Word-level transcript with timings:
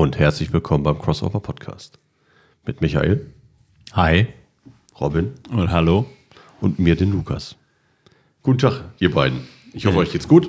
und 0.00 0.18
herzlich 0.18 0.50
willkommen 0.50 0.82
beim 0.82 0.98
Crossover 0.98 1.40
Podcast. 1.40 1.98
Mit 2.64 2.80
Michael. 2.80 3.26
Hi. 3.92 4.28
Robin. 4.98 5.32
Und 5.50 5.70
hallo. 5.70 6.06
Und 6.62 6.78
mir, 6.78 6.96
den 6.96 7.12
Lukas. 7.12 7.56
Guten 8.42 8.56
Tag, 8.56 8.80
ihr 8.98 9.12
beiden. 9.12 9.46
Ich 9.74 9.84
hoffe, 9.84 9.98
euch 9.98 10.10
geht's 10.10 10.26
gut. 10.26 10.48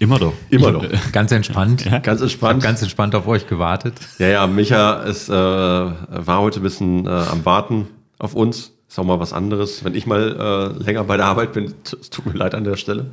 Immer 0.00 0.18
doch. 0.18 0.32
Immer 0.50 0.72
doch. 0.72 1.12
Ganz 1.12 1.30
entspannt. 1.30 1.84
Ja. 1.84 2.00
Ganz 2.00 2.20
entspannt. 2.20 2.64
Ganz 2.64 2.82
entspannt 2.82 3.14
auf 3.14 3.28
euch 3.28 3.46
gewartet. 3.46 3.94
Ja, 4.18 4.26
ja, 4.26 4.46
Micha 4.48 5.04
ist, 5.04 5.28
äh, 5.28 5.32
war 5.32 6.40
heute 6.40 6.58
ein 6.58 6.64
bisschen 6.64 7.06
äh, 7.06 7.10
am 7.10 7.44
Warten 7.44 7.86
auf 8.18 8.34
uns. 8.34 8.72
Ist 8.88 8.98
auch 8.98 9.04
mal 9.04 9.20
was 9.20 9.32
anderes. 9.32 9.84
Wenn 9.84 9.94
ich 9.94 10.08
mal 10.08 10.74
äh, 10.80 10.82
länger 10.82 11.04
bei 11.04 11.16
der 11.16 11.26
Arbeit 11.26 11.52
bin, 11.52 11.72
es 11.84 12.10
tut 12.10 12.26
mir 12.26 12.32
leid 12.32 12.56
an 12.56 12.64
der 12.64 12.76
Stelle. 12.76 13.12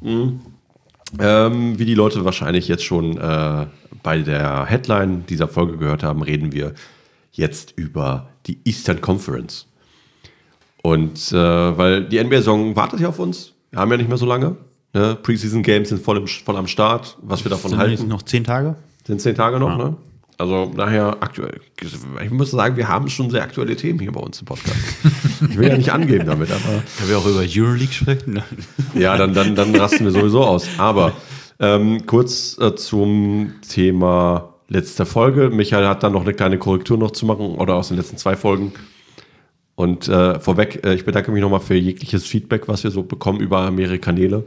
Mhm. 0.00 0.40
Ähm, 1.20 1.78
wie 1.78 1.84
die 1.84 1.94
Leute 1.94 2.24
wahrscheinlich 2.24 2.68
jetzt 2.68 2.84
schon 2.84 3.16
äh, 3.18 3.66
bei 4.02 4.18
der 4.20 4.66
Headline 4.66 5.24
dieser 5.28 5.48
Folge 5.48 5.76
gehört 5.76 6.02
haben, 6.02 6.22
reden 6.22 6.52
wir 6.52 6.74
jetzt 7.32 7.72
über 7.76 8.28
die 8.46 8.58
Eastern 8.64 9.00
Conference. 9.00 9.66
Und 10.82 11.32
äh, 11.32 11.36
weil 11.78 12.04
die 12.04 12.22
NBA-Saison 12.22 12.76
wartet 12.76 13.00
ja 13.00 13.08
auf 13.08 13.18
uns, 13.18 13.52
wir 13.70 13.80
haben 13.80 13.90
ja 13.90 13.96
nicht 13.96 14.08
mehr 14.08 14.18
so 14.18 14.26
lange. 14.26 14.56
Ne? 14.92 15.16
Preseason 15.22 15.62
Games 15.62 15.88
sind 15.88 16.02
voll, 16.02 16.18
im, 16.18 16.26
voll 16.26 16.56
am 16.56 16.66
Start, 16.66 17.16
was 17.22 17.44
wir 17.44 17.50
davon 17.50 17.70
sind 17.70 17.80
halten. 17.80 18.06
noch 18.08 18.22
zehn 18.22 18.44
Tage? 18.44 18.76
Sind 19.06 19.20
zehn 19.20 19.34
Tage 19.34 19.58
noch, 19.58 19.70
Ja. 19.70 19.76
ne? 19.88 19.96
Also 20.36 20.72
daher 20.76 21.16
aktuell. 21.20 21.60
Ich 22.22 22.30
muss 22.30 22.50
sagen, 22.50 22.76
wir 22.76 22.88
haben 22.88 23.08
schon 23.08 23.30
sehr 23.30 23.42
aktuelle 23.42 23.76
Themen 23.76 24.00
hier 24.00 24.12
bei 24.12 24.20
uns 24.20 24.40
im 24.40 24.46
Podcast. 24.46 24.76
ich 25.48 25.56
will 25.56 25.68
ja 25.68 25.76
nicht 25.76 25.92
angeben 25.92 26.26
damit, 26.26 26.50
aber 26.50 26.62
Können 26.98 27.08
wir 27.08 27.18
auch 27.18 27.26
über 27.26 27.44
Euroleague 27.46 27.92
sprechen? 27.92 28.42
ja, 28.94 29.16
dann, 29.16 29.32
dann, 29.34 29.54
dann 29.54 29.74
rasten 29.76 30.04
wir 30.04 30.10
sowieso 30.10 30.44
aus. 30.44 30.68
Aber 30.78 31.12
ähm, 31.60 32.04
kurz 32.06 32.58
äh, 32.58 32.74
zum 32.74 33.54
Thema 33.68 34.54
letzter 34.68 35.06
Folge. 35.06 35.50
Michael 35.50 35.86
hat 35.86 36.02
dann 36.02 36.12
noch 36.12 36.22
eine 36.22 36.34
kleine 36.34 36.58
Korrektur 36.58 36.98
noch 36.98 37.12
zu 37.12 37.26
machen 37.26 37.54
oder 37.54 37.74
aus 37.74 37.88
den 37.88 37.96
letzten 37.96 38.16
zwei 38.16 38.36
Folgen. 38.36 38.72
Und 39.76 40.08
äh, 40.08 40.38
vorweg, 40.40 40.84
äh, 40.84 40.94
ich 40.94 41.04
bedanke 41.04 41.32
mich 41.32 41.40
nochmal 41.40 41.60
für 41.60 41.74
jegliches 41.74 42.26
Feedback, 42.26 42.68
was 42.68 42.84
wir 42.84 42.90
so 42.90 43.02
bekommen 43.02 43.40
über 43.40 43.70
mehrere 43.70 43.98
Kanäle. 43.98 44.44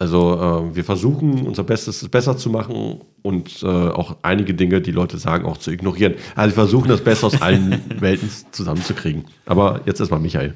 Also 0.00 0.70
äh, 0.70 0.76
wir 0.76 0.84
versuchen 0.84 1.46
unser 1.46 1.64
Bestes, 1.64 2.02
es 2.02 2.08
besser 2.08 2.36
zu 2.36 2.50
machen 2.50 3.00
und 3.22 3.62
äh, 3.62 3.66
auch 3.66 4.16
einige 4.22 4.54
Dinge, 4.54 4.80
die 4.80 4.92
Leute 4.92 5.18
sagen, 5.18 5.44
auch 5.44 5.56
zu 5.56 5.72
ignorieren. 5.72 6.14
Also 6.36 6.50
wir 6.54 6.62
versuchen 6.62 6.88
das 6.88 7.02
Beste 7.02 7.26
aus 7.26 7.42
allen 7.42 7.80
Welten 8.00 8.30
zusammenzukriegen. 8.52 9.24
Aber 9.44 9.80
jetzt 9.86 9.98
erstmal 9.98 10.20
Michael. 10.20 10.54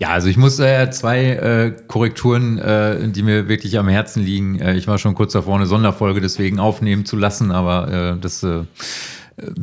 Ja, 0.00 0.10
also 0.10 0.28
ich 0.28 0.36
muss 0.36 0.60
äh, 0.60 0.90
zwei 0.92 1.24
äh, 1.24 1.72
Korrekturen, 1.88 2.58
äh, 2.58 3.08
die 3.08 3.24
mir 3.24 3.48
wirklich 3.48 3.76
am 3.80 3.88
Herzen 3.88 4.22
liegen. 4.22 4.60
Äh, 4.60 4.76
ich 4.76 4.86
war 4.86 4.96
schon 4.98 5.16
kurz 5.16 5.32
davor, 5.32 5.56
eine 5.56 5.66
Sonderfolge 5.66 6.20
deswegen 6.20 6.60
aufnehmen 6.60 7.04
zu 7.04 7.16
lassen, 7.16 7.50
aber 7.50 8.14
äh, 8.16 8.20
das 8.20 8.44
äh, 8.44 8.60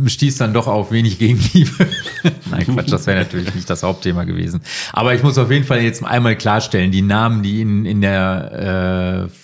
stieß 0.05 0.37
dann 0.37 0.53
doch 0.53 0.67
auf 0.67 0.91
wenig 0.91 1.19
Gegenliebe. 1.19 1.87
Nein, 2.51 2.65
Quatsch, 2.65 2.91
das 2.91 3.07
wäre 3.07 3.19
natürlich 3.19 3.53
nicht 3.55 3.69
das 3.69 3.83
Hauptthema 3.83 4.23
gewesen. 4.23 4.61
Aber 4.93 5.13
ich 5.13 5.23
muss 5.23 5.37
auf 5.37 5.51
jeden 5.51 5.65
Fall 5.65 5.81
jetzt 5.81 6.03
einmal 6.03 6.35
klarstellen, 6.35 6.91
die 6.91 7.01
Namen, 7.01 7.43
die 7.43 7.61
in, 7.61 7.85
in 7.85 8.01
der 8.01 9.27
äh, 9.27 9.35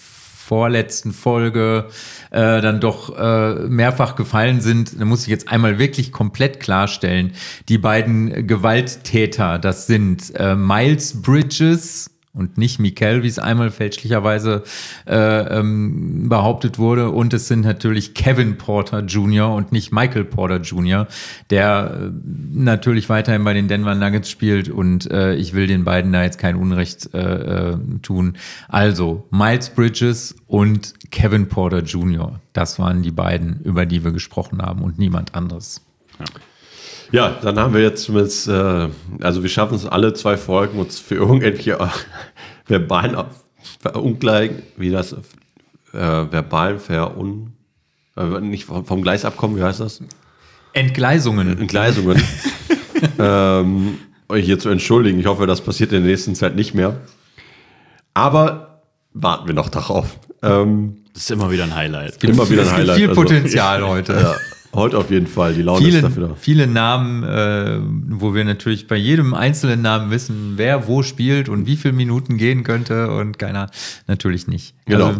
vorletzten 0.52 1.14
Folge 1.14 1.86
äh, 2.32 2.62
dann 2.62 2.82
doch 2.82 3.18
äh, 3.18 3.54
mehrfach 3.70 4.16
gefallen 4.16 4.60
sind, 4.60 5.00
da 5.00 5.06
muss 5.06 5.24
ich 5.24 5.30
jetzt 5.30 5.48
einmal 5.48 5.80
wirklich 5.80 6.12
komplett 6.12 6.60
klarstellen. 6.60 7.32
Die 7.70 7.78
beiden 7.78 8.48
Gewalttäter, 8.48 9.60
das 9.60 9.88
sind 9.88 10.36
äh, 10.36 10.56
Miles 10.56 11.22
Bridges 11.22 12.12
und 12.34 12.58
nicht 12.58 12.80
Mikel, 12.80 13.24
wie 13.24 13.28
es 13.28 13.40
einmal 13.40 13.72
fälschlicherweise 13.72 14.64
äh, 15.06 15.60
ähm, 15.60 16.30
behauptet 16.30 16.80
wurde. 16.80 17.10
Und 17.10 17.34
es 17.34 17.48
sind 17.48 17.62
natürlich 17.62 18.14
Kevin 18.14 18.58
Porter 18.58 19.02
Jr. 19.02 19.54
und 19.54 19.72
nicht 19.72 19.92
Michael 19.92 20.24
Porter 20.24 20.62
Jr., 20.62 21.08
der 21.50 21.98
äh, 22.00 22.12
natürlich 22.54 23.10
weiterhin 23.10 23.44
bei 23.44 23.54
den 23.54 23.68
Denver 23.68 23.96
Nuggets 23.96 24.30
spielt. 24.30 24.70
Und 24.70 25.12
äh, 25.12 25.36
ich 25.36 25.54
will 25.54 25.68
den 25.68 25.84
beiden 25.84 26.14
da 26.14 26.24
jetzt 26.24 26.38
kein 26.38 26.56
Unrecht 26.56 27.14
äh, 27.14 27.72
äh, 27.72 27.78
tun. 28.02 28.38
Also 28.70 29.28
Miles 29.32 29.70
Bridges 29.70 30.36
und 30.48 30.94
Kevin 31.12 31.50
Porter 31.50 31.80
Jr., 31.80 32.40
das 32.54 32.80
waren 32.80 33.02
die 33.02 33.12
beiden, 33.12 33.60
über 33.62 33.86
die 33.86 34.04
wir 34.04 34.12
gesprochen 34.12 34.62
haben 34.62 34.84
und 34.84 34.98
niemand 34.98 35.36
anderes. 35.36 35.82
Ja, 36.20 36.26
dann 37.12 37.60
haben 37.60 37.74
wir 37.74 37.82
jetzt 37.82 38.04
zumindest, 38.04 38.48
äh, 38.48 38.88
also 39.22 39.42
wir 39.44 39.50
schaffen 39.50 39.76
es 39.76 39.86
alle 39.86 40.14
zwei 40.14 40.38
Folgen, 40.38 40.80
uns 40.80 41.00
für 41.00 41.16
irgendwelche 41.16 41.74
äh, 41.74 41.88
verbalen 42.68 43.16
Ab- 43.16 43.36
Ungleich, 43.96 44.52
wie 44.78 44.92
das, 44.92 45.14
äh, 45.14 45.18
verbal 45.94 46.80
verun, 46.80 47.54
äh, 48.18 48.40
nicht 48.40 48.66
vom, 48.66 48.86
vom 48.86 49.02
Gleis 49.02 49.26
abkommen, 49.26 49.58
wie 49.58 49.64
heißt 49.64 49.80
das? 49.82 50.02
Entgleisungen. 50.74 51.58
Entgleisungen. 51.60 52.22
ähm, 53.20 53.98
euch 54.30 54.46
hier 54.46 54.58
zu 54.60 54.70
entschuldigen. 54.70 55.20
Ich 55.20 55.26
hoffe, 55.26 55.46
das 55.48 55.60
passiert 55.62 55.92
in 55.92 56.04
der 56.04 56.12
nächsten 56.12 56.34
Zeit 56.36 56.56
nicht 56.56 56.74
mehr. 56.74 56.98
Aber 58.14 58.82
warten 59.14 59.48
wir 59.48 59.54
noch 59.54 59.70
darauf. 59.70 60.18
Ähm, 60.42 60.98
Das 61.14 61.24
ist 61.24 61.32
immer 61.32 61.52
wieder 61.52 61.64
ein 61.66 61.76
Highlight. 61.76 62.24
immer 62.24 62.50
wieder 62.50 62.62
ein 62.62 62.68
es 62.68 62.74
gibt 62.76 62.80
Highlight. 62.80 62.98
viel 62.98 63.10
also- 63.10 63.22
Potenzial 63.22 63.88
heute. 63.88 64.14
ja, 64.14 64.36
heute 64.74 64.98
auf 64.98 65.12
jeden 65.12 65.28
Fall. 65.28 65.54
Die 65.54 65.62
Laune 65.62 65.80
ist 65.80 65.86
viele, 65.86 66.02
dafür 66.02 66.28
da. 66.30 66.36
viele 66.36 66.68
Namen, 66.68 67.24
äh, 67.24 67.80
wo 68.10 68.34
wir 68.34 68.44
natürlich 68.44 68.88
bei 68.88 68.96
jedem 68.96 69.34
einzelnen 69.34 69.82
Namen 69.82 70.12
wissen, 70.12 70.54
wer 70.56 70.88
wo 70.88 71.04
spielt 71.04 71.50
und 71.50 71.66
wie 71.68 71.76
viele 71.76 71.94
Minuten 71.94 72.38
gehen 72.38 72.64
könnte 72.64 73.12
und 73.12 73.40
keiner 73.40 73.70
natürlich 74.08 74.48
nicht. 74.48 74.74
Genau. 74.86 75.08
Also, 75.08 75.20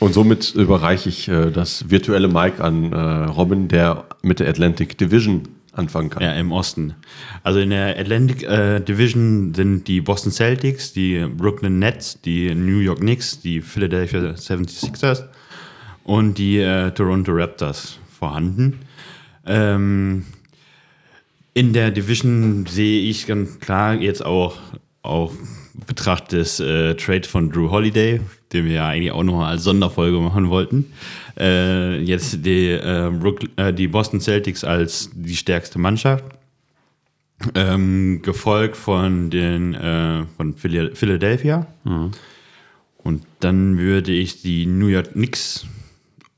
und 0.00 0.14
somit 0.14 0.54
überreiche 0.54 1.08
ich 1.08 1.28
äh, 1.28 1.50
das 1.50 1.90
virtuelle 1.90 2.28
Mic 2.28 2.60
an 2.60 2.92
äh, 2.92 2.96
Robin, 2.96 3.68
der 3.68 4.04
mit 4.22 4.40
der 4.40 4.48
Atlantic 4.48 4.96
Division 4.96 5.42
anfangen 5.72 6.10
kann. 6.10 6.22
Ja, 6.22 6.32
im 6.32 6.52
Osten. 6.52 6.94
Also 7.42 7.60
in 7.60 7.70
der 7.70 7.98
Atlantic 7.98 8.42
äh, 8.42 8.80
Division 8.80 9.54
sind 9.54 9.88
die 9.88 10.00
Boston 10.00 10.32
Celtics, 10.32 10.92
die 10.92 11.24
Brooklyn 11.26 11.78
Nets, 11.78 12.20
die 12.20 12.54
New 12.54 12.78
York 12.78 13.00
Knicks, 13.00 13.40
die 13.40 13.60
Philadelphia 13.60 14.20
76ers 14.20 15.24
und 16.04 16.38
die 16.38 16.58
äh, 16.58 16.90
Toronto 16.90 17.32
Raptors 17.32 17.98
vorhanden. 18.18 18.80
Ähm, 19.48 20.24
in 21.54 21.72
der 21.72 21.90
Division 21.90 22.66
sehe 22.66 23.08
ich 23.08 23.26
ganz 23.26 23.58
klar 23.58 23.94
jetzt 23.94 24.24
auch 24.24 24.58
auf 25.02 25.32
Betracht 25.86 26.32
des 26.32 26.60
äh, 26.60 26.94
Trade 26.94 27.26
von 27.26 27.50
Drew 27.50 27.70
Holiday, 27.70 28.20
den 28.52 28.64
wir 28.66 28.72
ja 28.72 28.88
eigentlich 28.88 29.12
auch 29.12 29.22
noch 29.24 29.42
als 29.44 29.64
Sonderfolge 29.64 30.18
machen 30.18 30.50
wollten. 30.50 30.92
Äh, 31.38 32.00
jetzt 32.02 32.44
die, 32.44 32.70
äh, 32.70 33.10
Brook, 33.10 33.40
äh, 33.56 33.72
die 33.72 33.88
Boston 33.88 34.20
Celtics 34.20 34.64
als 34.64 35.10
die 35.14 35.36
stärkste 35.36 35.78
Mannschaft. 35.78 36.24
Ähm, 37.54 38.20
gefolgt 38.22 38.76
von 38.76 39.30
den 39.30 39.72
äh, 39.74 40.24
von 40.36 40.56
Phila- 40.56 40.92
Philadelphia. 40.94 41.68
Und 42.96 43.22
dann 43.38 43.78
würde 43.78 44.10
ich 44.10 44.42
die 44.42 44.66
New 44.66 44.88
York 44.88 45.12
Knicks 45.12 45.64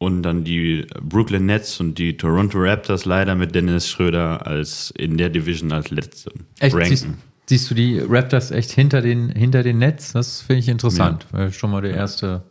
und 0.00 0.22
dann 0.22 0.44
die 0.44 0.86
Brooklyn 1.02 1.44
Nets 1.44 1.78
und 1.78 1.98
die 1.98 2.16
Toronto 2.16 2.58
Raptors 2.58 3.04
leider 3.04 3.34
mit 3.34 3.54
Dennis 3.54 3.86
Schröder 3.86 4.46
als 4.46 4.90
in 4.96 5.18
der 5.18 5.28
Division 5.28 5.70
als 5.72 5.90
letzte 5.90 6.32
echt, 6.58 6.74
siehst, 6.86 7.04
ranken. 7.04 7.18
siehst 7.46 7.70
du 7.70 7.74
die 7.74 7.98
Raptors 7.98 8.50
echt 8.50 8.70
hinter 8.72 9.02
den, 9.02 9.28
hinter 9.28 9.62
den 9.62 9.76
Netz? 9.78 10.12
Das 10.12 10.40
finde 10.40 10.60
ich 10.60 10.68
interessant. 10.68 11.26
Wäre 11.32 11.52
schon 11.52 11.70
mal 11.70 11.82
der 11.82 11.94
erste, 11.94 12.42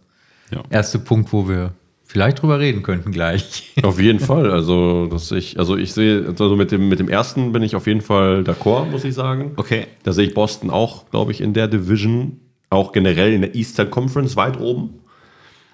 Ja. 0.51 0.61
erste 0.69 0.99
Punkt, 0.99 1.33
wo 1.33 1.49
wir 1.49 1.73
vielleicht 2.05 2.43
drüber 2.43 2.59
reden 2.59 2.83
könnten 2.83 3.11
gleich. 3.11 3.73
Auf 3.81 3.99
jeden 3.99 4.19
Fall. 4.19 4.51
Also, 4.51 5.07
dass 5.07 5.31
ich, 5.31 5.57
also 5.57 5.75
ich 5.75 5.91
sehe, 5.93 6.27
also 6.27 6.55
mit 6.55 6.71
dem, 6.71 6.87
mit 6.87 6.99
dem 6.99 7.09
ersten 7.09 7.51
bin 7.51 7.63
ich 7.63 7.75
auf 7.75 7.87
jeden 7.87 8.01
Fall 8.01 8.43
d'accord, 8.43 8.85
muss 8.91 9.03
ich 9.05 9.15
sagen. 9.15 9.53
Okay. 9.55 9.87
Da 10.03 10.13
sehe 10.13 10.27
ich 10.27 10.35
Boston 10.35 10.69
auch, 10.69 11.09
glaube 11.09 11.31
ich, 11.31 11.41
in 11.41 11.53
der 11.53 11.67
Division, 11.67 12.39
auch 12.69 12.91
generell 12.91 13.33
in 13.33 13.41
der 13.41 13.55
Eastern 13.55 13.89
Conference 13.89 14.35
weit 14.35 14.59
oben. 14.59 14.99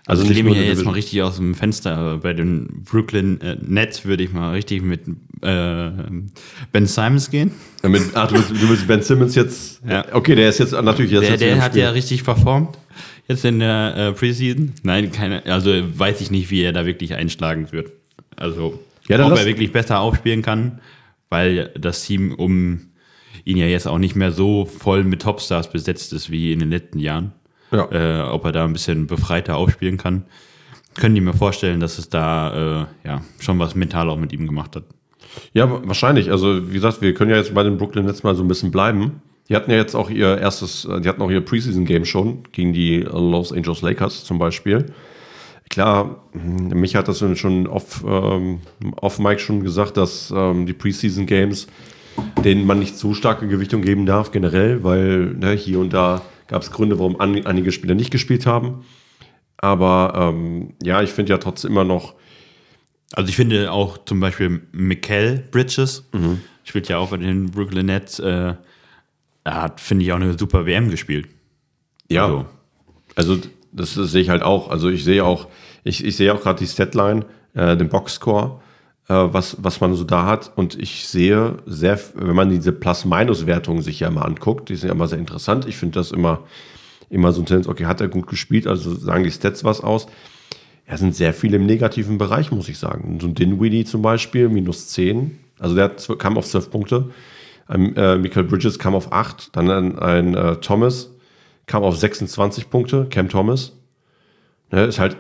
Also 0.07 0.24
ich 0.24 0.30
nehme 0.30 0.54
der 0.54 0.66
jetzt 0.66 0.86
mal 0.86 0.92
richtig 0.92 1.22
aus 1.24 1.38
dem 1.38 1.56
Fenster. 1.56 1.98
aber 1.98 2.18
Bei 2.18 2.34
den 2.34 2.84
Brooklyn 2.84 3.42
äh, 3.42 3.57
Nets 3.62 4.06
würde 4.06 4.24
ich 4.24 4.31
mal 4.31 4.52
richtig 4.52 4.84
mit 4.84 5.02
äh, 5.42 5.92
Ben 6.72 6.86
Simons 6.86 7.31
gehen. 7.31 7.52
Ja, 7.81 7.90
mit, 7.90 8.04
ach, 8.13 8.28
du, 8.28 8.36
willst, 8.36 8.52
du 8.52 8.69
willst 8.69 8.88
Ben 8.88 9.02
Simmons 9.02 9.34
jetzt. 9.36 9.81
Ja. 9.88 10.06
Okay, 10.13 10.36
der 10.36 10.50
ist 10.50 10.60
jetzt 10.60 10.74
natürlich 10.74 11.12
jetzt. 11.12 11.24
Der, 11.24 11.30
jetzt 11.31 11.42
der 11.42 11.62
hat 11.62 11.72
Spiel. 11.72 11.81
ja 11.84 11.90
richtig 11.90 12.24
performt. 12.24 12.78
Jetzt 13.28 13.44
in 13.46 13.57
der 13.60 13.96
äh, 13.98 14.12
Preseason. 14.13 14.74
Nein, 14.84 15.12
keine, 15.12 15.44
also 15.48 15.72
weiß 15.98 16.22
ich 16.22 16.30
nicht, 16.30 16.51
wie 16.51 16.62
er 16.62 16.74
da 16.74 16.86
wirklich 16.86 17.16
einschlagen 17.16 17.72
wird. 17.72 17.90
Also, 18.36 18.80
Ja, 19.08 19.24
ob 19.25 19.31
lass- 19.31 19.40
er 19.40 19.46
wirklich 19.48 19.72
besser 19.72 20.00
aufspielen 20.00 20.44
kann, 20.44 20.80
weil 21.30 21.72
das 21.80 22.06
Team 22.06 22.31
um 22.36 22.81
ihn 23.44 23.58
ja 23.58 23.66
jetzt 23.66 23.88
auch 23.88 23.98
nicht 23.98 24.16
mehr 24.16 24.31
so 24.31 24.66
voll 24.66 25.04
mit 25.04 25.24
Topstars 25.24 25.72
besetzt 25.72 26.13
ist 26.13 26.30
wie 26.30 26.51
in 26.54 26.60
den 26.60 26.69
letzten 26.69 27.00
Jahren. 27.00 27.31
Ja. 27.75 27.92
Äh, 27.92 28.30
ob 28.30 28.45
er 28.45 28.51
da 28.51 28.63
ein 28.66 28.74
bisschen 28.74 29.07
befreiter 29.07 29.57
aufspielen 29.57 29.98
kann. 29.98 30.24
Können 30.95 31.16
die 31.16 31.22
mir 31.22 31.33
vorstellen, 31.33 31.80
dass 31.81 31.98
es 31.98 32.10
da 32.10 32.86
äh, 33.04 33.07
ja, 33.07 33.22
schon 33.39 33.60
was 33.60 33.75
mental 33.75 34.10
auch 34.10 34.18
mit 34.18 34.31
ihm 34.33 34.48
gemacht 34.48 34.75
hat. 34.75 34.83
Ja, 35.54 35.69
wa- 35.69 35.81
wahrscheinlich. 35.83 36.31
Also, 36.31 36.69
wie 36.69 36.74
gesagt, 36.74 37.01
wir 37.01 37.13
können 37.13 37.31
ja 37.31 37.38
jetzt 37.38 37.54
bei 37.54 37.63
den 37.63 37.77
Brooklyn 37.77 38.06
Nets 38.06 38.24
mal 38.24 38.36
so 38.36 38.44
ein 38.44 38.48
bisschen 38.48 38.72
bleiben. 38.72 39.22
Die 39.50 39.56
hatten 39.56 39.69
ja 39.72 39.77
jetzt 39.77 39.94
auch 39.95 40.10
ihr 40.10 40.38
erstes, 40.38 40.86
äh, 40.86 41.01
die 41.01 41.10
hatten 41.10 41.22
auch 41.22 41.30
ihr 41.30 41.42
Preseason-Game 41.42 42.06
schon 42.06 42.44
gegen 42.54 42.72
die 42.72 43.01
Los 43.01 43.51
Angeles 43.51 43.81
Lakers 43.81 44.24
zum 44.24 44.39
Beispiel. 44.39 44.86
klar, 45.69 46.24
mich 46.33 46.95
hat 46.95 47.07
das 47.07 47.24
schon 47.38 47.68
off, 47.68 48.04
ähm, 48.07 48.60
off 49.01 49.19
Mike 49.19 49.39
schon 49.42 49.62
gesagt, 49.63 49.98
dass 49.98 50.31
ähm, 50.36 50.66
die 50.66 50.74
Preseason 50.74 51.25
Games, 51.25 51.68
denen 52.44 52.66
man 52.66 52.80
nicht 52.80 52.98
so 52.98 53.13
starke 53.13 53.48
Gewichtung 53.48 53.81
geben 53.81 54.06
darf, 54.06 54.31
generell, 54.31 54.83
weil 54.83 55.36
ne, 55.38 55.51
hier 55.51 55.80
und 55.80 55.92
da 55.92 56.22
gab 56.47 56.62
es 56.62 56.71
Gründe, 56.71 57.00
warum 57.00 57.19
an, 57.19 57.45
einige 57.45 57.71
Spieler 57.71 57.95
nicht 57.95 58.12
gespielt 58.12 58.45
haben. 58.45 58.86
Aber 59.57 60.13
ähm, 60.15 60.74
ja, 60.83 61.01
ich 61.01 61.12
finde 61.12 61.31
ja 61.31 61.38
trotzdem 61.38 61.71
immer 61.71 61.83
noch. 61.83 62.15
Also 63.13 63.30
ich 63.30 63.36
finde 63.36 63.71
auch 63.71 63.97
zum 64.06 64.19
Beispiel 64.19 64.62
Mikel 64.71 65.47
Bridges, 65.51 66.06
mhm. 66.12 66.42
spielt 66.63 66.89
ja 66.89 66.97
auch 66.97 67.12
bei 67.12 67.18
den 67.18 67.51
Brooklyn 67.51 67.86
Nets, 67.86 68.19
äh, 68.19 68.56
er 69.45 69.62
hat, 69.62 69.80
finde 69.80 70.03
ich, 70.03 70.12
auch 70.12 70.18
eine 70.18 70.38
super 70.38 70.65
WM 70.65 70.89
gespielt. 70.89 71.30
Ja. 72.09 72.25
Also, 72.25 72.45
also 73.15 73.38
das, 73.71 73.94
das, 73.94 74.12
sehe 74.12 74.21
ich 74.21 74.30
halt 74.30 74.41
auch. 74.41 74.69
Also 74.69 74.89
ich 74.89 75.03
sehe 75.03 75.24
auch, 75.24 75.48
ich, 75.83 76.03
ich 76.03 76.18
sehe 76.18 76.33
auch 76.33 76.41
gerade 76.41 76.59
die 76.59 76.68
Statline, 76.68 77.25
äh, 77.53 77.77
den 77.77 77.89
Boxscore, 77.89 78.59
was, 79.13 79.57
was 79.60 79.81
man 79.81 79.94
so 79.94 80.04
da 80.04 80.25
hat. 80.25 80.52
Und 80.56 80.80
ich 80.80 81.07
sehe 81.07 81.57
sehr, 81.66 82.00
wenn 82.16 82.36
man 82.36 82.50
diese 82.50 82.72
Plus-Minus-Wertungen 82.72 83.81
sich 83.81 84.00
ja 84.00 84.10
mal 84.10 84.24
anguckt, 84.24 84.69
die 84.69 84.75
sind 84.75 84.88
ja 84.88 84.96
immer 84.96 85.07
sehr 85.07 85.19
interessant. 85.19 85.68
Ich 85.68 85.78
finde 85.78 86.00
das 86.00 86.12
immer, 86.12 86.44
immer 87.10 87.31
so 87.31 87.42
ein 87.42 87.46
Tendenz, 87.46 87.68
okay, 87.68 87.86
hat 87.86 88.02
er 88.02 88.07
gut 88.07 88.28
gespielt, 88.28 88.68
also 88.68 88.96
sagen 88.96 89.24
die 89.24 89.31
Stats 89.31 89.63
was 89.63 89.81
aus. 89.81 90.07
Ja, 90.88 90.98
sind 90.98 91.16
sehr 91.16 91.34
viele 91.34 91.57
im 91.57 91.66
negativen 91.66 92.18
Bereich, 92.18 92.52
muss 92.52 92.69
ich 92.69 92.78
sagen. 92.78 93.19
So 93.19 93.28
ein 93.28 93.36
Dinwiddie 93.36 93.86
zum 93.86 94.02
Beispiel, 94.02 94.50
minus 94.50 94.90
10. 94.90 95.40
Also 95.60 95.75
der 95.75 95.90
kam 96.18 96.38
auf 96.38 96.46
12 96.46 96.69
Punkte. 96.69 97.10
Ein, 97.68 97.96
äh, 97.96 98.18
Michael 98.18 98.44
Bridges 98.44 98.78
kam 98.78 98.94
auf 98.94 99.12
8. 99.12 99.56
Dann 99.56 99.72
ein, 99.72 100.00
ein 100.00 100.36
äh, 100.36 100.56
Thomas 100.58 101.10
kam 101.66 101.84
auf 101.84 101.98
26 101.98 102.69
Punkte. 102.69 103.08
Cam 103.10 103.30
Thomas. 103.30 103.74
Ne, 104.72 104.86
ist 104.86 105.00
halt 105.00 105.18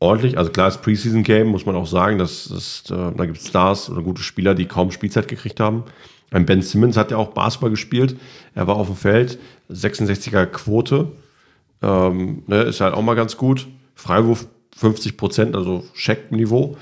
ordentlich. 0.00 0.38
Also 0.38 0.50
klar, 0.50 0.68
ist 0.68 0.82
Preseason-Game, 0.82 1.48
muss 1.48 1.66
man 1.66 1.76
auch 1.76 1.86
sagen. 1.86 2.18
Das 2.18 2.46
ist, 2.46 2.90
äh, 2.90 3.12
da 3.16 3.26
gibt 3.26 3.38
es 3.38 3.48
Stars 3.48 3.90
oder 3.90 4.02
gute 4.02 4.22
Spieler, 4.22 4.54
die 4.54 4.66
kaum 4.66 4.90
Spielzeit 4.90 5.28
gekriegt 5.28 5.60
haben. 5.60 5.84
Ein 6.30 6.46
Ben 6.46 6.62
Simmons 6.62 6.96
hat 6.96 7.10
ja 7.10 7.16
auch 7.16 7.28
Basketball 7.28 7.70
gespielt. 7.70 8.16
Er 8.54 8.66
war 8.66 8.76
auf 8.76 8.86
dem 8.86 8.96
Feld, 8.96 9.38
66er 9.70 10.46
Quote. 10.46 11.12
Ähm, 11.82 12.42
ne, 12.46 12.62
ist 12.62 12.80
halt 12.80 12.94
auch 12.94 13.02
mal 13.02 13.14
ganz 13.14 13.36
gut. 13.36 13.66
Freiwurf 13.94 14.46
50 14.76 15.16
Prozent, 15.16 15.56
also 15.56 15.84
Check-Niveau. 15.94 16.76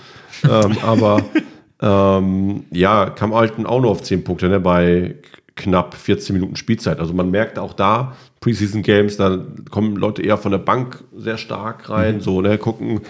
ähm, 0.45 0.77
aber 0.83 1.23
ähm, 1.81 2.65
ja, 2.71 3.11
kam 3.11 3.33
Alten 3.33 3.67
auch 3.67 3.81
nur 3.81 3.91
auf 3.91 4.03
10 4.03 4.25
Punkte 4.25 4.49
ne, 4.49 4.61
bei 4.61 5.15
knapp 5.57 5.95
14 5.95 6.35
Minuten 6.35 6.57
Spielzeit. 6.57 7.01
Also 7.01 7.15
man 7.15 7.31
merkt 7.31 7.59
auch 7.59 7.73
da, 7.75 8.15
Preseason 8.41 8.83
Games, 8.83 9.17
da 9.17 9.39
kommen 9.71 9.97
Leute 9.97 10.23
eher 10.23 10.39
von 10.39 10.53
der 10.53 10.59
Bank 10.59 11.03
sehr 11.17 11.39
stark 11.39 11.89
rein, 11.91 12.17
mhm. 12.17 12.21
so, 12.21 12.41
ne, 12.41 12.59
gucken. 12.59 13.01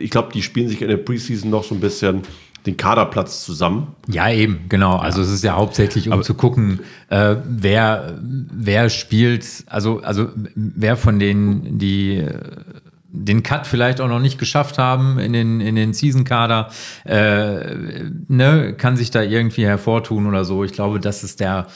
Ich 0.00 0.10
glaube, 0.10 0.32
die 0.32 0.42
spielen 0.42 0.68
sich 0.68 0.82
in 0.82 0.88
der 0.88 0.96
Preseason 0.96 1.50
noch 1.50 1.64
so 1.64 1.74
ein 1.74 1.80
bisschen 1.80 2.22
den 2.66 2.76
Kaderplatz 2.76 3.44
zusammen. 3.44 3.94
Ja, 4.08 4.30
eben, 4.30 4.66
genau. 4.68 4.96
Also 4.96 5.22
es 5.22 5.30
ist 5.30 5.44
ja 5.44 5.54
hauptsächlich, 5.54 6.08
um 6.08 6.14
Aber 6.14 6.22
zu 6.22 6.34
gucken, 6.34 6.80
äh, 7.08 7.36
wer, 7.44 8.18
wer 8.20 8.90
spielt, 8.90 9.46
also, 9.66 10.00
also 10.00 10.28
wer 10.54 10.96
von 10.96 11.18
denen, 11.18 11.78
die 11.78 12.24
den 13.24 13.42
Cut 13.42 13.66
vielleicht 13.66 14.00
auch 14.00 14.08
noch 14.08 14.20
nicht 14.20 14.38
geschafft 14.38 14.78
haben 14.78 15.18
in 15.18 15.32
den, 15.32 15.60
in 15.60 15.74
den 15.74 15.92
Season-Kader, 15.92 16.70
äh, 17.04 18.04
ne, 18.28 18.74
kann 18.76 18.96
sich 18.96 19.10
da 19.10 19.22
irgendwie 19.22 19.66
hervortun 19.66 20.26
oder 20.26 20.44
so. 20.44 20.64
Ich 20.64 20.72
glaube, 20.72 21.00
das 21.00 21.24
ist 21.24 21.40
der, 21.40 21.66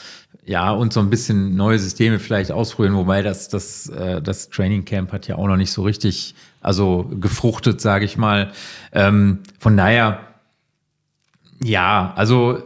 ja, 0.45 0.71
und 0.71 0.93
so 0.93 1.01
ein 1.01 1.11
bisschen 1.11 1.57
neue 1.57 1.79
Systeme 1.79 2.19
vielleicht 2.19 2.53
ausprobieren, 2.53 2.95
wobei 2.97 3.23
das, 3.23 3.49
das, 3.49 3.89
äh, 3.89 4.23
das 4.23 4.49
Training 4.49 4.85
Camp 4.85 5.13
hat 5.13 5.27
ja 5.29 5.37
auch 5.37 5.47
noch 5.47 5.57
nicht 5.57 5.73
so 5.73 5.83
richtig, 5.83 6.35
also 6.61 7.11
gefruchtet, 7.21 7.81
sage 7.81 8.05
ich 8.05 8.17
mal. 8.17 8.53
Ähm, 8.93 9.41
von 9.59 9.77
daher, 9.77 10.21
ja, 11.63 12.13
also 12.17 12.63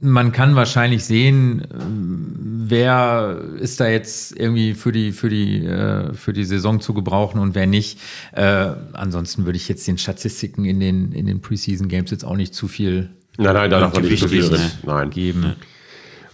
man 0.00 0.32
kann 0.32 0.56
wahrscheinlich 0.56 1.04
sehen, 1.04 1.66
wer 1.70 3.38
ist 3.58 3.80
da 3.80 3.88
jetzt 3.88 4.38
irgendwie 4.38 4.74
für 4.74 4.92
die, 4.92 5.12
für 5.12 5.28
die, 5.28 5.64
äh, 5.64 6.14
für 6.14 6.32
die 6.32 6.44
Saison 6.44 6.80
zu 6.80 6.94
gebrauchen 6.94 7.38
und 7.38 7.54
wer 7.54 7.66
nicht. 7.66 7.98
Äh, 8.32 8.72
ansonsten 8.92 9.44
würde 9.44 9.56
ich 9.56 9.68
jetzt 9.68 9.86
den 9.86 9.98
Statistiken 9.98 10.64
in 10.64 10.80
den, 10.80 11.12
in 11.12 11.26
den 11.26 11.40
Preseason 11.40 11.88
Games 11.88 12.10
jetzt 12.10 12.24
auch 12.24 12.36
nicht 12.36 12.54
zu 12.54 12.66
viel 12.66 13.10
nein, 13.36 13.54
nein, 13.54 13.70
da 13.70 13.88
nicht 13.88 14.18
zu 14.18 14.28
viel 14.28 14.50
nein. 14.84 15.10
geben. 15.10 15.56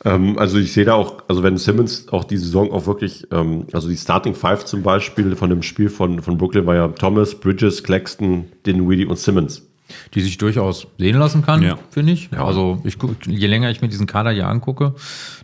Ähm, 0.04 0.38
also 0.38 0.58
ich 0.58 0.72
sehe 0.72 0.84
da 0.84 0.94
auch, 0.94 1.24
also 1.26 1.42
wenn 1.42 1.56
Simmons 1.56 2.08
auch 2.12 2.22
die 2.22 2.36
Saison 2.36 2.70
auch 2.70 2.86
wirklich, 2.86 3.26
ähm, 3.32 3.66
also 3.72 3.88
die 3.88 3.96
Starting 3.96 4.34
Five 4.34 4.64
zum 4.64 4.82
Beispiel 4.82 5.34
von 5.34 5.50
dem 5.50 5.62
Spiel 5.62 5.88
von, 5.88 6.22
von 6.22 6.38
Brooklyn 6.38 6.66
war 6.66 6.76
ja 6.76 6.88
Thomas, 6.88 7.34
Bridges, 7.34 7.82
Claxton, 7.82 8.44
Dinwiddie 8.64 9.06
und 9.06 9.18
Simmons 9.18 9.65
die 10.14 10.20
sich 10.20 10.38
durchaus 10.38 10.86
sehen 10.98 11.18
lassen 11.18 11.42
kann, 11.42 11.62
ja. 11.62 11.78
finde 11.90 12.12
ich. 12.12 12.30
Ja. 12.32 12.44
Also 12.44 12.80
ich, 12.84 12.96
je 13.26 13.46
länger 13.46 13.70
ich 13.70 13.82
mir 13.82 13.88
diesen 13.88 14.06
Kader 14.06 14.30
hier 14.30 14.48
angucke, 14.48 14.94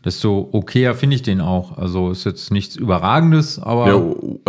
desto 0.04 0.48
okayer 0.52 0.94
finde 0.94 1.16
ich 1.16 1.22
den 1.22 1.40
auch. 1.40 1.78
Also 1.78 2.10
ist 2.10 2.24
jetzt 2.24 2.50
nichts 2.50 2.76
Überragendes, 2.76 3.58
aber. 3.58 3.88
Ja, 3.88 3.96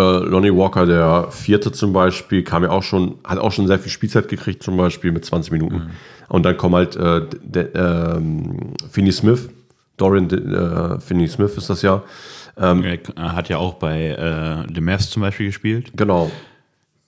äh, 0.04 0.26
Lonnie 0.26 0.56
Walker, 0.56 0.86
der 0.86 1.28
vierte 1.30 1.72
zum 1.72 1.94
Beispiel, 1.94 2.44
kam 2.44 2.64
ja 2.64 2.70
auch 2.70 2.84
schon, 2.84 3.16
hat 3.24 3.38
auch 3.38 3.52
schon 3.52 3.68
sehr 3.68 3.80
viel 3.80 3.92
Spielzeit 3.92 4.28
gekriegt, 4.28 4.64
zum 4.64 4.78
Beispiel 4.78 5.12
mit 5.12 5.26
20 5.26 5.52
Minuten. 5.52 5.76
Mhm. 5.76 5.90
Und 6.30 6.44
dann 6.44 6.58
kommt 6.58 6.76
halt 6.76 6.96
äh, 6.96 7.20
äh, 7.60 8.22
Finney 8.90 9.12
Smith, 9.12 9.50
Dorian 9.98 10.30
äh, 10.30 11.00
Finney 11.00 11.28
Smith 11.28 11.56
ist 11.58 11.70
das 11.70 11.82
ja. 11.82 12.04
Ähm, 12.56 12.84
er 12.84 13.36
hat 13.36 13.50
ja 13.50 13.58
auch 13.58 13.76
bei 13.76 14.10
äh, 14.10 14.74
The 14.74 14.82
Mavs 14.82 15.10
zum 15.10 15.22
Beispiel 15.22 15.48
gespielt. 15.48 15.92
Genau. 15.96 16.32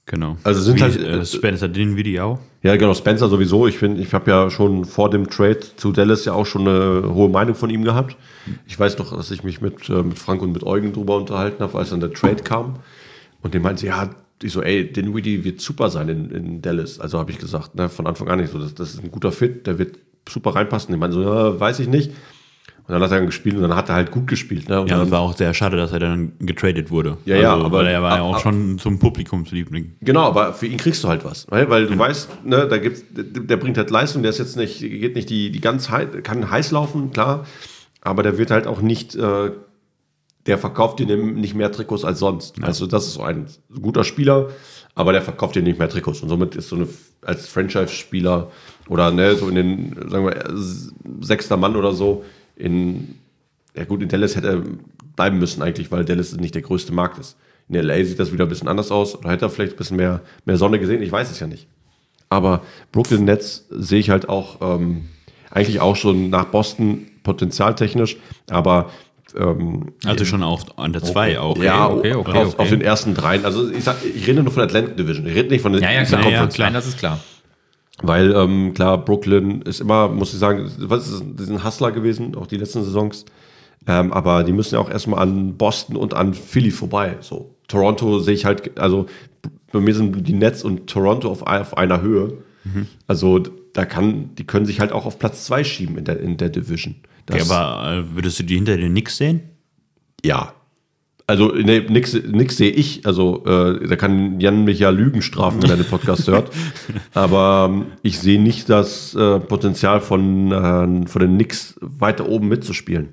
Genau. 0.07 0.37
Also 0.43 0.61
sind 0.61 0.77
Wie, 0.77 0.83
halt 0.83 0.97
äh, 0.97 1.25
Spencer 1.25 1.67
Dinwiddie 1.67 2.19
auch. 2.19 2.39
Ja, 2.65 2.77
genau, 2.77 2.95
Spencer 2.95 3.29
sowieso. 3.29 3.67
Ich 3.67 3.77
finde, 3.77 4.01
ich 4.01 4.11
habe 4.15 4.31
ja 4.31 4.49
schon 4.49 4.85
vor 4.85 5.11
dem 5.11 5.29
Trade 5.29 5.59
zu 5.75 5.91
Dallas 5.91 6.25
ja 6.25 6.33
auch 6.33 6.47
schon 6.47 6.67
eine 6.67 7.13
hohe 7.13 7.29
Meinung 7.29 7.53
von 7.53 7.69
ihm 7.69 7.83
gehabt. 7.83 8.17
Ich 8.65 8.79
weiß 8.79 8.97
noch, 8.97 9.15
dass 9.15 9.29
ich 9.29 9.43
mich 9.43 9.61
mit, 9.61 9.87
äh, 9.87 10.01
mit 10.01 10.17
Frank 10.17 10.41
und 10.41 10.51
mit 10.51 10.63
Eugen 10.63 10.91
drüber 10.91 11.15
unterhalten 11.17 11.61
habe, 11.61 11.77
als 11.77 11.91
dann 11.91 11.99
der 11.99 12.11
Trade 12.11 12.41
kam. 12.41 12.77
Und 13.43 13.53
dem 13.53 13.61
meinte, 13.61 13.85
ja, 13.85 14.09
ich 14.41 14.51
so, 14.51 14.63
ey, 14.63 14.91
Dinwiddie 14.91 15.43
wird 15.43 15.61
super 15.61 15.91
sein 15.91 16.09
in, 16.09 16.31
in 16.31 16.61
Dallas. 16.63 16.99
Also 16.99 17.19
habe 17.19 17.29
ich 17.29 17.37
gesagt, 17.37 17.75
ne, 17.75 17.87
von 17.87 18.07
Anfang 18.07 18.29
an 18.29 18.39
nicht 18.39 18.51
so, 18.51 18.57
das, 18.57 18.73
das 18.73 18.95
ist 18.95 19.03
ein 19.03 19.11
guter 19.11 19.31
Fit, 19.31 19.67
der 19.67 19.77
wird 19.77 19.99
super 20.27 20.55
reinpassen. 20.55 20.91
Ich 20.91 20.99
meine 20.99 21.13
so, 21.13 21.21
ja, 21.21 21.59
weiß 21.59 21.79
ich 21.81 21.87
nicht. 21.87 22.13
Und 22.87 22.93
dann 22.93 23.01
hat 23.01 23.09
er 23.11 23.17
dann 23.17 23.25
gespielt 23.25 23.55
und 23.55 23.63
dann 23.63 23.75
hat 23.75 23.89
er 23.89 23.95
halt 23.95 24.11
gut 24.11 24.27
gespielt. 24.27 24.69
Ne? 24.69 24.79
Und 24.79 24.91
ja, 24.91 24.99
dann, 24.99 25.09
war 25.09 25.21
auch 25.21 25.35
sehr 25.35 25.55
schade, 25.55 25.75
dass 25.75 25.91
er 25.91 25.97
dann 25.97 26.33
getradet 26.39 26.91
wurde. 26.91 27.17
Ja, 27.25 27.35
ja, 27.35 27.53
also, 27.53 27.65
aber 27.65 27.89
er 27.89 28.03
war 28.03 28.17
ja 28.17 28.21
auch 28.21 28.35
ab, 28.35 28.41
schon 28.41 28.77
zum 28.77 28.99
Publikumsliebling. 28.99 29.95
Genau, 30.01 30.21
aber 30.21 30.53
für 30.53 30.67
ihn 30.67 30.77
kriegst 30.77 31.03
du 31.03 31.07
halt 31.07 31.25
was, 31.25 31.47
weil, 31.49 31.67
weil 31.71 31.87
du 31.87 31.93
ja. 31.93 31.99
weißt, 31.99 32.45
ne, 32.45 32.67
da 32.67 32.77
gibt's, 32.77 33.03
der 33.09 33.57
bringt 33.57 33.79
halt 33.79 33.89
Leistung, 33.89 34.21
der 34.21 34.29
ist 34.29 34.37
jetzt 34.37 34.55
nicht, 34.55 34.81
geht 34.81 35.15
nicht 35.15 35.31
die, 35.31 35.49
die 35.49 35.61
ganz 35.61 35.89
heiß, 35.89 36.09
kann 36.21 36.51
heiß 36.51 36.69
laufen, 36.69 37.09
klar, 37.09 37.45
aber 38.01 38.21
der 38.21 38.37
wird 38.37 38.51
halt 38.51 38.67
auch 38.67 38.81
nicht, 38.81 39.15
äh, 39.15 39.49
der 40.45 40.57
verkauft 40.59 40.99
dir 40.99 41.07
nicht 41.07 41.55
mehr 41.55 41.71
Trikots 41.71 42.05
als 42.05 42.19
sonst. 42.19 42.59
Ja. 42.59 42.65
Also 42.65 42.85
das 42.85 43.07
ist 43.07 43.15
so 43.15 43.23
ein 43.23 43.47
guter 43.81 44.03
Spieler, 44.03 44.49
aber 44.93 45.11
der 45.11 45.23
verkauft 45.23 45.55
dir 45.55 45.63
nicht 45.63 45.79
mehr 45.79 45.89
Trikots 45.89 46.21
und 46.21 46.29
somit 46.29 46.55
ist 46.55 46.69
so 46.69 46.75
eine 46.75 46.87
als 47.23 47.47
Franchise-Spieler 47.47 48.51
oder 48.87 49.09
ne, 49.09 49.33
so 49.33 49.49
in 49.49 49.55
den, 49.55 50.09
sagen 50.09 50.25
wir, 50.27 50.53
sechster 51.21 51.57
Mann 51.57 51.75
oder 51.75 51.91
so 51.91 52.23
in, 52.55 53.15
ja 53.75 53.85
gut, 53.85 54.01
in 54.01 54.09
Dallas 54.09 54.35
hätte 54.35 54.47
er 54.47 54.63
bleiben 55.15 55.39
müssen 55.39 55.61
eigentlich, 55.61 55.91
weil 55.91 56.05
Dallas 56.05 56.35
nicht 56.35 56.55
der 56.55 56.61
größte 56.61 56.93
Markt 56.93 57.17
ist. 57.19 57.37
In 57.67 57.75
LA 57.75 58.03
sieht 58.03 58.19
das 58.19 58.31
wieder 58.31 58.45
ein 58.45 58.49
bisschen 58.49 58.67
anders 58.67 58.91
aus. 58.91 59.15
Oder 59.15 59.31
hätte 59.31 59.45
er 59.45 59.49
vielleicht 59.49 59.73
ein 59.73 59.77
bisschen 59.77 59.97
mehr, 59.97 60.21
mehr 60.45 60.57
Sonne 60.57 60.79
gesehen? 60.79 61.01
Ich 61.01 61.11
weiß 61.11 61.31
es 61.31 61.39
ja 61.39 61.47
nicht. 61.47 61.67
Aber 62.29 62.61
Brooklyn 62.91 63.25
Nets 63.25 63.65
sehe 63.69 63.99
ich 63.99 64.09
halt 64.09 64.29
auch 64.29 64.57
ähm, 64.61 65.09
eigentlich 65.51 65.79
auch 65.79 65.95
schon 65.95 66.29
nach 66.29 66.45
Boston 66.45 67.07
potenzialtechnisch, 67.23 68.17
aber 68.49 68.91
ähm, 69.37 69.93
also 70.05 70.25
schon 70.25 70.43
auf 70.43 70.77
an 70.77 70.93
der 70.93 71.03
2 71.03 71.39
auch. 71.39 71.57
Ja, 71.57 71.89
okay, 71.89 72.13
okay, 72.13 72.31
auf, 72.31 72.53
okay. 72.53 72.61
auf, 72.61 72.69
den 72.69 72.81
ersten 72.81 73.13
dreien. 73.13 73.45
Also 73.45 73.69
ich, 73.71 73.83
sag, 73.83 73.97
ich 74.03 74.27
rede 74.27 74.43
nur 74.43 74.51
von 74.51 74.61
der 74.61 74.67
Atlantic 74.67 74.97
Division. 74.97 75.25
Ich 75.27 75.35
rede 75.35 75.49
nicht 75.49 75.61
von 75.61 75.73
der 75.73 75.81
ja, 75.81 75.91
ja, 75.91 76.03
klar, 76.03 76.29
ja, 76.29 76.47
klar, 76.47 76.71
das 76.71 76.87
ist 76.87 76.97
klar. 76.97 77.19
Weil, 78.01 78.33
ähm, 78.33 78.73
klar, 78.73 79.03
Brooklyn 79.03 79.61
ist 79.61 79.79
immer, 79.79 80.09
muss 80.09 80.33
ich 80.33 80.39
sagen, 80.39 80.69
was 80.79 81.07
ist, 81.07 81.23
die 81.39 81.43
sind 81.43 81.63
Hustler 81.63 81.91
gewesen, 81.91 82.35
auch 82.35 82.47
die 82.47 82.57
letzten 82.57 82.83
Saisons. 82.83 83.25
Ähm, 83.87 84.11
aber 84.11 84.43
die 84.43 84.51
müssen 84.51 84.75
ja 84.75 84.81
auch 84.81 84.89
erstmal 84.89 85.21
an 85.21 85.55
Boston 85.57 85.95
und 85.95 86.13
an 86.13 86.33
Philly 86.33 86.71
vorbei. 86.71 87.17
So, 87.21 87.55
Toronto 87.67 88.19
sehe 88.19 88.33
ich 88.33 88.45
halt, 88.45 88.77
also 88.79 89.05
bei 89.71 89.79
mir 89.79 89.93
sind 89.93 90.27
die 90.27 90.33
Nets 90.33 90.63
und 90.63 90.87
Toronto 90.87 91.29
auf, 91.29 91.43
auf 91.43 91.77
einer 91.77 92.01
Höhe. 92.01 92.37
Mhm. 92.63 92.87
Also 93.07 93.39
da 93.73 93.85
kann, 93.85 94.33
die 94.35 94.45
können 94.45 94.65
sich 94.65 94.79
halt 94.79 94.91
auch 94.91 95.05
auf 95.05 95.19
Platz 95.19 95.45
zwei 95.45 95.63
schieben 95.63 95.97
in 95.97 96.05
der, 96.05 96.19
in 96.19 96.37
der 96.37 96.49
Division. 96.49 96.95
Das, 97.27 97.41
okay, 97.41 97.53
aber 97.53 97.91
äh, 97.91 98.15
würdest 98.15 98.39
du 98.39 98.43
die 98.43 98.55
hinter 98.55 98.77
den 98.77 98.91
Knicks 98.91 99.17
sehen? 99.17 99.41
Ja, 100.23 100.53
also 101.27 101.53
nee, 101.53 101.79
nix, 101.89 102.13
nix 102.13 102.57
sehe 102.57 102.71
ich. 102.71 103.05
Also 103.05 103.43
äh, 103.45 103.87
da 103.87 103.95
kann 103.95 104.39
Jan 104.39 104.63
mich 104.63 104.79
ja 104.79 104.89
Lügen 104.91 105.21
strafen, 105.21 105.63
wenn 105.63 105.71
er 105.71 105.77
den 105.77 105.87
Podcast 105.87 106.27
hört. 106.27 106.51
Aber 107.13 107.69
ähm, 107.71 107.85
ich 108.03 108.19
sehe 108.19 108.41
nicht 108.41 108.69
das 108.69 109.15
äh, 109.15 109.39
Potenzial 109.39 110.01
von, 110.01 110.51
äh, 110.51 111.07
von 111.07 111.21
den 111.21 111.35
Knicks 111.35 111.75
weiter 111.81 112.29
oben 112.29 112.47
mitzuspielen. 112.47 113.09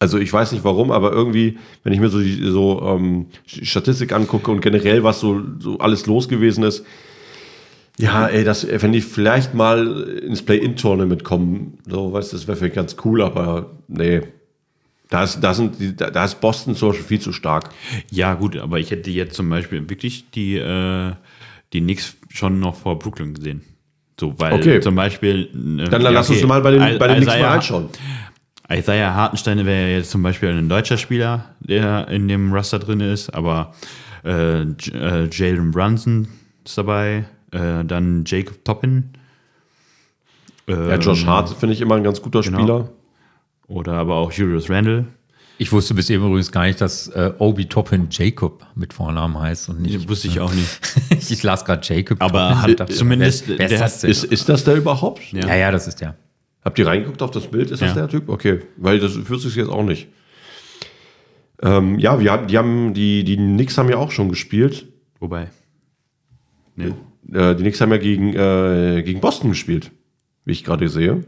Also 0.00 0.18
ich 0.18 0.32
weiß 0.32 0.52
nicht 0.52 0.64
warum, 0.64 0.92
aber 0.92 1.12
irgendwie, 1.12 1.58
wenn 1.84 1.92
ich 1.92 2.00
mir 2.00 2.08
so 2.08 2.20
die 2.20 2.50
so, 2.50 2.80
ähm, 2.80 3.26
Statistik 3.44 4.14
angucke 4.14 4.50
und 4.50 4.62
generell, 4.62 5.04
was 5.04 5.20
so, 5.20 5.42
so 5.58 5.78
alles 5.78 6.06
los 6.06 6.26
gewesen 6.26 6.64
ist, 6.64 6.86
ja, 7.98 8.26
ey, 8.26 8.42
das, 8.42 8.66
wenn 8.66 8.92
die 8.92 9.02
vielleicht 9.02 9.52
mal 9.52 10.04
ins 10.22 10.40
Play-In-Tournament 10.40 11.22
kommen, 11.22 11.78
so, 11.86 12.14
weißt 12.14 12.32
du, 12.32 12.36
das 12.38 12.48
wäre 12.48 12.56
vielleicht 12.56 12.76
ganz 12.76 12.96
cool, 13.04 13.20
aber 13.20 13.72
nee. 13.88 14.22
Da 15.10 15.24
ist, 15.24 15.40
da, 15.40 15.52
sind 15.54 16.00
da 16.00 16.24
ist 16.24 16.40
Boston 16.40 16.76
zum 16.76 16.90
Beispiel 16.90 17.06
viel 17.06 17.20
zu 17.20 17.32
stark. 17.32 17.70
Ja, 18.10 18.34
gut, 18.34 18.56
aber 18.56 18.78
ich 18.78 18.90
hätte 18.92 19.10
jetzt 19.10 19.34
zum 19.34 19.50
Beispiel 19.50 19.88
wirklich 19.90 20.30
die, 20.30 20.56
äh, 20.56 21.12
die 21.72 21.80
Knicks 21.80 22.16
schon 22.28 22.60
noch 22.60 22.76
vor 22.76 22.98
Brooklyn 22.98 23.34
gesehen. 23.34 23.62
So, 24.18 24.34
weil 24.38 24.52
Okay. 24.54 24.80
zum 24.80 24.94
Beispiel. 24.94 25.48
äh, 25.80 25.88
Dann 25.88 26.02
ja, 26.02 26.10
lass 26.10 26.30
okay, 26.30 26.38
uns 26.38 26.48
mal 26.48 26.60
bei 26.60 26.70
den, 26.70 26.98
bei 26.98 27.08
den 27.08 27.16
Knicks 27.16 27.26
mal 27.26 27.36
Isaiah- 27.38 27.50
reinschauen. 27.50 27.88
Isaiah 28.72 29.14
Hartenstein 29.14 29.66
wäre 29.66 29.90
ja 29.90 29.96
jetzt 29.96 30.10
zum 30.12 30.22
Beispiel 30.22 30.50
ein 30.50 30.68
deutscher 30.68 30.96
Spieler, 30.96 31.46
der 31.58 32.06
in 32.06 32.28
dem 32.28 32.52
Raster 32.52 32.78
drin 32.78 33.00
ist, 33.00 33.30
aber 33.30 33.74
äh, 34.24 34.60
äh, 34.62 35.28
Jalen 35.32 35.72
Brunson 35.72 36.28
ist 36.64 36.78
dabei, 36.78 37.24
äh, 37.50 37.84
dann 37.84 38.22
Jacob 38.24 38.64
Toppin. 38.64 39.10
Ja, 40.68 40.94
Josh 40.98 41.22
ähm, 41.22 41.28
Hart 41.28 41.48
finde 41.58 41.74
ich 41.74 41.80
immer 41.80 41.96
ein 41.96 42.04
ganz 42.04 42.22
guter 42.22 42.42
genau. 42.42 42.58
Spieler. 42.58 42.88
Oder 43.70 43.92
aber 43.92 44.16
auch 44.16 44.32
Julius 44.32 44.68
Randle. 44.68 45.06
Ich 45.58 45.70
wusste 45.72 45.94
bis 45.94 46.10
eben 46.10 46.24
übrigens 46.26 46.50
gar 46.50 46.64
nicht, 46.64 46.80
dass 46.80 47.06
äh, 47.08 47.32
Obi 47.38 47.66
Toppin 47.66 48.08
Jacob 48.10 48.66
mit 48.74 48.92
Vornamen 48.92 49.38
heißt 49.38 49.68
und 49.68 49.82
nicht. 49.82 50.08
wusste 50.08 50.26
ich 50.28 50.40
auch 50.40 50.52
nicht. 50.52 50.80
ich 51.30 51.42
las 51.42 51.64
gerade 51.64 51.80
Jacob. 51.86 52.20
Aber 52.20 52.60
hat 52.62 52.80
dachte, 52.80 52.92
zumindest- 52.94 53.46
wer, 53.46 53.58
wer 53.58 53.66
ist 53.66 53.70
der 53.72 53.78
das 53.78 54.00
denn? 54.00 54.10
Ist, 54.10 54.24
ist 54.24 54.48
das 54.48 54.64
der 54.64 54.74
überhaupt? 54.76 55.32
Ja. 55.32 55.46
ja, 55.46 55.54
ja, 55.56 55.70
das 55.70 55.86
ist 55.86 56.00
der. 56.00 56.16
Habt 56.64 56.78
ihr 56.78 56.86
reingeguckt 56.86 57.22
auf 57.22 57.30
das 57.30 57.46
Bild? 57.46 57.70
Ist 57.70 57.80
das 57.80 57.90
Ja. 57.90 57.94
der 57.94 58.08
Typ? 58.08 58.28
Okay, 58.28 58.60
weil 58.76 58.98
das 58.98 59.14
wüsste 59.28 59.48
ich 59.48 59.54
jetzt 59.54 59.70
auch 59.70 59.84
nicht. 59.84 60.08
Ähm, 61.62 61.98
ja, 61.98 62.18
wir, 62.18 62.32
haben- 62.32 62.46
die 62.48 62.58
haben 62.58 62.94
die, 62.94 63.22
die 63.24 63.36
Knicks 63.36 63.76
haben 63.78 63.88
ja 63.88 63.96
auch 63.98 64.10
schon 64.10 64.30
gespielt. 64.30 64.86
Wobei. 65.20 65.48
Nee. 66.74 66.94
Äh, 67.32 67.54
die 67.54 67.62
Knicks 67.62 67.80
haben 67.80 67.90
ja 67.92 67.98
gegen, 67.98 68.34
äh, 68.34 69.02
gegen 69.04 69.20
Boston 69.20 69.50
gespielt, 69.50 69.90
wie 70.44 70.52
ich 70.52 70.64
gerade 70.64 70.88
sehe. 70.88 71.22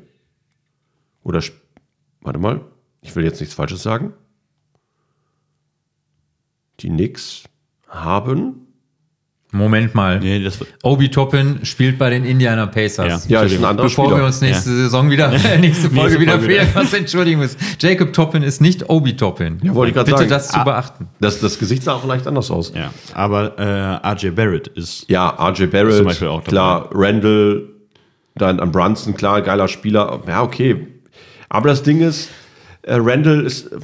Oder 1.23 1.39
sp- 1.45 1.61
warte 2.23 2.39
mal, 2.39 2.61
ich 3.01 3.15
will 3.17 3.25
jetzt 3.25 3.41
nichts 3.41 3.55
Falsches 3.55 3.83
sagen. 3.83 4.13
Die 6.81 6.89
Knicks 6.89 7.45
haben 7.89 8.57
Moment 9.55 9.95
mal. 9.95 10.19
Nee, 10.19 10.43
das 10.43 10.61
Obi 10.83 11.11
Toppin 11.11 11.59
spielt 11.67 11.99
bei 11.99 12.09
den 12.09 12.25
Indiana 12.25 12.65
Pacers. 12.65 13.29
ja 13.29 13.43
ist 13.43 13.59
ein 13.59 13.65
anderer 13.67 13.87
Bevor 13.89 14.07
Spieler. 14.07 14.21
wir 14.21 14.25
uns 14.25 14.41
nächste 14.41 14.71
Saison 14.71 15.11
wieder, 15.11 15.29
nächste 15.61 15.91
Folge 15.91 16.01
Nächste 16.01 16.21
wieder 16.21 16.33
Folge 16.39 16.47
fehlen, 16.47 16.69
was 16.73 16.95
entschuldigen 16.95 17.39
müssen. 17.39 17.59
Jacob 17.79 18.15
Toppin 18.15 18.43
ist 18.43 18.63
nicht 18.63 18.89
Obi 18.89 19.15
Toppin. 19.15 19.59
Ja, 19.63 19.75
wollte 19.75 19.91
ich 19.91 19.95
gerade 19.95 20.07
Bitte 20.07 20.19
sagen. 20.21 20.31
das 20.31 20.49
zu 20.49 20.57
Ah. 20.59 20.65
beachten. 20.65 21.09
das, 21.21 21.39
das 21.41 21.59
Gesicht 21.59 21.83
sah 21.83 21.93
auch 21.97 22.07
leicht 22.07 22.27
anders 22.27 22.51
aus. 22.51 22.73
ja. 22.75 22.95
Aber 23.13 23.59
äh, 23.59 24.09
RJ 24.09 24.31
Barrett 24.31 24.69
ist. 24.69 25.05
Ja, 25.11 25.29
RJ 25.29 25.67
Barrett, 25.67 25.97
Zum 25.97 26.07
Beispiel 26.07 26.29
auch 26.29 26.41
dabei. 26.41 26.51
klar, 26.51 26.89
Randall, 26.95 27.69
dann 28.37 28.59
an 28.59 28.73
Brunson, 28.73 29.13
klar, 29.15 29.43
geiler 29.43 29.69
Spieler. 29.69 30.23
Ja, 30.27 30.43
okay. 30.43 30.87
Aber 31.53 31.69
das 31.69 31.83
Ding 31.83 32.01
ist, 32.01 32.31
äh, 32.81 32.95
Randall 32.99 33.45
ist, 33.45 33.71
äh, 33.71 33.77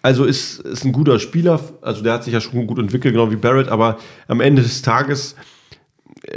also 0.00 0.24
ist, 0.24 0.60
ist 0.60 0.82
ein 0.86 0.92
guter 0.92 1.18
Spieler, 1.18 1.60
also 1.82 2.02
der 2.02 2.14
hat 2.14 2.24
sich 2.24 2.32
ja 2.32 2.40
schon 2.40 2.66
gut 2.66 2.78
entwickelt, 2.78 3.12
genau 3.12 3.30
wie 3.30 3.36
Barrett, 3.36 3.68
aber 3.68 3.98
am 4.28 4.40
Ende 4.40 4.62
des 4.62 4.80
Tages 4.80 5.36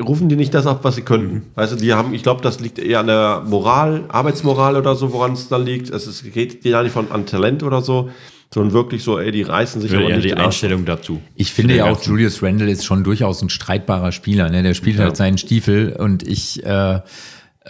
rufen 0.05 0.27
die 0.27 0.35
nicht 0.35 0.53
das 0.53 0.67
ab, 0.67 0.81
was 0.83 0.95
sie 0.95 1.01
könnten. 1.03 1.33
Mhm. 1.35 1.41
Weißt 1.55 1.71
du, 1.71 1.75
die 1.77 1.93
haben, 1.93 2.13
ich 2.13 2.23
glaube, 2.23 2.41
das 2.41 2.59
liegt 2.59 2.77
eher 2.77 2.99
an 2.99 3.07
der 3.07 3.43
Moral, 3.45 4.03
Arbeitsmoral 4.09 4.75
oder 4.75 4.95
so, 4.95 5.13
woran 5.13 5.31
es 5.31 5.47
dann 5.47 5.65
liegt. 5.65 5.89
Es 5.89 6.07
ist, 6.07 6.29
geht 6.33 6.65
ja 6.65 6.83
nicht 6.83 6.91
von 6.91 7.09
an 7.09 7.25
Talent 7.25 7.63
oder 7.63 7.81
so, 7.81 8.09
sondern 8.53 8.73
wirklich 8.73 9.01
so, 9.01 9.19
ey, 9.19 9.31
die 9.31 9.43
reißen 9.43 9.79
sich 9.81 9.93
aber 9.95 10.09
Ja, 10.09 10.15
nicht 10.17 10.25
die. 10.25 10.33
Einstellung 10.33 10.83
dazu. 10.83 11.21
Ich 11.35 11.53
finde 11.53 11.75
ja 11.77 11.85
auch, 11.85 11.93
ganzen- 11.95 12.09
Julius 12.11 12.43
Randle 12.43 12.69
ist 12.69 12.83
schon 12.83 13.05
durchaus 13.05 13.41
ein 13.41 13.49
streitbarer 13.49 14.11
Spieler. 14.11 14.49
Ne? 14.49 14.61
Der 14.61 14.73
spielt 14.73 14.99
halt 14.99 15.15
seinen 15.15 15.37
Stiefel 15.37 15.93
und 15.97 16.27
ich 16.27 16.65
äh, 16.65 16.99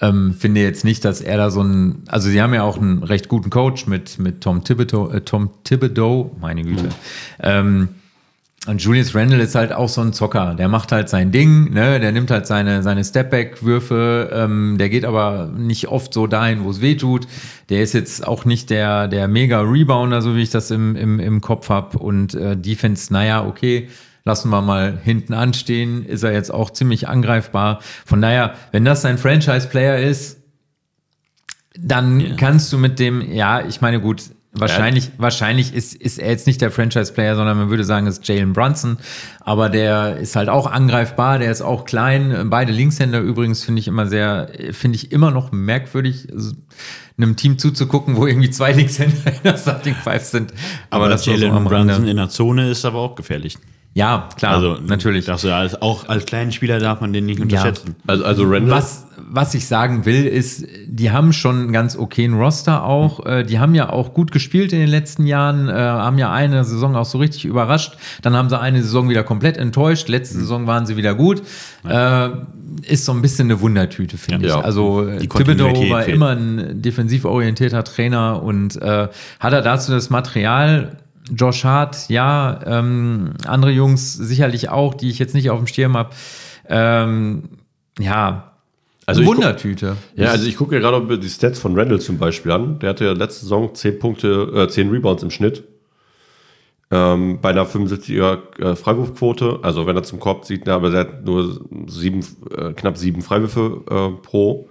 ähm, 0.02 0.34
finde 0.34 0.62
jetzt 0.62 0.84
nicht, 0.84 1.06
dass 1.06 1.22
er 1.22 1.38
da 1.38 1.52
so 1.52 1.62
ein. 1.62 2.04
Also, 2.08 2.30
sie 2.30 2.42
haben 2.42 2.54
ja 2.54 2.64
auch 2.64 2.78
einen 2.78 3.04
recht 3.04 3.30
guten 3.30 3.50
Coach 3.50 3.88
mit, 3.88 4.18
mit 4.20 4.42
Tom 4.42 4.64
Thibodeau, 4.64 5.10
äh, 5.10 5.22
Tom 5.22 5.52
Thibodeau, 5.64 6.36
meine 6.40 6.64
Güte. 6.64 6.90
Ähm, 7.40 7.90
und 8.66 8.82
Julius 8.82 9.14
Randle 9.14 9.44
ist 9.44 9.56
halt 9.56 9.74
auch 9.74 9.90
so 9.90 10.00
ein 10.00 10.14
Zocker. 10.14 10.56
Der 10.56 10.70
macht 10.70 10.94
halt 10.94 11.10
sein 11.10 11.32
Ding, 11.32 11.74
ne? 11.74 12.00
Der 12.00 12.14
nimmt 12.14 12.32
halt 12.32 12.48
seine, 12.48 12.82
seine 12.82 13.04
Stepback-Würfe, 13.04 14.30
ähm, 14.34 14.78
der 14.78 14.88
geht 14.88 15.04
aber 15.04 15.52
nicht 15.56 15.90
oft 15.90 16.14
so 16.14 16.28
dahin, 16.28 16.64
wo 16.64 16.70
es 16.70 16.80
weh 16.80 16.96
tut. 16.96 17.28
Der 17.70 17.84
ist 17.84 17.94
jetzt 17.94 18.26
auch 18.26 18.46
nicht 18.46 18.70
der, 18.70 19.10
der 19.10 19.28
Mega-Rebounder, 19.28 20.22
so 20.22 20.38
wie 20.38 20.44
ich 20.44 20.50
das 20.50 20.72
im, 20.72 20.96
im, 20.96 21.20
im 21.20 21.42
Kopf 21.42 21.70
habe. 21.70 22.00
Und 22.00 22.36
äh, 22.36 22.56
Defense, 22.56 23.12
naja, 23.12 23.46
okay, 23.46 23.90
lassen 24.25 24.50
wir 24.50 24.62
mal 24.62 24.98
hinten 25.03 25.34
anstehen, 25.34 26.06
ist 26.06 26.24
er 26.24 26.32
jetzt 26.32 26.53
auch 26.53 26.70
ziemlich 26.70 27.08
angreifbar. 27.08 27.80
Von 28.06 28.22
daher, 28.22 28.56
wenn 28.72 28.86
das 28.86 29.03
ein 29.06 29.18
Franchise-Player 29.18 29.98
ist, 29.98 30.39
dann 31.77 32.38
kannst 32.38 32.72
du 32.72 32.77
mit 32.77 33.00
dem, 33.00 33.22
ja, 33.34 33.65
ich 33.65 33.82
meine, 33.82 34.00
gut, 34.00 34.24
wahrscheinlich, 34.53 35.12
wahrscheinlich 35.18 35.74
ist, 35.74 35.96
ist 35.96 36.20
er 36.20 36.30
jetzt 36.30 36.48
nicht 36.48 36.62
der 36.62 36.72
Franchise-Player, 36.72 37.36
sondern 37.36 37.58
man 37.58 37.70
würde 37.70 37.84
sagen, 37.84 38.08
es 38.08 38.20
ist 38.20 38.27
Jalen 38.27 38.53
Brunson. 38.53 38.98
Aber 39.42 39.70
der 39.70 40.18
ist 40.18 40.36
halt 40.36 40.50
auch 40.50 40.68
angreifbar, 40.68 41.39
der 41.39 41.51
ist 41.51 41.62
auch 41.62 41.86
klein. 41.86 42.50
Beide 42.50 42.72
Linkshänder 42.72 43.20
übrigens 43.20 43.63
finde 43.63 43.80
ich 43.80 43.88
immer 43.88 44.08
sehr, 44.08 44.50
finde 44.72 44.96
ich 44.98 45.12
immer 45.12 45.32
noch 45.32 45.51
merkwürdig, 45.51 46.27
einem 47.18 47.36
Team 47.36 47.58
zuzugucken, 47.58 48.15
wo 48.15 48.25
irgendwie 48.27 48.51
zwei 48.51 48.72
Linkshänder 48.72 49.34
in 49.34 49.44
der 49.44 49.58
Starting 49.58 49.96
Five 49.96 50.24
sind. 50.24 50.53
Aber, 50.89 51.10
das 51.10 51.24
das 51.25 51.39
Jalen. 51.39 51.63
Brunson 51.65 52.08
in 52.08 52.18
der 52.18 52.30
Zone 52.30 52.70
ist 52.70 52.86
aber 52.86 53.00
auch 53.00 53.15
gefährlich. 53.15 53.58
Ja, 53.96 54.28
klar, 54.38 54.56
Also 54.56 54.78
natürlich. 54.88 55.26
Das 55.26 55.44
ja 55.44 55.58
als, 55.60 55.80
auch 55.82 56.08
als 56.10 56.26
kleinen 56.26 56.52
Spieler 56.52 56.80
darf 56.80 57.00
man 57.00 57.14
den 57.14 57.28
nicht 57.28 57.40
unterschätzen. 57.40 57.96
Also, 58.08 58.26
also 58.26 58.44
Randall. 58.44 58.72
Was, 58.72 59.06
was 59.30 59.54
ich 59.54 59.68
sagen 59.68 60.06
will, 60.06 60.26
ist, 60.26 60.66
die 60.88 61.12
haben 61.12 61.32
schon 61.32 61.60
einen 61.60 61.74
ganz 61.74 61.96
okayen 61.96 62.34
Roster 62.34 62.84
auch. 62.86 63.24
Äh, 63.24 63.44
Die 63.44 63.60
haben 63.60 63.76
ja 63.76 63.92
auch 63.92 64.16
gut 64.16 64.32
gespielt 64.32 64.74
in 64.74 64.80
den 64.80 64.90
letzten 64.90 65.28
Jahren, 65.28 65.70
äh, 65.70 65.74
haben 65.74 66.18
ja 66.18 66.32
eine 66.34 66.64
Saison 66.64 66.96
auch 66.96 67.06
so 67.06 67.20
richtig 67.20 67.46
überrascht. 67.46 67.96
Dann 68.24 68.36
haben 68.36 68.50
sie 68.50 68.60
eine 68.60 68.82
Saison 68.82 69.10
wieder 69.10 69.24
komplett 69.24 69.58
enttäuscht. 69.58 70.10
Letzte 70.10 70.40
Saison 70.40 70.66
waren 70.66 70.88
sie 70.88 70.98
wieder 70.98 71.14
gut. 71.14 71.44
Äh, 71.88 72.30
ist 72.88 73.06
so 73.06 73.12
ein 73.12 73.22
bisschen 73.22 73.46
eine 73.52 73.62
Wundertüte, 73.62 74.18
finde 74.18 74.48
Ja. 74.48 74.58
ich. 74.58 74.66
Also 74.66 75.08
Thibodeau 75.20 75.68
war 75.92 76.02
fehlt. 76.02 76.16
immer 76.16 76.30
ein 76.30 76.82
defensiv 76.82 77.26
orientierter 77.26 77.84
Trainer 77.84 78.42
und 78.42 78.82
äh, 78.82 79.08
hat 79.40 79.54
er 79.54 79.62
dazu 79.62 79.92
das 79.92 80.10
Material. 80.10 80.98
Josh 81.32 81.63
Hart, 81.63 82.10
ja, 82.10 82.60
ähm, 82.65 83.34
andere 83.46 83.72
Jungs 83.72 84.13
sicherlich 84.13 84.70
auch, 84.70 84.94
die 84.94 85.10
ich 85.10 85.20
jetzt 85.20 85.34
nicht 85.34 85.50
auf 85.50 85.60
dem 85.60 85.68
Schirm 85.68 85.96
habe. 85.96 86.10
Ähm, 86.68 87.44
ja, 88.00 88.51
Also 89.06 89.25
Wundertüte. 89.25 89.98
Ja, 90.15 90.32
also 90.32 90.48
ich 90.48 90.56
gucke 90.56 90.75
ja 90.75 90.82
gerade 90.82 91.18
die 91.18 91.30
Stats 91.30 91.60
von 91.60 91.77
Randall 91.77 92.00
zum 92.00 92.18
Beispiel 92.18 92.51
an. 92.51 92.80
Der 92.80 92.89
hatte 92.89 93.06
ja 93.06 93.12
letzte 93.12 93.42
Saison 93.42 93.74
10 93.75 94.00
Punkte, 94.00 94.51
äh, 94.56 94.68
10 94.68 94.89
Rebounds 94.89 95.24
im 95.24 95.30
Schnitt. 95.32 95.63
Ähm, 96.92 97.39
bei 97.42 97.50
einer 97.50 97.65
75er 97.65 98.60
äh, 98.60 98.75
Freiwurfquote. 98.75 99.60
Also 99.63 99.88
wenn 99.88 99.96
er 99.96 100.03
zum 100.03 100.20
Korb 100.20 100.46
zieht, 100.46 100.65
ne, 100.68 100.74
aber 100.74 100.94
er 100.94 101.00
hat 101.01 101.25
nur 101.25 101.62
sieben, 101.88 102.25
äh, 102.56 102.74
knapp 102.74 102.98
sieben 102.98 103.22
Freiwürfe 103.22 103.82
äh, 103.89 104.22
pro 104.22 104.70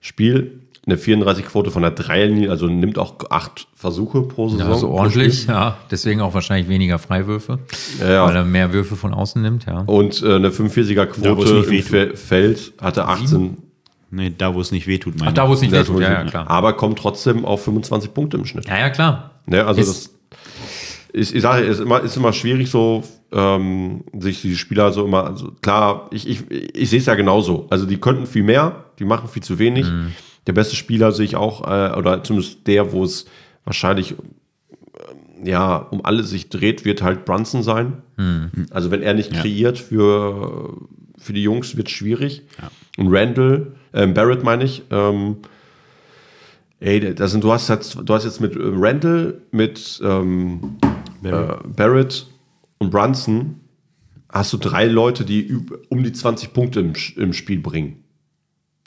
Spiel. 0.00 0.60
Eine 0.88 0.96
34-Quote 0.96 1.70
von 1.70 1.82
der 1.82 1.90
Dreierlinie, 1.90 2.50
also 2.50 2.66
nimmt 2.66 2.98
auch 2.98 3.16
acht 3.30 3.66
Versuche 3.74 4.22
pro 4.22 4.48
Saison. 4.48 4.68
Ja, 4.70 4.74
so 4.76 4.88
pro 4.88 4.94
ordentlich, 4.94 5.46
ja. 5.46 5.76
Deswegen 5.90 6.22
auch 6.22 6.32
wahrscheinlich 6.32 6.68
weniger 6.68 6.98
Freiwürfe, 6.98 7.58
Ja, 8.00 8.10
ja. 8.10 8.26
weil 8.26 8.36
er 8.36 8.44
mehr 8.44 8.72
Würfe 8.72 8.96
von 8.96 9.12
außen 9.12 9.42
nimmt, 9.42 9.66
ja. 9.66 9.80
Und 9.80 10.22
äh, 10.22 10.36
eine 10.36 10.48
45er 10.48 10.94
Da, 11.20 11.36
wo 11.36 11.42
es 11.42 11.50
Quote 11.50 11.54
nicht 11.54 11.66
im 11.66 11.70
wehtut. 11.72 11.88
Fe 11.90 12.16
Feld 12.16 12.72
hatte 12.80 13.04
18. 13.06 13.58
Nee, 14.10 14.32
da 14.36 14.54
wo 14.54 14.60
es 14.62 14.72
nicht 14.72 14.86
wehtut, 14.86 15.18
meine 15.18 15.30
Ach, 15.30 15.34
da 15.34 15.48
wo 15.48 15.52
es 15.52 15.60
nicht 15.60 15.72
Ja, 15.74 15.80
wehtut, 15.80 16.00
ja, 16.00 16.10
ja, 16.12 16.24
klar. 16.24 16.48
Aber 16.48 16.72
kommt 16.72 16.98
trotzdem 16.98 17.44
auf 17.44 17.62
25 17.64 18.14
Punkte 18.14 18.38
im 18.38 18.46
Schnitt. 18.46 18.66
Ja, 18.66 18.78
ja, 18.78 18.88
klar. 18.90 19.32
Ne, 19.44 19.66
also 19.66 19.80
Ist- 19.82 19.88
das 19.88 20.14
ich, 21.12 21.34
ich 21.34 21.42
sage, 21.42 21.64
es 21.64 21.78
ist 21.78 21.84
immer, 21.84 22.00
ist 22.00 22.16
immer 22.16 22.32
schwierig, 22.32 22.70
so 22.70 23.02
ähm, 23.32 24.04
sich 24.18 24.40
die 24.42 24.56
Spieler 24.56 24.92
so 24.92 25.04
immer, 25.04 25.24
also 25.24 25.52
klar, 25.62 26.08
ich, 26.12 26.28
ich, 26.28 26.50
ich 26.50 26.88
sehe 26.90 26.98
es 27.00 27.06
ja 27.06 27.14
genauso. 27.14 27.66
Also 27.70 27.86
die 27.86 27.98
könnten 27.98 28.26
viel 28.26 28.42
mehr, 28.42 28.84
die 28.98 29.04
machen 29.04 29.28
viel 29.28 29.42
zu 29.42 29.58
wenig. 29.58 29.86
Mhm. 29.86 30.12
Der 30.48 30.54
beste 30.54 30.76
Spieler 30.76 31.12
sehe 31.12 31.26
ich 31.26 31.36
auch, 31.36 31.60
äh, 31.68 31.94
oder 31.94 32.24
zumindest 32.24 32.66
der, 32.66 32.92
wo 32.92 33.04
es 33.04 33.26
wahrscheinlich 33.64 34.12
ähm, 34.12 35.46
ja 35.46 35.76
um 35.76 36.02
alles 36.04 36.30
sich 36.30 36.48
dreht, 36.48 36.86
wird 36.86 37.02
halt 37.02 37.26
Brunson 37.26 37.62
sein. 37.62 37.98
Mhm. 38.16 38.66
Also 38.70 38.90
wenn 38.90 39.02
er 39.02 39.12
nicht 39.12 39.30
kreiert 39.30 39.78
für, 39.78 40.74
für 41.18 41.34
die 41.34 41.42
Jungs, 41.42 41.76
wird 41.76 41.88
es 41.88 41.92
schwierig. 41.92 42.44
Und 42.96 43.14
Randall, 43.14 43.72
ähm, 43.92 44.14
Barrett 44.14 44.42
meine 44.42 44.64
ich, 44.64 44.82
ähm, 44.90 45.36
Ey, 46.80 47.14
das 47.14 47.32
sind, 47.32 47.42
du 47.42 47.52
hast 47.52 47.68
jetzt, 47.68 47.98
du 48.02 48.14
hast 48.14 48.24
jetzt 48.24 48.40
mit 48.40 48.54
äh, 48.54 48.60
Randall, 48.62 49.42
mit 49.50 50.00
ähm, 50.02 50.78
Barrett. 51.20 51.64
Äh, 51.64 51.68
Barrett 51.68 52.26
und 52.78 52.90
Brunson 52.90 53.60
hast 54.30 54.52
du 54.52 54.56
drei 54.56 54.86
Leute, 54.86 55.24
die 55.24 55.58
um 55.88 56.02
die 56.04 56.12
20 56.12 56.52
Punkte 56.52 56.80
im, 56.80 56.92
im 57.16 57.32
Spiel 57.32 57.58
bringen. 57.58 58.04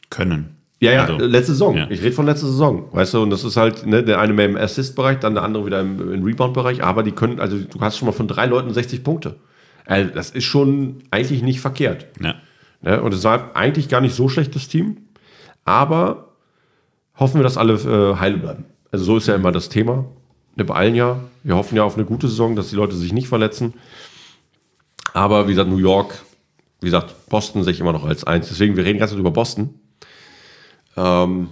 können. 0.09 0.60
Ja, 0.81 0.91
ja, 0.91 1.05
Also, 1.05 1.25
letzte 1.25 1.51
Saison. 1.53 1.77
ja. 1.77 1.87
Ich 1.89 2.01
rede 2.01 2.11
von 2.11 2.25
letzter 2.25 2.47
Saison. 2.47 2.89
Weißt 2.91 3.13
du, 3.13 3.21
und 3.21 3.29
das 3.29 3.43
ist 3.43 3.55
halt, 3.55 3.85
ne, 3.85 4.03
der 4.03 4.19
eine 4.19 4.33
mehr 4.33 4.45
im 4.45 4.57
Assist-Bereich, 4.57 5.19
dann 5.19 5.35
der 5.35 5.43
andere 5.43 5.65
wieder 5.65 5.79
im, 5.79 6.11
im 6.13 6.23
Rebound-Bereich, 6.23 6.83
aber 6.83 7.03
die 7.03 7.11
können, 7.11 7.39
also 7.39 7.57
du 7.59 7.79
hast 7.79 7.97
schon 7.97 8.07
mal 8.07 8.13
von 8.13 8.27
drei 8.27 8.47
Leuten 8.47 8.73
60 8.73 9.03
Punkte. 9.03 9.35
Also, 9.85 10.09
das 10.13 10.31
ist 10.31 10.45
schon 10.45 11.03
eigentlich 11.11 11.43
nicht 11.43 11.61
verkehrt. 11.61 12.07
Ja. 12.19 12.35
Ne? 12.81 13.01
Und 13.01 13.13
es 13.13 13.23
war 13.23 13.55
eigentlich 13.55 13.89
gar 13.89 14.01
nicht 14.01 14.15
so 14.15 14.27
schlechtes 14.27 14.67
Team, 14.67 14.97
aber 15.65 16.29
hoffen 17.15 17.39
wir, 17.39 17.43
dass 17.43 17.57
alle 17.57 17.73
äh, 17.73 18.19
heile 18.19 18.37
bleiben. 18.37 18.65
Also 18.91 19.05
so 19.05 19.17
ist 19.17 19.27
ja 19.27 19.35
immer 19.35 19.51
das 19.51 19.69
Thema. 19.69 20.05
Ne, 20.55 20.65
bei 20.65 20.73
allen 20.73 20.95
ja. 20.95 21.19
Wir 21.43 21.55
hoffen 21.55 21.75
ja 21.75 21.83
auf 21.83 21.95
eine 21.95 22.05
gute 22.05 22.27
Saison, 22.27 22.55
dass 22.55 22.69
die 22.71 22.75
Leute 22.75 22.95
sich 22.95 23.13
nicht 23.13 23.27
verletzen. 23.27 23.73
Aber 25.13 25.47
wie 25.47 25.51
gesagt, 25.51 25.69
New 25.69 25.77
York, 25.77 26.15
wie 26.79 26.87
gesagt, 26.87 27.13
Boston 27.29 27.63
sehe 27.63 27.73
ich 27.73 27.79
immer 27.79 27.93
noch 27.93 28.05
als 28.05 28.23
eins. 28.23 28.49
Deswegen, 28.49 28.75
wir 28.75 28.83
reden 28.85 28.99
ganz 28.99 29.11
über 29.11 29.31
Boston. 29.31 29.75
Ähm, 30.97 31.49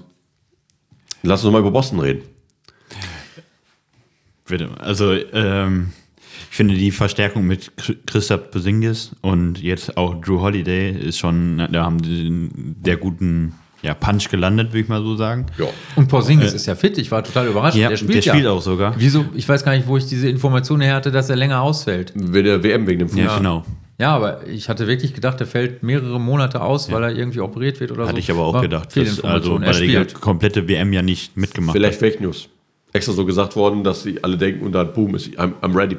lass 1.23 1.43
uns 1.43 1.51
mal 1.53 1.59
über 1.59 1.71
Boston 1.71 1.99
reden. 1.99 2.21
Bitte. 4.47 4.69
Also, 4.79 5.13
ähm, 5.13 5.91
ich 6.49 6.55
finde 6.55 6.73
die 6.73 6.91
Verstärkung 6.91 7.45
mit 7.45 7.71
Chri- 7.77 7.97
Christoph 8.05 8.49
Porzingis 8.51 9.11
und 9.21 9.61
jetzt 9.61 9.97
auch 9.97 10.19
Drew 10.19 10.41
Holiday 10.41 10.91
ist 10.91 11.19
schon, 11.19 11.67
da 11.71 11.85
haben 11.85 12.01
die 12.01 12.25
einen 12.25 12.75
sehr 12.83 12.97
guten 12.97 13.53
ja, 13.81 13.93
Punch 13.93 14.29
gelandet, 14.29 14.69
würde 14.69 14.79
ich 14.79 14.87
mal 14.89 15.01
so 15.01 15.15
sagen. 15.15 15.45
Ja. 15.57 15.67
Und 15.95 16.07
Porzingis 16.07 16.53
ist 16.53 16.65
ja 16.65 16.75
fit. 16.75 16.97
Ich 16.97 17.11
war 17.11 17.23
total 17.23 17.47
überrascht. 17.47 17.77
Ja, 17.77 17.89
der 17.89 17.97
spielt, 17.97 18.15
der 18.15 18.21
ja. 18.23 18.33
spielt 18.33 18.47
auch 18.47 18.61
sogar. 18.61 18.95
Wieso? 18.97 19.25
Ich 19.35 19.47
weiß 19.47 19.63
gar 19.63 19.73
nicht, 19.73 19.87
wo 19.87 19.95
ich 19.95 20.05
diese 20.07 20.27
Information 20.27 20.81
her 20.81 20.95
hatte, 20.95 21.11
dass 21.11 21.29
er 21.29 21.35
länger 21.35 21.61
ausfällt. 21.61 22.11
Wegen 22.15 22.45
der 22.45 22.63
WM 22.63 22.87
wegen 22.87 22.99
dem 22.99 23.09
Fuß. 23.09 23.17
Ja, 23.19 23.37
genau. 23.37 23.63
Ja, 23.99 24.15
aber 24.15 24.47
ich 24.47 24.69
hatte 24.69 24.87
wirklich 24.87 25.13
gedacht, 25.13 25.39
er 25.41 25.45
fällt 25.47 25.83
mehrere 25.83 26.19
Monate 26.19 26.61
aus, 26.61 26.89
weil 26.91 27.03
er 27.03 27.11
irgendwie 27.11 27.41
operiert 27.41 27.79
wird 27.81 27.91
oder 27.91 28.03
so. 28.03 28.09
Hatte 28.09 28.19
ich 28.19 28.31
aber 28.31 28.45
auch 28.45 28.53
War 28.53 28.61
gedacht. 28.61 28.85
Dass, 28.87 28.93
Fehlinformation. 28.93 29.63
also, 29.63 29.81
weil 29.81 29.89
er 29.89 30.01
die 30.01 30.05
spielt. 30.09 30.21
komplette 30.21 30.67
WM 30.69 30.93
ja 30.93 31.01
nicht 31.01 31.35
mitgemacht 31.35 31.75
Vielleicht 31.75 31.99
Fake 31.99 32.21
News. 32.21 32.47
Extra 32.93 33.11
so 33.13 33.25
gesagt 33.25 33.55
worden, 33.57 33.83
dass 33.83 34.03
sie 34.03 34.23
alle 34.23 34.37
denken 34.37 34.65
und 34.65 34.71
dann 34.71 34.93
boom, 34.93 35.15
ist 35.15 35.27
I'm, 35.37 35.51
I'm 35.61 35.75
ready, 35.75 35.97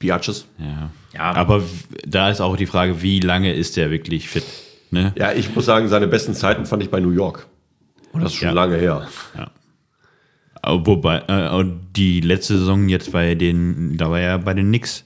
Biatches. 0.00 0.46
hat. 0.58 0.66
Ja. 0.66 0.90
Ja. 1.14 1.32
Aber 1.36 1.62
da 2.06 2.28
ist 2.28 2.40
auch 2.40 2.56
die 2.56 2.66
Frage, 2.66 3.00
wie 3.02 3.20
lange 3.20 3.54
ist 3.54 3.76
der 3.76 3.90
wirklich 3.90 4.28
fit? 4.28 4.44
Ne? 4.90 5.12
Ja, 5.16 5.32
ich 5.32 5.54
muss 5.54 5.64
sagen, 5.64 5.88
seine 5.88 6.06
besten 6.08 6.34
Zeiten 6.34 6.66
fand 6.66 6.82
ich 6.82 6.90
bei 6.90 6.98
New 7.00 7.10
York. 7.12 7.46
Und 8.12 8.22
das 8.22 8.32
ist 8.32 8.38
schon 8.38 8.48
Ja. 8.48 8.54
lange 8.54 8.76
her. 8.76 9.06
Aber 10.60 10.86
Wobei, 10.86 11.22
äh, 11.28 11.50
und 11.54 11.80
die 11.96 12.20
letzte 12.20 12.58
Saison 12.58 12.88
jetzt 12.88 13.12
bei 13.12 13.34
den, 13.36 13.96
da 13.96 14.10
war 14.10 14.18
er 14.20 14.38
bei 14.38 14.54
den 14.54 14.66
Knicks. 14.66 15.04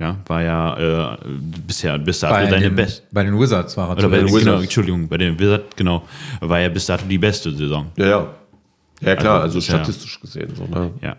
Ja, 0.00 0.16
war 0.26 0.42
ja 0.42 1.12
äh, 1.14 1.18
bisher 1.66 1.98
bis 1.98 2.20
dato 2.20 2.34
bei, 2.34 2.48
seine 2.48 2.62
den, 2.66 2.74
beste. 2.76 3.02
bei 3.10 3.24
den 3.24 3.38
Wizards 3.38 3.76
war 3.76 3.88
er 3.90 3.98
Oder 3.98 4.08
bei 4.08 4.18
den 4.18 4.28
zuletzt. 4.28 4.46
genau, 4.46 4.60
Entschuldigung, 4.60 5.08
bei 5.08 5.18
den 5.18 5.38
Wizards, 5.40 5.74
genau, 5.74 6.04
war 6.40 6.60
ja 6.60 6.68
bis 6.68 6.86
dato 6.86 7.04
die 7.08 7.18
beste 7.18 7.50
Saison. 7.50 7.86
Ja, 7.96 8.06
ja. 8.06 8.34
Ja, 9.00 9.16
klar, 9.16 9.42
also, 9.42 9.58
Also, 9.58 9.72
ja. 9.72 9.78
statistisch 9.78 10.20
gesehen. 10.20 10.50
So, 10.56 10.64
ne? 10.66 10.92
Ja. 11.02 11.16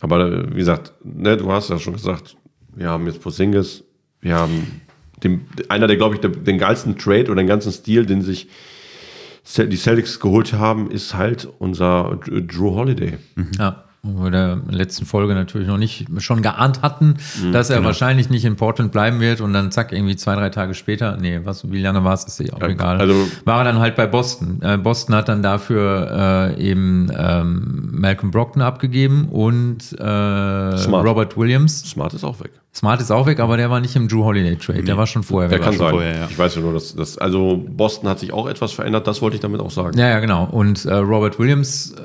Aber 0.00 0.20
äh, 0.32 0.50
wie 0.52 0.58
gesagt, 0.58 0.92
ne, 1.04 1.36
du 1.36 1.50
hast 1.50 1.70
ja 1.70 1.78
schon 1.78 1.92
gesagt, 1.94 2.36
wir 2.74 2.88
haben 2.88 3.06
jetzt 3.06 3.20
Porzingis, 3.20 3.82
wir 4.20 4.36
haben 4.36 4.80
den, 5.24 5.46
einer 5.68 5.86
der, 5.88 5.96
glaube 5.96 6.14
ich, 6.14 6.20
der, 6.20 6.30
den 6.30 6.58
geilsten 6.58 6.96
Trade 6.98 7.24
oder 7.32 7.36
den 7.42 7.46
ganzen 7.48 7.72
Stil, 7.72 8.06
den 8.06 8.22
sich 8.22 8.48
die 9.56 9.76
Celtics 9.76 10.20
geholt 10.20 10.52
haben, 10.52 10.90
ist 10.90 11.14
halt 11.14 11.48
unser 11.58 12.18
Dr- 12.24 12.40
Drew 12.42 12.74
Holiday. 12.76 13.18
Ja, 13.58 13.84
wo 13.84 13.87
wir 14.16 14.26
in 14.26 14.32
der 14.32 14.58
letzten 14.68 15.04
Folge 15.06 15.34
natürlich 15.34 15.68
noch 15.68 15.76
nicht 15.78 16.06
schon 16.18 16.42
geahnt 16.42 16.82
hatten, 16.82 17.16
Mhm, 17.42 17.52
dass 17.52 17.70
er 17.70 17.76
genau. 17.76 17.88
wahrscheinlich 17.88 18.30
nicht 18.30 18.44
in 18.44 18.56
Portland 18.56 18.92
bleiben 18.92 19.20
wird 19.20 19.40
und 19.40 19.52
dann 19.52 19.70
zack, 19.70 19.92
irgendwie 19.92 20.16
zwei, 20.16 20.34
drei 20.36 20.48
Tage 20.50 20.74
später, 20.74 21.16
nee, 21.20 21.40
was, 21.44 21.70
wie 21.70 21.80
lange 21.82 22.02
war 22.04 22.14
es, 22.14 22.24
ist 22.24 22.40
ja 22.40 22.52
auch 22.54 22.60
Ja, 22.60 22.68
egal, 22.68 22.98
also- 23.00 23.28
war 23.44 23.58
er 23.58 23.64
dann 23.64 23.78
halt 23.78 23.96
bei 23.96 24.06
Boston. 24.06 24.60
Äh, 24.62 24.78
Boston 24.78 25.14
hat 25.14 25.28
dann 25.28 25.42
dafür 25.42 26.54
äh, 26.58 26.62
eben 26.62 27.10
ähm, 27.16 27.88
Malcolm 27.92 28.30
Brockton 28.30 28.62
abgegeben 28.62 29.28
und 29.28 29.92
äh, 29.98 30.04
Robert 30.04 31.36
Williams. 31.36 31.80
Smart 31.82 32.14
ist 32.14 32.24
auch 32.24 32.40
weg. 32.40 32.50
Smart 32.74 33.00
ist 33.00 33.10
auch 33.10 33.26
weg, 33.26 33.40
aber 33.40 33.56
der 33.56 33.70
war 33.70 33.80
nicht 33.80 33.96
im 33.96 34.06
Drew 34.08 34.22
Holiday 34.24 34.54
Trade, 34.56 34.84
der 34.84 34.96
war 34.96 35.06
schon 35.06 35.22
vorher 35.24 35.48
Der 35.48 35.58
weg. 35.58 35.64
kann 35.64 35.72
schon 35.74 35.80
sein. 35.86 35.90
vorher, 35.90 36.16
ja. 36.18 36.26
Ich 36.30 36.38
weiß 36.38 36.54
ja 36.56 36.60
nur, 36.60 36.72
dass 36.74 36.94
das, 36.94 37.18
also 37.18 37.64
Boston 37.68 38.08
hat 38.08 38.20
sich 38.20 38.32
auch 38.32 38.46
etwas 38.46 38.72
verändert, 38.72 39.06
das 39.06 39.20
wollte 39.20 39.34
ich 39.36 39.40
damit 39.40 39.60
auch 39.60 39.70
sagen. 39.70 39.98
Ja, 39.98 40.08
ja, 40.08 40.20
genau. 40.20 40.44
Und 40.44 40.84
äh, 40.84 40.94
Robert 40.94 41.38
Williams 41.38 41.92
äh, 41.92 41.96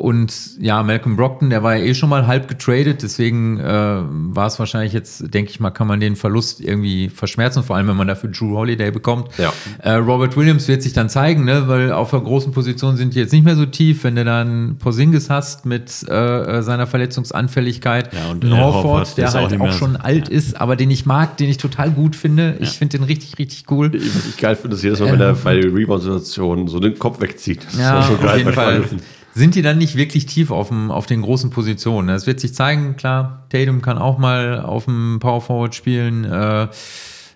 und 0.00 0.32
ja, 0.60 0.82
Malcolm 0.82 1.16
Brockton, 1.16 1.50
der 1.50 1.62
war 1.62 1.76
ja 1.76 1.84
eh 1.84 1.94
schon 1.94 2.08
mal 2.08 2.26
halb 2.26 2.48
getradet, 2.48 3.02
deswegen 3.02 3.58
äh, 3.60 3.64
war 3.64 4.46
es 4.46 4.58
wahrscheinlich 4.58 4.92
jetzt, 4.92 5.32
denke 5.34 5.50
ich 5.50 5.60
mal, 5.60 5.70
kann 5.70 5.86
man 5.86 6.00
den 6.00 6.16
Verlust 6.16 6.60
irgendwie 6.60 7.08
verschmerzen, 7.08 7.62
vor 7.62 7.76
allem 7.76 7.86
wenn 7.88 7.96
man 7.96 8.08
dafür 8.08 8.30
Drew 8.30 8.56
Holiday 8.56 8.90
bekommt. 8.90 9.28
Ja. 9.38 9.52
Äh, 9.82 9.92
Robert 9.94 10.36
Williams 10.36 10.66
wird 10.68 10.82
sich 10.82 10.92
dann 10.92 11.08
zeigen, 11.08 11.44
ne, 11.44 11.68
weil 11.68 11.92
auf 11.92 12.10
der 12.10 12.20
großen 12.20 12.52
Position 12.52 12.96
sind 12.96 13.14
die 13.14 13.18
jetzt 13.20 13.32
nicht 13.32 13.44
mehr 13.44 13.56
so 13.56 13.66
tief, 13.66 14.04
wenn 14.04 14.16
du 14.16 14.24
dann 14.24 14.76
Porzingis 14.78 15.30
hast 15.30 15.66
mit 15.66 16.04
äh, 16.08 16.12
äh, 16.58 16.62
seiner 16.62 16.86
Verletzungsanfälligkeit, 16.86 18.12
Ja, 18.12 18.30
und, 18.30 18.44
äh, 18.44 18.50
Horford, 18.50 19.16
der 19.16 19.28
ist 19.28 19.36
auch 19.36 19.42
halt 19.42 19.54
auch 19.54 19.58
mehr- 19.64 19.72
schon 19.72 19.96
alt 19.96 20.28
ist, 20.28 20.60
aber 20.60 20.76
den 20.76 20.90
ich 20.90 21.06
mag, 21.06 21.36
den 21.36 21.48
ich 21.48 21.58
total 21.58 21.90
gut 21.90 22.16
finde. 22.16 22.56
Ich 22.60 22.70
finde 22.78 22.98
den 22.98 23.04
richtig, 23.06 23.38
richtig 23.38 23.64
cool. 23.70 23.90
Was 23.92 24.26
ich 24.26 24.36
geil 24.36 24.56
finde, 24.56 24.76
ist 24.76 24.82
jedes 24.82 25.00
Mal, 25.00 25.12
wenn 25.12 25.20
er 25.20 25.34
bei 25.34 25.60
Rebound-Situationen 25.60 26.68
so 26.68 26.80
den 26.80 26.98
Kopf 26.98 27.20
wegzieht. 27.20 27.64
Das 27.64 27.74
ist 27.74 27.80
Ja, 27.80 28.02
schon 28.02 28.16
auf 28.16 28.36
jeden 28.36 28.52
Fall. 28.52 28.72
Freiwürfen. 28.72 29.00
Sind 29.34 29.54
die 29.54 29.62
dann 29.62 29.78
nicht 29.78 29.96
wirklich 29.96 30.26
tief 30.26 30.50
auf, 30.50 30.68
dem, 30.68 30.90
auf 30.90 31.06
den 31.06 31.22
großen 31.22 31.50
Positionen? 31.50 32.08
Es 32.08 32.26
wird 32.26 32.40
sich 32.40 32.54
zeigen, 32.54 32.96
klar, 32.96 33.46
Tatum 33.50 33.80
kann 33.80 33.98
auch 33.98 34.18
mal 34.18 34.60
auf 34.60 34.86
dem 34.86 35.18
Power 35.20 35.40
Forward 35.40 35.74
spielen, 35.74 36.24
äh, 36.24 36.68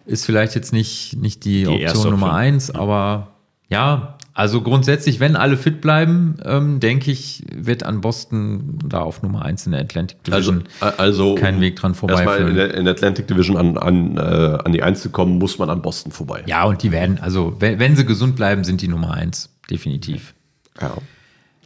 ist 0.06 0.26
vielleicht 0.26 0.54
jetzt 0.54 0.72
nicht, 0.72 1.16
nicht 1.16 1.44
die, 1.44 1.66
Option 1.66 1.80
erste 1.80 2.10
Nummer 2.10 2.26
Option. 2.26 2.40
eins, 2.40 2.70
aber 2.70 3.28
ja, 3.68 4.18
also 4.36 4.62
grundsätzlich, 4.62 5.20
wenn 5.20 5.36
alle 5.36 5.56
fit 5.56 5.80
bleiben, 5.80 6.36
ähm, 6.44 6.80
denke 6.80 7.12
ich, 7.12 7.44
wird 7.54 7.84
an 7.84 8.00
Boston 8.00 8.78
da 8.84 8.98
auf 8.98 9.22
Nummer 9.22 9.44
eins 9.44 9.64
in 9.64 9.72
der 9.72 9.80
Atlantic 9.80 10.18
Also, 10.28 10.50
Division 10.50 10.64
also 10.98 11.36
kein 11.36 11.60
Weg 11.60 11.76
dran 11.76 11.94
Erstmal 11.94 12.48
in 12.48 12.56
der, 12.56 12.74
in 12.74 12.84
der 12.84 12.94
Atlantic 12.94 13.28
Division 13.28 13.56
an, 13.56 13.78
an, 13.78 14.16
äh, 14.16 14.20
an 14.20 14.72
die 14.72 14.82
Eins 14.82 15.02
zu 15.02 15.10
kommen, 15.10 15.38
muss 15.38 15.58
man 15.58 15.70
an 15.70 15.82
Boston 15.82 16.10
vorbei. 16.10 16.42
Ja, 16.46 16.64
und 16.64 16.82
die 16.82 16.90
werden, 16.90 17.18
also 17.20 17.54
wenn, 17.60 17.78
wenn 17.78 17.94
sie 17.94 18.04
gesund 18.04 18.34
bleiben, 18.34 18.64
sind 18.64 18.82
die 18.82 18.88
Nummer 18.88 19.14
eins, 19.14 19.50
definitiv. 19.70 20.34
Ja. 20.80 20.96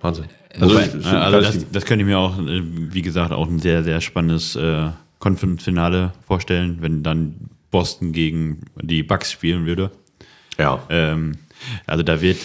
Wahnsinn. 0.01 0.27
Also, 0.59 0.79
es 0.79 0.95
ist 0.95 1.07
ein 1.07 1.17
also 1.17 1.41
das, 1.41 1.71
das 1.71 1.85
könnte 1.85 2.03
ich 2.03 2.09
mir 2.09 2.19
auch, 2.19 2.39
äh, 2.39 2.63
wie 2.65 3.03
gesagt, 3.03 3.33
auch 3.33 3.49
ein 3.49 3.59
sehr, 3.59 3.85
sehr 3.85 4.01
spannendes 4.01 4.57
äh, 4.57 4.91
Conference-Finale 5.19 6.13
vorstellen, 6.27 6.79
wenn 6.81 7.03
dann 7.03 7.35
Boston 7.71 8.13
gegen 8.13 8.63
die 8.81 9.03
Bucks 9.03 9.31
spielen 9.31 9.67
würde. 9.67 9.91
ja. 10.59 10.83
Ähm, 10.89 11.33
also 11.87 12.03
da 12.03 12.21
wird 12.21 12.39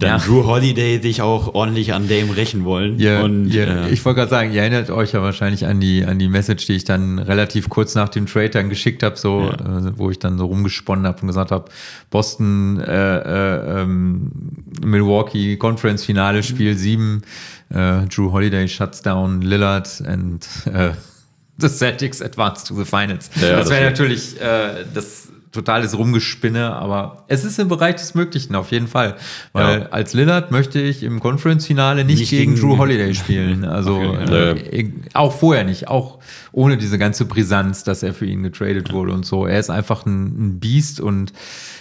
dann 0.00 0.10
Ja. 0.10 0.18
Drew 0.18 0.44
Holiday 0.46 1.00
sich 1.02 1.22
auch 1.22 1.54
ordentlich 1.54 1.92
an 1.92 2.06
dem 2.06 2.30
rächen 2.30 2.64
wollen. 2.64 2.98
Ja, 3.00 3.22
und 3.22 3.48
ja, 3.50 3.64
äh, 3.86 3.90
ich 3.90 4.04
wollte 4.04 4.18
gerade 4.20 4.30
sagen, 4.30 4.52
ihr 4.52 4.60
erinnert 4.60 4.90
euch 4.90 5.12
ja 5.12 5.22
wahrscheinlich 5.22 5.66
an 5.66 5.80
die, 5.80 6.04
an 6.04 6.18
die 6.20 6.28
Message, 6.28 6.66
die 6.66 6.74
ich 6.74 6.84
dann 6.84 7.18
relativ 7.18 7.68
kurz 7.68 7.96
nach 7.96 8.08
dem 8.08 8.26
Trade 8.26 8.50
dann 8.50 8.68
geschickt 8.68 9.02
habe, 9.02 9.16
so, 9.16 9.50
äh, 9.50 9.98
wo 9.98 10.10
ich 10.10 10.20
dann 10.20 10.38
so 10.38 10.46
rumgesponnen 10.46 11.04
habe 11.06 11.20
und 11.22 11.26
gesagt 11.28 11.50
habe, 11.50 11.64
Boston, 12.10 12.78
äh, 12.80 13.16
äh, 13.18 13.80
ähm, 13.82 14.30
Milwaukee 14.84 15.56
Conference 15.56 16.04
Finale, 16.04 16.42
Spiel 16.44 16.76
7, 16.76 17.22
äh, 17.70 18.02
Drew 18.06 18.30
Holiday 18.32 18.68
shuts 18.68 19.02
down 19.02 19.40
Lillard 19.42 19.88
and 20.06 20.46
äh, 20.72 20.90
the 21.58 21.68
Celtics 21.68 22.22
advance 22.22 22.64
to 22.64 22.74
the 22.76 22.84
Finals. 22.84 23.30
Ja, 23.40 23.56
das 23.56 23.68
wäre 23.68 23.80
wär- 23.82 23.90
natürlich 23.90 24.40
äh, 24.40 24.84
das 24.94 25.28
totales 25.52 25.96
Rumgespinne, 25.96 26.74
aber 26.76 27.24
es 27.28 27.44
ist 27.44 27.58
im 27.58 27.68
Bereich 27.68 27.96
des 27.96 28.14
Möglichen 28.14 28.54
auf 28.54 28.70
jeden 28.70 28.86
Fall. 28.88 29.16
Weil 29.52 29.80
Ja. 29.80 29.86
als 29.90 30.12
Lillard 30.14 30.50
möchte 30.50 30.80
ich 30.80 31.02
im 31.02 31.20
Conference-Finale 31.20 32.04
nicht, 32.04 32.18
Nicht 32.20 32.30
gegen, 32.30 32.54
gegen- 32.54 32.60
Drew 32.68 32.76
Holiday 32.78 33.14
spielen. 33.14 33.64
Also 33.64 33.96
Okay. 33.98 34.70
äh, 34.80 34.92
auch 35.14 35.32
vorher 35.32 35.64
nicht, 35.64 35.88
auch 35.88 36.18
ohne 36.52 36.76
diese 36.76 36.98
ganze 36.98 37.24
Brisanz, 37.24 37.82
dass 37.84 38.02
er 38.02 38.12
für 38.14 38.26
ihn 38.26 38.42
getradet 38.42 38.92
wurde 38.92 39.12
und 39.12 39.24
so. 39.24 39.46
Er 39.46 39.58
ist 39.58 39.70
einfach 39.70 40.04
ein, 40.06 40.24
ein 40.56 40.60
Biest 40.60 41.00
und 41.00 41.32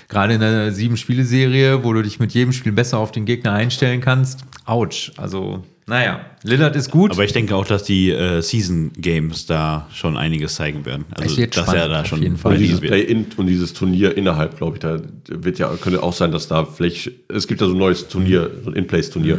gerade 0.07 0.33
in 0.35 0.41
einer 0.43 0.71
Sieben-Spiele-Serie, 0.71 1.83
wo 1.83 1.91
du 1.93 2.01
dich 2.01 2.19
mit 2.19 2.31
jedem 2.33 2.53
Spiel 2.53 2.71
besser 2.71 2.97
auf 2.99 3.11
den 3.11 3.25
Gegner 3.25 3.53
einstellen 3.53 3.99
kannst, 4.01 4.41
ouch. 4.65 5.11
Also, 5.17 5.63
naja, 5.87 6.19
Lillard 6.43 6.75
ist 6.75 6.91
gut. 6.91 7.11
aber 7.11 7.23
ich 7.23 7.31
denke 7.33 7.55
auch, 7.55 7.65
dass 7.65 7.83
die 7.83 8.11
äh, 8.11 8.41
Season 8.41 8.91
Games 8.97 9.45
da 9.45 9.87
schon 9.93 10.17
einiges 10.17 10.55
zeigen 10.55 10.85
werden. 10.85 11.05
Also 11.11 11.31
Es 11.31 11.37
wird 11.37 11.55
dass 11.55 11.63
spannend, 11.63 11.81
er 11.81 11.87
da 11.89 12.01
auf 12.01 12.07
schon 12.07 12.21
jeden 12.21 12.37
Fall. 12.37 12.53
Und 12.53 12.59
dieses. 12.59 12.79
Play-In 12.81 13.25
und 13.37 13.47
dieses 13.47 13.73
Turnier 13.73 14.15
innerhalb, 14.17 14.57
glaube 14.57 14.75
ich, 14.75 14.81
da 14.81 14.99
wird 15.29 15.59
ja, 15.59 15.69
könnte 15.81 16.03
auch 16.03 16.13
sein, 16.13 16.31
dass 16.31 16.47
da 16.47 16.65
vielleicht, 16.65 17.11
es 17.29 17.47
gibt 17.47 17.61
ja 17.61 17.67
so 17.67 17.73
ein 17.73 17.79
neues 17.79 18.07
Turnier, 18.09 18.51
so 18.63 18.69
ein 18.69 18.75
In-Place-Turnier. 18.75 19.37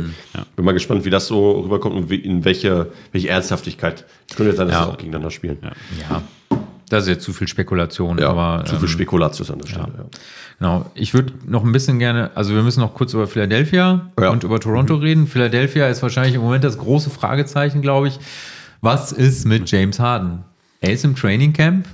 Bin 0.56 0.64
mal 0.64 0.72
gespannt, 0.72 1.04
wie 1.04 1.10
das 1.10 1.26
so 1.26 1.60
rüberkommt 1.60 1.94
und 1.96 2.10
wie, 2.10 2.16
in 2.16 2.44
welche, 2.44 2.90
welche 3.12 3.28
Ernsthaftigkeit. 3.28 4.04
Könnte 4.34 4.50
jetzt 4.50 4.56
sein, 4.56 4.68
dass 4.68 4.76
Ja. 4.76 4.84
sie 4.84 4.90
auch 4.90 4.96
gegeneinander 4.96 5.30
spielen. 5.30 5.58
Ja, 5.62 5.72
ja, 6.10 6.22
das 6.90 7.04
ist 7.04 7.08
jetzt 7.10 7.24
zu 7.24 7.32
viel 7.34 7.46
Spekulation, 7.48 8.18
aber. 8.22 8.64
zu 8.64 8.76
viel 8.76 8.84
ähm, 8.84 8.88
Spekulatius 8.88 9.50
an 9.50 9.58
der 9.58 9.68
Stelle. 9.68 9.88
Ja. 9.98 10.04
Genau. 10.58 10.86
Ich 10.94 11.14
würde 11.14 11.32
noch 11.46 11.64
ein 11.64 11.70
bisschen 11.72 11.98
gerne, 12.00 12.30
also 12.34 12.54
wir 12.54 12.62
müssen 12.62 12.80
noch 12.80 12.94
kurz 12.94 13.14
über 13.14 13.26
Philadelphia 13.28 14.10
Ja. 14.20 14.30
und 14.30 14.42
über 14.44 14.58
Toronto 14.58 14.96
reden. 14.96 15.26
Philadelphia 15.28 15.86
ist 15.88 16.02
wahrscheinlich 16.02 16.34
im 16.34 16.40
Moment 16.40 16.64
das 16.64 16.78
große 16.78 17.10
Fragezeichen, 17.10 17.80
glaube 17.82 18.08
ich. 18.08 18.18
Was 18.80 19.12
ist 19.12 19.46
mit 19.46 19.70
James 19.70 20.00
Harden? 20.00 20.44
Er 20.80 20.92
ist 20.92 21.04
im 21.04 21.14
Training 21.16 21.52
Camp. 21.52 21.86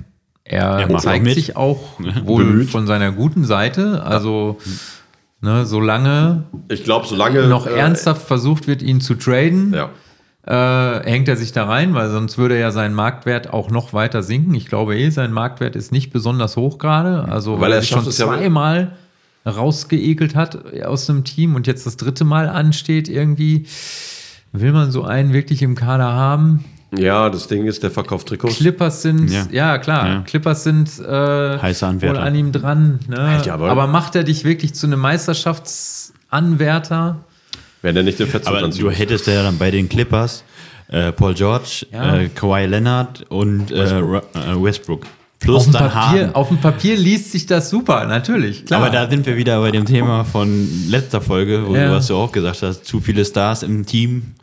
Er 0.43 0.79
Er 0.89 0.97
zeigt 0.97 1.27
auch 1.27 1.33
sich 1.33 1.55
auch 1.55 1.79
wohl 2.23 2.43
Bemüht. 2.45 2.69
von 2.69 2.87
seiner 2.87 3.11
guten 3.11 3.45
Seite. 3.45 4.03
Also, 4.03 4.57
Ne, 5.41 5.63
solange 5.65 6.43
Ich 6.69 6.83
glaube, 6.85 7.05
solange. 7.05 7.47
noch 7.47 7.67
äh, 7.67 7.71
ernsthaft 7.77 8.23
versucht 8.25 8.65
wird, 8.67 8.81
ihn 8.81 8.99
zu 8.99 9.13
traden, 9.13 9.73
Ja. 9.75 9.89
Äh, 10.47 11.09
hängt 11.09 11.27
er 11.27 11.35
sich 11.37 11.51
da 11.51 11.65
rein, 11.65 11.93
weil 11.95 12.09
sonst 12.11 12.37
würde 12.37 12.59
ja 12.59 12.71
sein 12.71 12.93
Marktwert 12.93 13.51
auch 13.51 13.69
noch 13.71 13.93
weiter 13.93 14.21
sinken. 14.23 14.53
Ich 14.53 14.67
glaube 14.67 14.95
eh, 14.97 15.09
sein 15.09 15.31
Marktwert 15.31 15.75
ist 15.75 15.91
nicht 15.91 16.11
besonders 16.13 16.55
hoch 16.55 16.77
gerade. 16.77 17.25
Also 17.29 17.53
Weil 17.55 17.61
weil 17.61 17.73
er 17.73 17.81
sich 17.81 17.89
schon 17.89 18.07
es 18.07 18.17
ja- 18.17 18.27
zweimal 18.27 18.91
rausgeekelt 19.47 20.35
hat 20.35 20.57
aus 20.83 21.05
dem 21.05 21.23
Team 21.23 21.53
und 21.55 21.67
jetzt 21.67 21.85
das 21.85 21.97
dritte 21.97 22.25
Mal 22.25 22.49
ansteht 22.49 23.07
irgendwie. 23.09 23.65
Will 24.51 24.71
man 24.71 24.89
so 24.91 25.03
einen 25.03 25.33
wirklich 25.33 25.61
im 25.61 25.75
Kader 25.75 26.11
haben? 26.13 26.63
ja, 26.97 27.29
das 27.29 27.47
Ding 27.49 27.65
ist, 27.65 27.83
der 27.83 27.91
verkauft 27.91 28.29
Trikots. 28.29 28.55
Clippers 28.55 29.01
sind, 29.01 29.29
ja, 29.29 29.45
Ja. 29.51 29.77
klar, 29.79 30.07
Ja. 30.07 30.21
Clippers 30.21 30.63
sind 30.63 30.87
äh, 30.99 31.57
Heißer 31.59 31.87
Anwärter. 31.87 32.19
wohl 32.19 32.25
an 32.25 32.35
ihm 32.35 32.53
dran. 32.53 32.99
Ne? 33.09 33.19
Alter, 33.19 33.55
aber, 33.55 33.69
aber- 33.69 33.87
macht 33.87 34.15
er 34.15 34.23
dich 34.23 34.45
wirklich 34.45 34.73
zu 34.75 34.87
einem 34.87 35.01
Meisterschaftsanwärter? 35.01 37.17
Wenn 37.85 37.95
er 37.95 38.01
nicht 38.03 38.17
den 38.19 38.27
Fettsuit 38.27 38.55
Aber 38.55 38.67
du 38.67 38.89
hättest 38.89 39.27
ja 39.27 39.43
dann 39.43 39.59
bei 39.59 39.69
den 39.69 39.87
Clippers 39.87 40.43
äh, 40.87 41.11
Paul 41.11 41.35
George, 41.35 41.85
Ja. 41.91 42.17
äh, 42.17 42.29
Kawhi 42.29 42.65
Leonard 42.65 43.23
und 43.29 43.69
äh, 43.71 43.81
Ra- 43.93 44.23
äh, 44.33 44.61
Westbrook. 44.61 45.05
Plus 45.39 45.57
Auf 45.57 45.63
dem, 45.65 45.73
dann 45.73 45.91
Papier, 45.91 46.19
Harden. 46.21 46.35
auf 46.35 46.47
dem 46.47 46.57
Papier 46.57 46.95
liest 46.97 47.31
sich 47.31 47.45
das 47.45 47.69
super, 47.69 48.05
natürlich, 48.07 48.65
klar. 48.65 48.81
Aber 48.81 48.89
da 48.89 49.07
sind 49.07 49.25
wir 49.27 49.37
wieder 49.37 49.59
bei 49.61 49.69
dem 49.69 49.85
Thema 49.85 50.23
von 50.23 50.67
letzter 50.89 51.21
Folge, 51.21 51.63
wo 51.67 51.75
Ja. 51.75 51.89
du, 51.89 51.91
was 51.95 52.07
du 52.07 52.15
auch 52.15 52.31
gesagt 52.31 52.63
hast, 52.63 52.85
zu 52.85 52.99
viele 53.01 53.23
Stars 53.23 53.61
im 53.61 53.85
Team. 53.85 54.33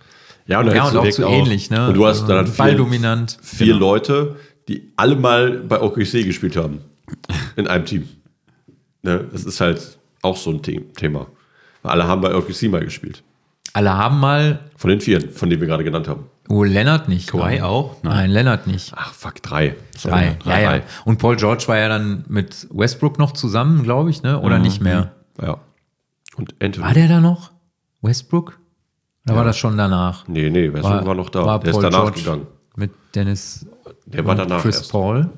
ja, 0.47 0.61
und, 0.61 0.67
ja, 0.73 0.85
und 0.87 0.97
auch 0.97 1.09
zu 1.09 1.23
wirklich 1.23 1.27
ähnlich, 1.27 1.71
ne? 1.71 1.89
Und 1.89 1.95
du 1.95 2.07
hast 2.07 2.19
Also 2.23 2.27
dann 2.29 2.37
halt 2.39 2.49
vier, 2.49 2.57
balldominant. 2.59 3.39
vier 3.43 3.67
Genau. 3.75 3.79
Leute, 3.81 4.37
die 4.69 4.93
alle 4.97 5.17
mal 5.17 5.51
bei 5.67 5.81
OKC 5.81 6.25
gespielt 6.25 6.57
haben. 6.57 6.81
In 7.57 7.67
einem 7.67 7.85
Team. 7.87 8.09
Ne? 9.03 9.25
Das 9.33 9.45
ist 9.45 9.61
halt 9.61 9.99
auch 10.23 10.37
so 10.37 10.51
ein 10.51 10.61
The- 10.65 10.81
Thema. 10.97 11.27
Weil 11.83 11.93
Alle 11.93 12.07
haben 12.07 12.21
bei 12.21 12.33
OKC 12.35 12.69
mal 12.69 12.85
gespielt. 12.85 13.23
Alle 13.75 13.97
haben 13.97 14.21
mal, 14.21 14.61
Von 14.77 14.91
den 14.91 15.01
vieren, 15.01 15.31
von 15.31 15.49
denen 15.49 15.61
wir 15.61 15.69
gerade 15.69 15.85
genannt 15.85 16.07
haben. 16.09 16.27
oh, 16.49 16.63
Lennart 16.63 17.09
nicht. 17.09 17.31
Kawhi 17.31 17.55
ich. 17.57 17.63
auch? 17.63 17.97
Nein. 18.03 18.15
Nein. 18.15 18.31
Lennart 18.31 18.67
nicht. 18.67 18.93
Ach, 18.95 19.13
fuck, 19.15 19.43
drei. 19.43 19.77
Drei. 20.03 20.37
Sorry, 20.43 20.61
Ja, 20.63 20.77
ja. 20.77 20.83
Und 21.05 21.19
Paul 21.19 21.37
George 21.37 21.65
war 21.69 21.79
ja 21.79 21.89
dann 21.89 22.25
mit 22.29 22.67
Westbrook 22.71 23.19
noch 23.19 23.33
zusammen, 23.33 23.83
glaube 23.83 24.11
ich, 24.11 24.23
ne? 24.23 24.39
Oder 24.41 24.59
nicht 24.59 24.83
mehr? 24.83 25.13
Ja. 25.41 25.59
Und 26.37 26.55
Anthony. 26.63 26.87
War 26.87 26.95
der 26.95 27.09
da 27.09 27.21
noch? 27.21 27.51
Westbrook? 28.03 28.59
Oder 29.27 29.37
war 29.37 29.45
das 29.45 29.57
schon 29.57 29.79
danach? 29.79 30.27
Nee, 30.29 30.51
nee, 30.51 30.73
Westbrook 30.73 31.07
war, 31.07 31.15
noch 31.15 31.31
da. 31.31 31.45
war 31.47 31.61
der 31.61 31.69
ist 31.71 31.75
Paul 31.75 31.83
danach 31.85 32.01
George 32.01 32.21
gegangen. 32.21 32.47
Mit 32.77 32.91
Dennis 33.15 33.67
Der 34.07 34.25
war 34.27 34.35
danach 34.35 34.61
Chris 34.63 34.79
erst. 34.79 34.91
Paul. 34.93 35.31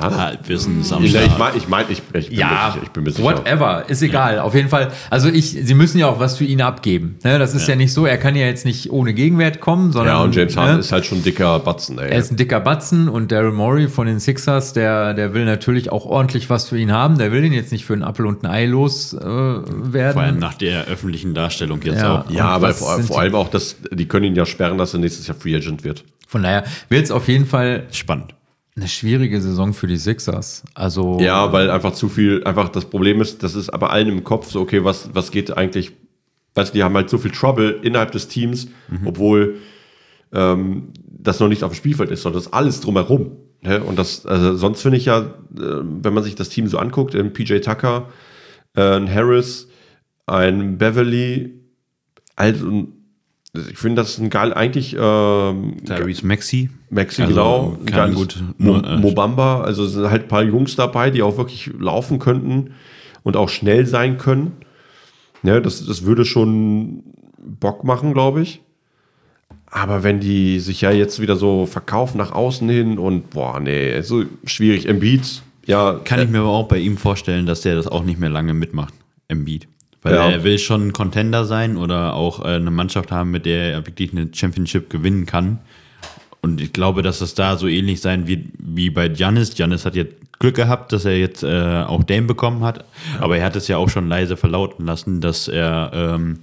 Was? 0.00 0.16
Halbwissen, 0.16 0.80
Ich, 0.80 0.88
Samstag. 0.88 1.26
ich 1.26 1.38
meine, 1.38 1.56
ich, 1.56 1.68
mein, 1.68 1.84
ich, 1.88 1.98
ich, 1.98 2.04
bin 2.04 2.20
mir 2.22 2.34
Ja, 2.40 2.70
sicher, 2.72 2.82
ich 2.84 2.90
bin 2.90 3.02
mir 3.04 3.10
sicher. 3.10 3.24
whatever, 3.24 3.84
ist 3.88 4.02
egal. 4.02 4.38
Auf 4.38 4.54
jeden 4.54 4.68
Fall, 4.68 4.90
also 5.10 5.28
ich, 5.28 5.50
sie 5.50 5.74
müssen 5.74 5.98
ja 5.98 6.06
auch 6.08 6.18
was 6.20 6.36
für 6.36 6.44
ihn 6.44 6.60
abgeben. 6.62 7.18
Ne, 7.24 7.38
das 7.38 7.54
ist 7.54 7.66
ja. 7.68 7.76
nicht 7.76 7.92
so, 7.92 8.06
er 8.06 8.16
kann 8.18 8.34
ja 8.36 8.46
jetzt 8.46 8.64
nicht 8.64 8.90
ohne 8.90 9.14
Gegenwert 9.14 9.60
kommen, 9.60 9.92
sondern 9.92 10.16
Ja, 10.16 10.22
und 10.22 10.34
James 10.34 10.56
Harden 10.56 10.74
ne, 10.74 10.80
ist 10.80 10.92
halt 10.92 11.04
schon 11.06 11.18
ein 11.18 11.24
dicker 11.24 11.58
Batzen, 11.60 11.98
ey. 11.98 12.10
er 12.10 12.18
ist 12.18 12.30
ein 12.30 12.36
dicker 12.36 12.60
Batzen 12.60 13.08
und 13.08 13.32
Daryl 13.32 13.52
Morey 13.52 13.88
von 13.88 14.06
den 14.06 14.20
Sixers, 14.20 14.72
der, 14.72 15.14
der 15.14 15.34
will 15.34 15.44
natürlich 15.44 15.90
auch 15.92 16.06
ordentlich 16.06 16.48
was 16.50 16.68
für 16.68 16.78
ihn 16.78 16.92
haben. 16.92 17.18
Der 17.18 17.32
will 17.32 17.44
ihn 17.44 17.52
jetzt 17.52 17.72
nicht 17.72 17.84
für 17.84 17.92
einen 17.94 18.02
Appel 18.02 18.26
und 18.26 18.44
ein 18.44 18.50
Ei 18.50 18.66
los 18.66 19.12
äh, 19.14 19.18
werden. 19.24 20.12
Vor 20.14 20.22
allem 20.22 20.38
nach 20.38 20.54
der 20.54 20.86
öffentlichen 20.86 21.34
Darstellung 21.34 21.80
jetzt 21.82 22.00
Ja. 22.02 22.22
auch. 22.22 22.30
ja, 22.30 22.44
und 22.48 22.50
aber 22.54 22.74
vor, 22.74 22.98
vor 23.02 23.20
allem 23.20 23.34
auch, 23.34 23.48
dass 23.48 23.76
die 23.92 24.06
können 24.06 24.26
ihn 24.26 24.34
ja 24.34 24.46
sperren, 24.46 24.78
dass 24.78 24.94
er 24.94 25.00
nächstes 25.00 25.26
Jahr 25.26 25.36
Free 25.36 25.54
Agent 25.56 25.84
wird. 25.84 26.04
Von 26.26 26.42
daher 26.42 26.64
wird 26.88 27.04
es 27.04 27.10
auf 27.10 27.28
jeden 27.28 27.46
Fall 27.46 27.84
Spannend. 27.90 28.34
Eine 28.78 28.88
schwierige 28.88 29.40
Saison 29.40 29.74
für 29.74 29.86
die 29.86 29.96
Sixers. 29.96 30.64
Also 30.74 31.18
Ja, 31.20 31.52
weil 31.52 31.70
einfach 31.70 31.92
zu 31.92 32.08
viel, 32.08 32.44
einfach 32.44 32.68
das 32.68 32.84
Problem 32.84 33.20
ist, 33.20 33.42
das 33.42 33.54
ist 33.54 33.70
aber 33.70 33.90
allen 33.90 34.08
im 34.08 34.24
Kopf 34.24 34.50
so, 34.50 34.60
okay, 34.60 34.84
was, 34.84 35.10
was 35.14 35.30
geht 35.30 35.56
eigentlich, 35.56 35.92
weißt 36.54 36.72
du, 36.72 36.78
die 36.78 36.84
haben 36.84 36.94
halt 36.94 37.10
so 37.10 37.18
viel 37.18 37.30
Trouble 37.30 37.80
innerhalb 37.82 38.12
des 38.12 38.28
Teams, 38.28 38.68
obwohl 39.04 39.56
ähm, 40.32 40.92
das 41.04 41.40
noch 41.40 41.48
nicht 41.48 41.64
auf 41.64 41.72
dem 41.72 41.76
Spielfeld 41.76 42.10
ist, 42.10 42.22
sondern 42.22 42.38
das 42.38 42.46
ist 42.46 42.54
alles 42.54 42.80
drumherum. 42.80 43.32
Ne? 43.62 43.82
Und 43.82 43.98
das, 43.98 44.24
also 44.24 44.56
sonst 44.56 44.82
finde 44.82 44.98
ich 44.98 45.06
ja, 45.06 45.20
äh, 45.20 45.26
wenn 45.56 46.14
man 46.14 46.22
sich 46.22 46.36
das 46.36 46.48
Team 46.48 46.68
so 46.68 46.78
anguckt, 46.78 47.14
ein 47.14 47.32
PJ 47.32 47.58
Tucker, 47.58 48.08
äh, 48.76 48.96
ein 48.96 49.12
Harris, 49.12 49.68
ein 50.26 50.78
Beverly, 50.78 51.60
also 52.36 52.88
ich 53.54 53.78
finde 53.78 54.02
das 54.02 54.18
ein 54.18 54.30
geil, 54.30 54.52
eigentlich 54.52 54.94
ähm, 54.98 55.76
Tyrese 55.84 56.26
Maxey. 56.26 56.70
Maxi, 56.90 57.22
Also, 57.22 57.34
genau. 57.34 57.78
Ganz 57.86 58.14
gut, 58.14 58.44
Mo 58.58 58.72
nur, 58.72 58.86
äh, 58.86 58.96
Mobamba, 58.98 59.62
also 59.62 59.86
sind 59.86 60.10
halt 60.10 60.24
ein 60.24 60.28
paar 60.28 60.42
Jungs 60.42 60.76
dabei, 60.76 61.10
die 61.10 61.22
auch 61.22 61.36
wirklich 61.36 61.70
laufen 61.78 62.18
könnten 62.18 62.74
und 63.22 63.36
auch 63.36 63.48
schnell 63.48 63.86
sein 63.86 64.18
können. 64.18 64.52
Ja, 65.42 65.60
das, 65.60 65.84
das 65.84 66.04
würde 66.04 66.24
schon 66.24 67.04
Bock 67.38 67.84
machen, 67.84 68.12
glaube 68.12 68.42
ich. 68.42 68.60
Aber 69.70 70.02
wenn 70.02 70.20
die 70.20 70.60
sich 70.60 70.80
ja 70.80 70.90
jetzt 70.90 71.20
wieder 71.20 71.36
so 71.36 71.66
verkaufen 71.66 72.18
nach 72.18 72.32
außen 72.32 72.68
hin 72.68 72.98
und 72.98 73.30
boah, 73.30 73.60
nee, 73.60 74.00
so 74.02 74.24
schwierig. 74.44 74.86
Embiid, 74.86 75.42
ja, 75.68 76.00
Kann 76.04 76.20
ich 76.20 76.30
mir 76.30 76.38
aber 76.38 76.48
auch 76.48 76.66
bei 76.66 76.78
ihm 76.78 76.96
vorstellen, 76.96 77.44
dass 77.44 77.60
der 77.60 77.74
das 77.74 77.86
auch 77.86 78.02
nicht 78.02 78.18
mehr 78.18 78.30
lange 78.30 78.54
mitmacht, 78.54 78.94
Embiid. 79.28 79.68
Weil 80.02 80.14
Ja. 80.14 80.30
er 80.30 80.44
will 80.44 80.58
schon 80.58 80.88
ein 80.88 80.92
Contender 80.92 81.44
sein 81.44 81.76
oder 81.76 82.14
auch 82.14 82.44
äh, 82.44 82.48
eine 82.48 82.70
Mannschaft 82.70 83.10
haben, 83.10 83.30
mit 83.30 83.46
der 83.46 83.72
er 83.72 83.86
wirklich 83.86 84.12
eine 84.12 84.28
Championship 84.32 84.90
gewinnen 84.90 85.26
kann. 85.26 85.58
Und 86.40 86.60
ich 86.60 86.72
glaube, 86.72 87.02
dass 87.02 87.20
es 87.20 87.34
da 87.34 87.56
so 87.56 87.66
ähnlich 87.66 88.00
sein 88.00 88.28
wird 88.28 88.46
wie 88.58 88.90
bei 88.90 89.08
Giannis. 89.08 89.54
Giannis 89.54 89.84
hat 89.84 89.96
jetzt 89.96 90.14
Glück 90.38 90.54
gehabt, 90.54 90.92
dass 90.92 91.04
er 91.04 91.18
jetzt 91.18 91.42
äh, 91.42 91.82
auch 91.84 92.04
Dame 92.04 92.28
bekommen 92.28 92.62
hat. 92.62 92.84
Aber 93.18 93.36
er 93.36 93.44
hat 93.44 93.56
es 93.56 93.66
ja 93.66 93.76
auch 93.76 93.88
schon 93.88 94.08
leise 94.08 94.36
verlauten 94.36 94.86
lassen, 94.86 95.20
dass 95.20 95.48
er 95.48 95.90
ähm, 95.92 96.38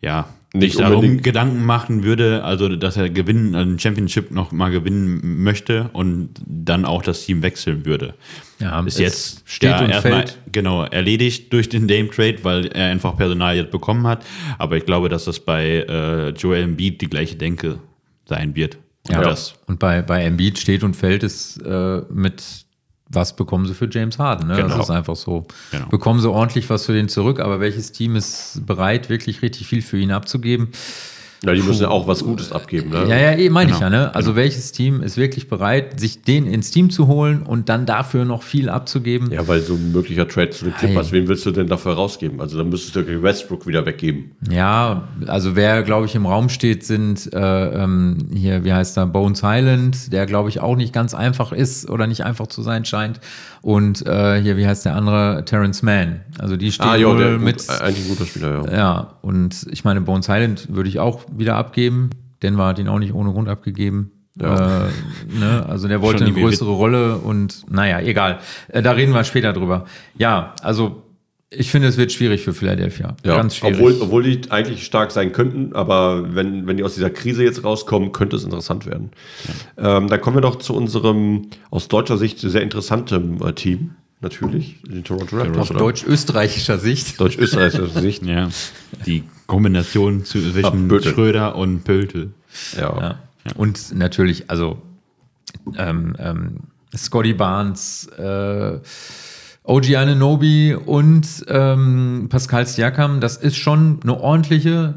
ja 0.00 0.26
Nicht 0.54 0.78
darum 0.78 1.22
Gedanken 1.22 1.64
machen 1.64 2.04
würde, 2.04 2.44
also 2.44 2.68
dass 2.76 2.98
er 2.98 3.08
gewinnen, 3.08 3.54
ein 3.54 3.78
Championship 3.78 4.30
noch 4.30 4.52
mal 4.52 4.70
gewinnen 4.70 5.42
möchte 5.42 5.88
und 5.94 6.30
dann 6.46 6.84
auch 6.84 7.02
das 7.02 7.24
Team 7.24 7.42
wechseln 7.42 7.86
würde. 7.86 8.14
Ja, 8.58 8.78
ist 8.80 8.94
es 8.94 9.00
jetzt 9.00 9.42
steht 9.46 9.70
ja 9.70 9.82
und 9.82 9.90
erstmal, 9.90 10.26
fällt. 10.26 10.38
genau 10.52 10.84
erledigt 10.84 11.52
durch 11.54 11.70
den 11.70 11.88
Dame 11.88 12.10
Trade, 12.10 12.38
weil 12.42 12.66
er 12.66 12.90
einfach 12.90 13.16
Personal 13.16 13.56
jetzt 13.56 13.70
bekommen 13.70 14.06
hat. 14.06 14.26
Aber 14.58 14.76
ich 14.76 14.84
glaube, 14.84 15.08
dass 15.08 15.24
das 15.24 15.40
bei 15.40 15.86
äh, 15.88 16.28
Joel 16.30 16.64
Embiid 16.64 17.00
die 17.00 17.08
gleiche 17.08 17.36
Denke 17.36 17.78
sein 18.26 18.54
wird. 18.54 18.76
Und 19.08 19.14
Ja, 19.14 19.22
das 19.22 19.54
und 19.66 19.78
bei, 19.78 20.02
bei 20.02 20.22
Embiid 20.22 20.58
steht 20.58 20.84
und 20.84 20.94
fällt 20.94 21.22
es 21.22 21.56
äh, 21.56 22.02
mit, 22.10 22.42
was 23.12 23.36
bekommen 23.36 23.66
sie 23.66 23.74
für 23.74 23.88
James 23.90 24.18
Harden. 24.18 24.48
Ne? 24.48 24.56
Genau. 24.56 24.68
Das 24.68 24.86
ist 24.86 24.90
einfach 24.90 25.16
so. 25.16 25.46
Genau. 25.70 25.86
Bekommen 25.86 26.20
sie 26.20 26.30
ordentlich 26.30 26.68
was 26.70 26.86
für 26.86 26.92
den 26.92 27.08
zurück, 27.08 27.40
aber 27.40 27.60
welches 27.60 27.92
Team 27.92 28.16
ist 28.16 28.66
bereit, 28.66 29.08
wirklich 29.08 29.42
richtig 29.42 29.66
viel 29.66 29.82
für 29.82 29.98
ihn 29.98 30.10
abzugeben? 30.10 30.68
Ja, 31.44 31.54
die 31.54 31.62
müssen 31.62 31.82
ja 31.82 31.88
auch 31.88 32.06
was 32.06 32.22
Gutes 32.22 32.52
abgeben. 32.52 32.90
Ne? 32.90 33.06
Ja, 33.08 33.16
ja, 33.16 33.32
eh, 33.32 33.50
meine 33.50 33.70
ich 33.70 33.78
Genau. 33.78 33.90
ja. 33.90 34.04
Ne? 34.04 34.14
Also 34.14 34.36
welches 34.36 34.72
Team 34.72 35.02
ist 35.02 35.16
wirklich 35.16 35.48
bereit, 35.48 35.98
sich 35.98 36.22
den 36.22 36.46
ins 36.46 36.70
Team 36.70 36.90
zu 36.90 37.08
holen 37.08 37.42
und 37.42 37.68
dann 37.68 37.86
dafür 37.86 38.24
noch 38.24 38.42
viel 38.42 38.68
abzugeben? 38.68 39.30
Ja, 39.32 39.46
weil 39.48 39.60
so 39.60 39.74
ein 39.74 39.92
möglicher 39.92 40.28
Trade 40.28 40.50
zu 40.50 40.66
den 40.66 40.74
Clippers, 40.74 41.10
wen 41.12 41.26
willst 41.28 41.44
du 41.46 41.50
denn 41.50 41.66
dafür 41.66 41.94
rausgeben? 41.94 42.40
Also 42.40 42.58
dann 42.58 42.68
müsstest 42.68 42.94
du 42.94 43.22
Westbrook 43.22 43.66
wieder 43.66 43.84
weggeben. 43.86 44.32
Ja, 44.50 45.08
also 45.26 45.56
wer, 45.56 45.82
glaube 45.82 46.06
ich, 46.06 46.14
im 46.14 46.26
Raum 46.26 46.48
steht, 46.48 46.84
sind 46.84 47.32
äh, 47.32 47.82
ähm, 47.82 48.18
hier, 48.32 48.64
wie 48.64 48.72
heißt 48.72 48.96
der, 48.96 49.06
Bones 49.06 49.42
Highland, 49.42 50.12
der, 50.12 50.26
glaube 50.26 50.48
ich, 50.48 50.60
auch 50.60 50.76
nicht 50.76 50.92
ganz 50.92 51.14
einfach 51.14 51.52
ist 51.52 51.90
oder 51.90 52.06
nicht 52.06 52.24
einfach 52.24 52.46
zu 52.46 52.62
sein 52.62 52.84
scheint. 52.84 53.20
Und 53.62 54.04
äh, 54.06 54.40
hier, 54.42 54.56
wie 54.56 54.66
heißt 54.66 54.84
der 54.84 54.96
andere, 54.96 55.44
Terrence 55.44 55.82
Mann. 55.82 56.20
Also 56.38 56.56
die 56.56 56.72
stehen 56.72 56.86
Ah, 56.88 56.96
ja, 56.96 57.06
wohl 57.08 57.18
der 57.18 57.32
gut, 57.34 57.42
mit. 57.42 57.70
eigentlich 57.70 58.04
ein 58.04 58.08
guter 58.08 58.26
Spieler, 58.26 58.64
ja. 58.66 58.76
Ja, 58.76 59.14
und 59.22 59.66
ich 59.70 59.84
meine, 59.84 60.00
Bones 60.00 60.28
Highland 60.28 60.68
würde 60.74 60.88
ich 60.88 60.98
auch 60.98 61.22
wieder 61.34 61.54
abgeben. 61.56 62.10
Denver 62.42 62.66
hat 62.66 62.80
ihn 62.80 62.88
auch 62.88 62.98
nicht 62.98 63.14
ohne 63.14 63.30
Grund 63.30 63.48
abgegeben. 63.48 64.10
Ja. 64.40 64.86
Äh, 64.86 64.88
ne? 65.38 65.64
Also 65.68 65.86
der 65.88 66.02
wollte 66.02 66.24
eine 66.24 66.32
größere 66.32 66.70
Rolle 66.70 67.18
und 67.18 67.64
naja, 67.70 68.00
egal. 68.00 68.38
Äh, 68.68 68.82
da 68.82 68.92
reden 68.92 69.12
wir 69.12 69.22
später 69.24 69.52
drüber. 69.52 69.84
Ja, 70.18 70.54
also 70.62 71.02
ich 71.54 71.70
finde, 71.70 71.88
es 71.88 71.96
wird 71.96 72.12
schwierig 72.12 72.42
für 72.42 72.54
Philadelphia. 72.54 73.16
Ja, 73.24 73.36
Ganz 73.36 73.56
schwierig. 73.56 73.76
obwohl, 73.76 73.96
obwohl 74.00 74.22
die 74.22 74.50
eigentlich 74.50 74.84
stark 74.84 75.10
sein 75.10 75.32
könnten, 75.32 75.74
aber 75.74 76.34
wenn, 76.34 76.66
wenn 76.66 76.76
die 76.76 76.84
aus 76.84 76.94
dieser 76.94 77.10
Krise 77.10 77.44
jetzt 77.44 77.62
rauskommen, 77.64 78.12
könnte 78.12 78.36
es 78.36 78.44
interessant 78.44 78.86
werden. 78.86 79.10
Ähm, 79.76 80.08
dann 80.08 80.20
kommen 80.20 80.36
wir 80.36 80.40
doch 80.40 80.56
zu 80.56 80.74
unserem 80.74 81.48
aus 81.70 81.88
deutscher 81.88 82.16
Sicht 82.18 82.38
sehr 82.38 82.62
interessantem 82.62 83.42
äh, 83.42 83.52
Team, 83.52 83.90
natürlich, 84.20 84.76
den 84.82 85.04
Toronto 85.04 85.36
Raptors. 85.36 85.70
Aus 85.70 85.76
deutsch-österreichischer 85.76 86.78
Sicht. 86.78 87.20
Deutsch-österreichischer 87.20 87.88
Sicht. 88.00 88.24
ja, 88.24 88.48
die 89.06 89.24
Kombination 89.46 90.24
zwischen 90.24 90.88
Pöltl. 90.88 91.10
Schröder 91.10 91.56
und 91.56 91.84
Pöltl. 91.84 92.30
Ja. 92.76 93.00
Ja. 93.00 93.18
Und 93.56 93.94
natürlich, 93.94 94.48
also 94.48 94.80
ähm, 95.76 96.16
ähm, 96.18 96.56
Scotty 96.96 97.34
Barnes, 97.34 98.06
äh, 98.18 98.78
OG 99.64 99.94
Ananobi 99.96 100.74
und 100.74 101.26
ähm, 101.48 102.26
Pascal 102.28 102.66
Siakam, 102.66 103.20
das 103.20 103.36
ist 103.36 103.56
schon 103.56 104.00
eine 104.02 104.18
ordentliche 104.20 104.94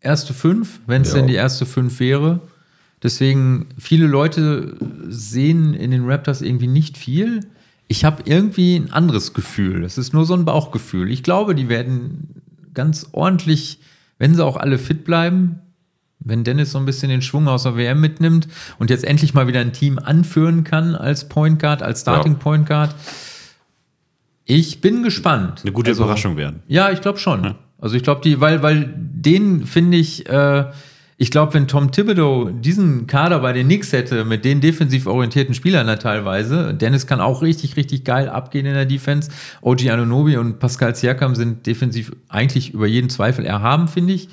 erste 0.00 0.34
Fünf, 0.34 0.80
wenn 0.86 1.02
es 1.02 1.10
Ja. 1.10 1.18
denn 1.18 1.28
die 1.28 1.34
erste 1.34 1.66
Fünf 1.66 2.00
wäre. 2.00 2.40
Deswegen, 3.02 3.66
viele 3.78 4.06
Leute 4.06 4.76
sehen 5.08 5.74
in 5.74 5.90
den 5.92 6.04
Raptors 6.08 6.42
irgendwie 6.42 6.66
nicht 6.68 6.96
viel. 6.98 7.40
ich 7.88 8.04
habe 8.06 8.22
irgendwie 8.24 8.76
ein 8.76 8.90
anderes 8.90 9.34
Gefühl. 9.34 9.84
Es 9.84 9.98
ist 9.98 10.14
nur 10.14 10.24
so 10.24 10.32
ein 10.34 10.46
Bauchgefühl. 10.46 11.10
Ich 11.10 11.22
glaube, 11.22 11.54
die 11.54 11.68
werden 11.68 12.40
ganz 12.72 13.08
ordentlich, 13.12 13.80
wenn 14.18 14.34
sie 14.34 14.42
auch 14.42 14.56
alle 14.56 14.78
fit 14.78 15.04
bleiben, 15.04 15.58
wenn 16.18 16.42
Dennis 16.42 16.72
so 16.72 16.78
ein 16.78 16.86
bisschen 16.86 17.10
den 17.10 17.20
Schwung 17.20 17.48
aus 17.48 17.64
der 17.64 17.76
WM 17.76 18.00
mitnimmt 18.00 18.48
und 18.78 18.88
jetzt 18.88 19.04
endlich 19.04 19.34
mal 19.34 19.46
wieder 19.46 19.60
ein 19.60 19.74
Team 19.74 19.98
anführen 19.98 20.64
kann 20.64 20.94
als 20.94 21.28
Point 21.28 21.58
Guard, 21.60 21.82
als 21.82 22.00
Starting 22.00 22.32
Ja. 22.34 22.38
Point 22.38 22.66
Guard. 22.66 22.94
Ich 24.44 24.80
bin 24.80 25.02
gespannt. 25.02 25.60
Eine 25.62 25.72
gute 25.72 25.90
Also- 25.90 26.02
Überraschung 26.04 26.36
werden. 26.36 26.62
Ja, 26.68 26.90
ich 26.90 27.00
glaube 27.00 27.18
schon. 27.18 27.54
Also 27.78 27.96
ich 27.96 28.02
glaube, 28.02 28.20
die, 28.22 28.40
weil, 28.40 28.62
weil 28.62 28.92
den 28.96 29.66
finde 29.66 29.96
ich, 29.96 30.28
äh, 30.28 30.64
ich 31.18 31.30
glaube, 31.30 31.54
wenn 31.54 31.68
Tom 31.68 31.92
Thibodeau 31.92 32.50
diesen 32.50 33.06
Kader 33.06 33.38
bei 33.40 33.52
den 33.52 33.66
Knicks 33.66 33.92
hätte, 33.92 34.24
mit 34.24 34.44
den 34.44 34.60
defensiv 34.60 35.06
orientierten 35.06 35.54
Spielern 35.54 35.86
da 35.86 35.94
teilweise, 35.96 36.74
Dennis 36.74 37.06
kann 37.06 37.20
auch 37.20 37.42
richtig, 37.42 37.76
richtig 37.76 38.02
geil 38.04 38.28
abgehen 38.28 38.66
in 38.66 38.74
der 38.74 38.86
Defense. 38.86 39.30
OG 39.60 39.88
Anunobi 39.90 40.36
und 40.36 40.58
Pascal 40.58 40.96
Siakam 40.96 41.34
sind 41.36 41.66
defensiv 41.66 42.10
eigentlich 42.28 42.74
über 42.74 42.86
jeden 42.88 43.08
Zweifel 43.10 43.44
erhaben, 43.44 43.86
finde 43.86 44.14
ich. 44.14 44.28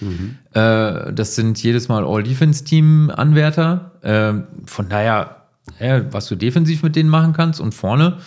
Äh, 0.54 1.14
das 1.14 1.36
sind 1.36 1.62
jedes 1.62 1.90
Mal 1.90 2.04
All-Defense-Team-Anwärter. 2.06 3.92
Äh, 4.02 4.34
von 4.66 4.90
daher, 4.90 5.44
ja, 5.80 6.12
was 6.12 6.28
du 6.28 6.36
defensiv 6.36 6.84
mit 6.84 6.96
denen 6.96 7.10
machen 7.10 7.34
kannst 7.34 7.60
und 7.62 7.74
vorne, 7.74 8.18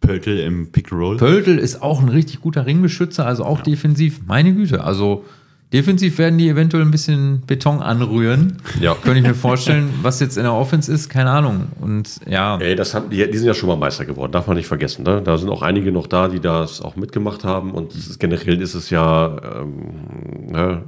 Pöltl 0.00 0.38
im 0.38 0.70
Pick 0.72 0.92
Roll. 0.92 1.16
Pöltl 1.16 1.58
ist 1.58 1.82
auch 1.82 2.00
ein 2.00 2.08
richtig 2.08 2.40
guter 2.40 2.66
Ringbeschützer, 2.66 3.26
also 3.26 3.44
auch 3.44 3.60
defensiv. 3.60 4.20
Meine 4.26 4.54
Güte, 4.54 4.84
also 4.84 5.24
defensiv 5.72 6.18
werden 6.18 6.38
die 6.38 6.48
eventuell 6.48 6.84
ein 6.84 6.90
bisschen 6.92 7.42
Beton 7.46 7.80
anrühren. 7.82 8.58
Ja. 8.80 8.94
Könnte 8.94 9.18
ich 9.18 9.26
mir 9.26 9.34
vorstellen, 9.34 9.88
was 10.02 10.20
jetzt 10.20 10.36
in 10.36 10.44
der 10.44 10.52
Offense 10.54 10.92
ist, 10.92 11.08
keine 11.08 11.30
Ahnung. 11.30 11.66
Und 11.80 12.20
ja, 12.28 12.56
Ey, 12.58 12.76
das 12.76 12.94
haben, 12.94 13.10
die, 13.10 13.28
die 13.28 13.36
sind 13.38 13.46
ja 13.48 13.54
schon 13.54 13.68
mal 13.68 13.76
Meister 13.76 14.04
geworden, 14.04 14.30
darf 14.32 14.46
man 14.46 14.56
nicht 14.56 14.68
vergessen. 14.68 15.02
Ne? 15.02 15.20
Da 15.22 15.36
sind 15.38 15.48
auch 15.50 15.62
einige 15.62 15.90
noch 15.90 16.06
da, 16.06 16.28
die 16.28 16.40
das 16.40 16.80
auch 16.80 16.94
mitgemacht 16.96 17.42
haben. 17.44 17.72
Und 17.72 17.94
ist, 17.94 18.18
generell 18.20 18.60
ist 18.62 18.74
es 18.74 18.90
ja 18.90 19.36
ähm, 19.60 20.52
ne? 20.52 20.82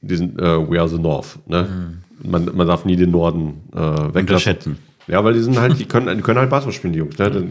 diesen 0.00 0.38
äh, 0.38 0.70
We 0.70 0.78
are 0.80 0.88
the 0.88 0.98
North. 0.98 1.38
Ne? 1.46 1.98
Man, 2.22 2.50
man 2.54 2.66
darf 2.66 2.84
nie 2.84 2.96
den 2.96 3.10
Norden 3.10 3.60
äh, 3.72 3.76
weglassen. 3.78 4.14
Unterschätzen. 4.20 4.78
Ja, 5.06 5.22
weil 5.24 5.34
die 5.34 5.40
sind 5.40 5.58
halt, 5.58 5.78
die 5.78 5.86
können, 5.86 6.16
die 6.16 6.22
können 6.22 6.38
halt 6.38 6.50
Basketball 6.50 6.72
spielen, 6.74 6.92
die 6.92 6.98
Jungs. 6.98 7.16
Ne? 7.18 7.30
Die- 7.30 7.46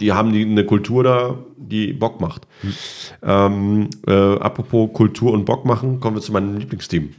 Die 0.00 0.12
haben 0.12 0.32
die, 0.32 0.42
eine 0.44 0.64
Kultur 0.64 1.04
da, 1.04 1.38
die 1.56 1.92
Bock 1.92 2.20
macht. 2.20 2.46
Ähm, 3.22 3.88
äh, 4.06 4.12
apropos 4.12 4.90
Kultur 4.92 5.32
und 5.32 5.44
Bock 5.44 5.64
machen, 5.64 6.00
kommen 6.00 6.16
wir 6.16 6.20
zu 6.22 6.32
meinem 6.32 6.56
Lieblingsteam. 6.56 7.10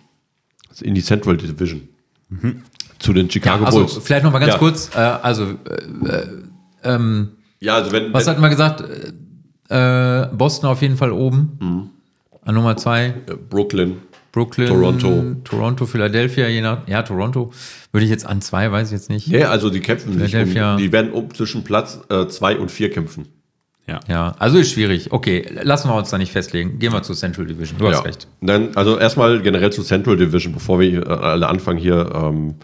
In 0.82 0.93
die 0.95 1.01
Central 1.04 1.38
Division. 1.38 1.88
Zu 2.99 3.13
den 3.13 3.30
Chicago 3.30 3.65
also 3.65 3.80
Bulls. 3.80 3.97
vielleicht 4.04 4.23
noch 4.25 4.32
mal 4.32 4.39
ganz 4.39 4.54
Ja. 4.54 4.60
kurz. 4.60 4.89
Äh, 4.95 4.99
also, 4.99 5.43
äh, 5.45 6.08
äh, 6.10 6.28
ähm, 6.84 7.30
Ja, 7.60 7.75
also 7.75 7.91
wenn, 7.91 8.13
was 8.13 8.25
wenn 8.25 8.32
hatten 8.32 8.41
wir 8.41 8.49
gesagt? 8.49 8.84
Äh, 9.69 10.28
Boston 10.36 10.69
auf 10.69 10.82
jeden 10.82 10.97
Fall 10.97 11.12
oben. 11.12 11.91
An 12.43 12.54
Nummer 12.56 12.78
zwei. 12.78 13.06
äh, 13.08 13.36
Brooklyn, 13.49 13.97
Brooklyn, 14.35 14.67
Toronto. 14.67 15.23
Toronto, 15.45 15.85
Philadelphia, 15.85 16.49
je 16.49 16.59
nach, 16.59 16.85
ja, 16.89 17.01
Toronto 17.03 17.53
würde 17.93 18.03
ich 18.03 18.11
jetzt 18.11 18.25
an 18.25 18.41
zwei, 18.41 18.69
weiß 18.69 18.89
ich 18.89 18.91
jetzt 18.91 19.09
nicht. 19.09 19.29
Nee, 19.29 19.45
also 19.45 19.69
die 19.69 19.79
kämpfen 19.79 20.11
nicht. 20.17 20.35
Um, 20.35 20.45
Philadelphia. 20.45 20.75
die 20.75 20.91
werden 20.91 21.11
um 21.13 21.33
zwischen 21.33 21.63
Platz 21.63 22.01
2 22.09 22.57
und 22.57 22.69
4 22.69 22.89
kämpfen. 22.89 23.29
Ja. 23.87 24.01
Ja, 24.09 24.35
also 24.37 24.57
ist 24.57 24.73
schwierig. 24.73 25.13
Okay, 25.13 25.47
lassen 25.63 25.89
wir 25.89 25.95
uns 25.95 26.09
da 26.09 26.17
nicht 26.17 26.33
festlegen. 26.33 26.79
Gehen 26.79 26.91
wir 26.91 27.01
zur 27.01 27.15
Central 27.15 27.45
Division. 27.45 27.79
Du 27.79 27.87
hast 27.87 28.03
recht. 28.03 28.27
Dann, 28.41 28.75
also 28.75 28.99
erstmal 28.99 29.41
generell 29.41 29.71
zur 29.71 29.85
Central 29.85 30.17
Division, 30.17 30.53
bevor 30.53 30.81
wir 30.81 31.07
äh, 31.07 31.09
alle 31.09 31.47
anfangen 31.47 31.79
hier. 31.79 32.11
Ähm, 32.13 32.55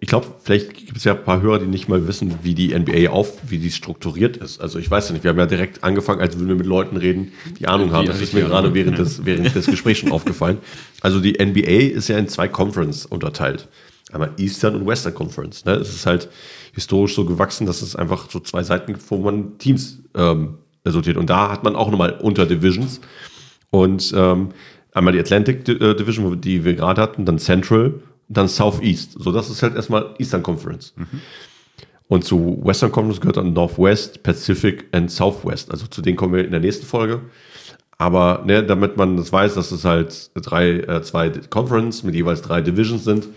ich 0.00 0.08
glaube, 0.08 0.26
vielleicht 0.42 0.74
gibt 0.74 0.96
es 0.96 1.04
ja 1.04 1.14
ein 1.14 1.24
paar 1.24 1.42
Hörer, 1.42 1.58
die 1.58 1.66
nicht 1.66 1.88
mal 1.88 2.06
wissen, 2.06 2.38
wie 2.42 2.54
die 2.54 2.76
NBA 2.76 3.10
auf, 3.10 3.38
wie 3.50 3.58
die 3.58 3.70
strukturiert 3.70 4.36
ist. 4.36 4.60
Also 4.60 4.78
ich 4.78 4.90
weiß 4.90 5.08
ja 5.08 5.12
nicht, 5.12 5.24
wir 5.24 5.30
haben 5.30 5.38
ja 5.38 5.46
direkt 5.46 5.84
angefangen, 5.84 6.20
als 6.20 6.36
würden 6.36 6.48
wir 6.48 6.54
mit 6.56 6.66
Leuten 6.66 6.96
reden, 6.96 7.32
die 7.58 7.68
Ahnung 7.68 7.88
Die 7.88 7.94
haben. 7.94 8.06
Das 8.06 8.20
ist 8.20 8.34
mir 8.34 8.44
gerade 8.44 8.74
während 8.74 8.98
des, 8.98 9.24
während 9.24 9.54
des 9.54 9.66
Gesprächs 9.66 10.00
schon 10.00 10.12
aufgefallen. 10.12 10.58
Also 11.00 11.20
die 11.20 11.32
NBA 11.32 11.96
ist 11.96 12.08
ja 12.08 12.18
in 12.18 12.28
zwei 12.28 12.48
Conference 12.48 13.06
unterteilt. 13.06 13.68
Einmal 14.12 14.32
Eastern 14.38 14.74
und 14.74 14.86
Western 14.86 15.14
Conference. 15.14 15.64
Ne? 15.64 15.72
Es 15.72 15.94
ist 15.94 16.06
halt 16.06 16.28
historisch 16.72 17.14
so 17.14 17.24
gewachsen, 17.24 17.66
dass 17.66 17.82
es 17.82 17.94
einfach 17.94 18.30
so 18.30 18.40
zwei 18.40 18.62
Seiten 18.62 18.94
gibt, 18.94 19.10
wo 19.10 19.18
man 19.18 19.58
Teams 19.58 19.98
ähm, 20.14 20.58
resultiert. 20.84 21.16
Und 21.16 21.28
da 21.28 21.50
hat 21.50 21.64
man 21.64 21.76
auch 21.76 21.90
nochmal 21.90 22.12
Unterdivisions. 22.12 23.00
Und 23.70 24.14
ähm, 24.16 24.50
einmal 24.92 25.12
die 25.12 25.20
Atlantic 25.20 25.68
äh, 25.68 25.94
Division, 25.94 26.40
die 26.40 26.64
wir 26.64 26.74
gerade 26.74 27.02
hatten, 27.02 27.24
dann 27.24 27.38
Central, 27.38 28.00
dann 28.28 28.48
Southeast. 28.48 29.16
So, 29.18 29.32
das 29.32 29.50
ist 29.50 29.62
halt 29.62 29.74
erstmal 29.74 30.14
Eastern 30.18 30.42
Conference. 30.42 30.94
Und 32.08 32.24
zu 32.24 32.60
Western 32.64 32.90
Conference 32.90 33.20
gehört 33.20 33.36
dann 33.36 33.52
Northwest, 33.52 34.22
Pacific 34.22 34.86
und 34.92 35.10
Southwest. 35.10 35.70
Also 35.70 35.86
zu 35.86 36.02
denen 36.02 36.16
kommen 36.16 36.34
wir 36.34 36.44
in 36.44 36.50
der 36.50 36.60
nächsten 36.60 36.86
Folge. 36.86 37.20
Aber 37.98 38.42
ne, 38.46 38.64
damit 38.64 38.96
man 38.96 39.16
das 39.16 39.32
weiß, 39.32 39.54
dass 39.54 39.72
es 39.72 39.84
halt 39.84 40.30
drei, 40.34 40.70
äh, 40.70 41.02
zwei 41.02 41.30
Conference 41.30 42.04
mit 42.04 42.14
jeweils 42.14 42.42
drei 42.42 42.60
Divisions 42.60 43.04
sind. 43.04 43.28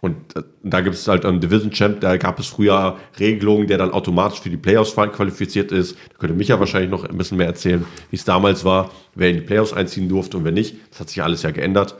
Und 0.00 0.36
äh, 0.36 0.42
da 0.62 0.80
gibt 0.80 0.96
es 0.96 1.08
halt 1.08 1.24
einen 1.24 1.40
Division 1.40 1.70
Champ, 1.70 2.00
da 2.00 2.16
gab 2.16 2.38
es 2.38 2.48
früher 2.48 2.96
Regelungen, 3.18 3.66
der 3.66 3.78
dann 3.78 3.90
automatisch 3.90 4.40
für 4.40 4.50
die 4.50 4.56
Playoffs 4.56 4.94
qualifiziert 4.94 5.72
ist. 5.72 5.96
Da 6.10 6.18
könnte 6.18 6.34
Micha 6.34 6.58
wahrscheinlich 6.58 6.90
noch 6.90 7.04
ein 7.04 7.16
bisschen 7.16 7.38
mehr 7.38 7.46
erzählen, 7.46 7.84
wie 8.10 8.16
es 8.16 8.24
damals 8.24 8.64
war, 8.64 8.90
wer 9.14 9.30
in 9.30 9.36
die 9.36 9.42
Playoffs 9.42 9.72
einziehen 9.72 10.08
durfte 10.08 10.36
und 10.36 10.44
wer 10.44 10.52
nicht. 10.52 10.76
Das 10.90 11.00
hat 11.00 11.08
sich 11.08 11.22
alles 11.22 11.42
ja 11.42 11.50
geändert. 11.50 11.96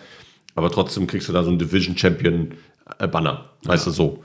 Aber 0.54 0.70
trotzdem 0.70 1.06
kriegst 1.06 1.28
du 1.28 1.32
da 1.32 1.42
so 1.42 1.50
einen 1.50 1.58
Division 1.58 1.96
Champion 1.96 2.52
äh, 2.98 3.06
Banner. 3.06 3.50
Weißt 3.64 3.86
du 3.86 3.90
so. 3.90 4.22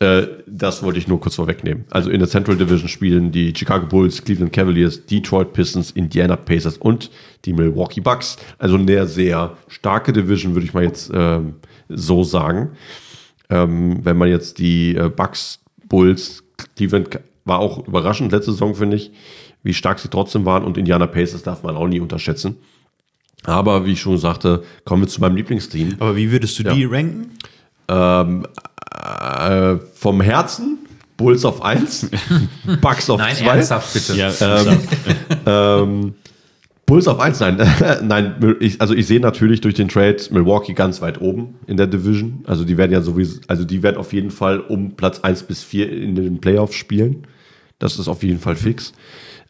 Äh, 0.00 0.26
das 0.46 0.82
wollte 0.82 0.98
ich 0.98 1.08
nur 1.08 1.20
kurz 1.20 1.36
vorwegnehmen. 1.36 1.84
Also 1.90 2.10
in 2.10 2.18
der 2.18 2.28
Central 2.28 2.56
Division 2.56 2.88
spielen 2.88 3.32
die 3.32 3.54
Chicago 3.56 3.86
Bulls, 3.86 4.22
Cleveland 4.22 4.52
Cavaliers, 4.52 5.06
Detroit 5.06 5.52
Pistons, 5.52 5.90
Indiana 5.92 6.36
Pacers 6.36 6.76
und 6.76 7.10
die 7.44 7.52
Milwaukee 7.52 8.00
Bucks. 8.00 8.36
Also 8.58 8.76
eine 8.76 9.06
sehr 9.06 9.56
starke 9.68 10.12
Division, 10.12 10.54
würde 10.54 10.66
ich 10.66 10.74
mal 10.74 10.84
jetzt 10.84 11.10
ähm, 11.14 11.54
so 11.88 12.24
sagen. 12.24 12.72
Ähm, 13.48 14.04
wenn 14.04 14.18
man 14.18 14.28
jetzt 14.28 14.58
die 14.58 14.96
äh, 14.96 15.08
Bucks, 15.08 15.60
Bulls, 15.88 16.42
Cleveland 16.74 17.20
war 17.44 17.60
auch 17.60 17.86
überraschend 17.86 18.32
letzte 18.32 18.50
Saison, 18.50 18.74
finde 18.74 18.96
ich, 18.96 19.12
wie 19.62 19.72
stark 19.72 19.98
sie 19.98 20.08
trotzdem 20.08 20.44
waren 20.44 20.64
und 20.64 20.76
Indiana 20.76 21.06
Pacers 21.06 21.42
darf 21.42 21.62
man 21.62 21.76
auch 21.76 21.86
nie 21.86 22.00
unterschätzen. 22.00 22.56
Aber 23.44 23.86
wie 23.86 23.92
ich 23.92 24.00
schon 24.00 24.18
sagte, 24.18 24.64
kommen 24.84 25.02
wir 25.02 25.08
zu 25.08 25.20
meinem 25.20 25.36
Lieblingsteam. 25.36 25.96
Aber 25.98 26.16
wie 26.16 26.30
würdest 26.32 26.58
du 26.58 26.64
die 26.64 26.84
ranken? 26.84 27.30
Äh, 27.88 29.76
vom 29.94 30.20
Herzen 30.20 30.78
Bulls 31.16 31.44
auf 31.44 31.62
1, 31.62 32.10
Bucks 32.80 33.08
auf 33.08 33.20
Nein, 33.20 33.36
2. 33.36 33.46
ernsthaft 33.46 33.92
bitte. 33.94 34.14
Ja, 34.16 34.30
Bulls 36.86 37.08
auf 37.08 37.18
1, 37.18 37.40
nein. 37.40 37.56
nein, 38.02 38.56
ich, 38.60 38.80
also 38.80 38.94
ich 38.94 39.08
sehe 39.08 39.18
natürlich 39.18 39.60
durch 39.60 39.74
den 39.74 39.88
Trade 39.88 40.18
Milwaukee 40.30 40.72
ganz 40.72 41.02
weit 41.02 41.20
oben 41.20 41.56
in 41.66 41.76
der 41.76 41.88
Division. 41.88 42.44
Also 42.46 42.64
die 42.64 42.78
werden 42.78 42.92
ja 42.92 43.02
sowieso, 43.02 43.40
also 43.48 43.64
die 43.64 43.82
werden 43.82 43.96
auf 43.96 44.12
jeden 44.12 44.30
Fall 44.30 44.60
um 44.60 44.92
Platz 44.92 45.18
1 45.18 45.42
bis 45.42 45.64
4 45.64 45.90
in 45.90 46.14
den 46.14 46.40
Playoffs 46.40 46.76
spielen. 46.76 47.26
Das 47.80 47.98
ist 47.98 48.06
auf 48.06 48.22
jeden 48.22 48.38
Fall 48.38 48.54
fix. 48.54 48.92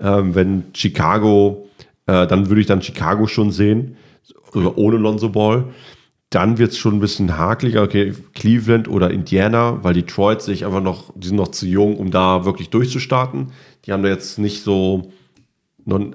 Ähm, 0.01 0.35
wenn 0.35 0.65
Chicago, 0.73 1.66
äh, 2.07 2.27
dann 2.27 2.49
würde 2.49 2.61
ich 2.61 2.67
dann 2.67 2.83
Chicago 2.83 3.27
schon 3.27 3.51
sehen, 3.51 3.97
sogar 4.53 4.79
ohne 4.79 4.97
Lonzo 4.97 5.29
Ball. 5.29 5.65
Dann 6.31 6.59
wird 6.59 6.73
es 6.73 6.79
schon 6.79 6.95
ein 6.95 7.01
bisschen 7.01 7.37
hakeliger. 7.39 7.83
Okay, 7.83 8.13
Cleveland 8.35 8.89
oder 8.89 9.11
Indiana, 9.11 9.83
weil 9.85 9.95
Detroit 9.95 10.43
sich 10.43 10.65
einfach 10.65 10.83
noch, 10.83 11.13
die 11.15 11.29
sind 11.29 11.37
noch 11.37 11.49
zu 11.49 11.67
jung, 11.67 11.97
um 11.97 12.11
da 12.11 12.45
wirklich 12.45 12.71
durchzustarten. 12.71 13.53
Die 13.85 13.93
haben 13.93 14.03
da 14.03 14.09
jetzt 14.09 14.39
nicht 14.39 14.63
so, 14.63 15.13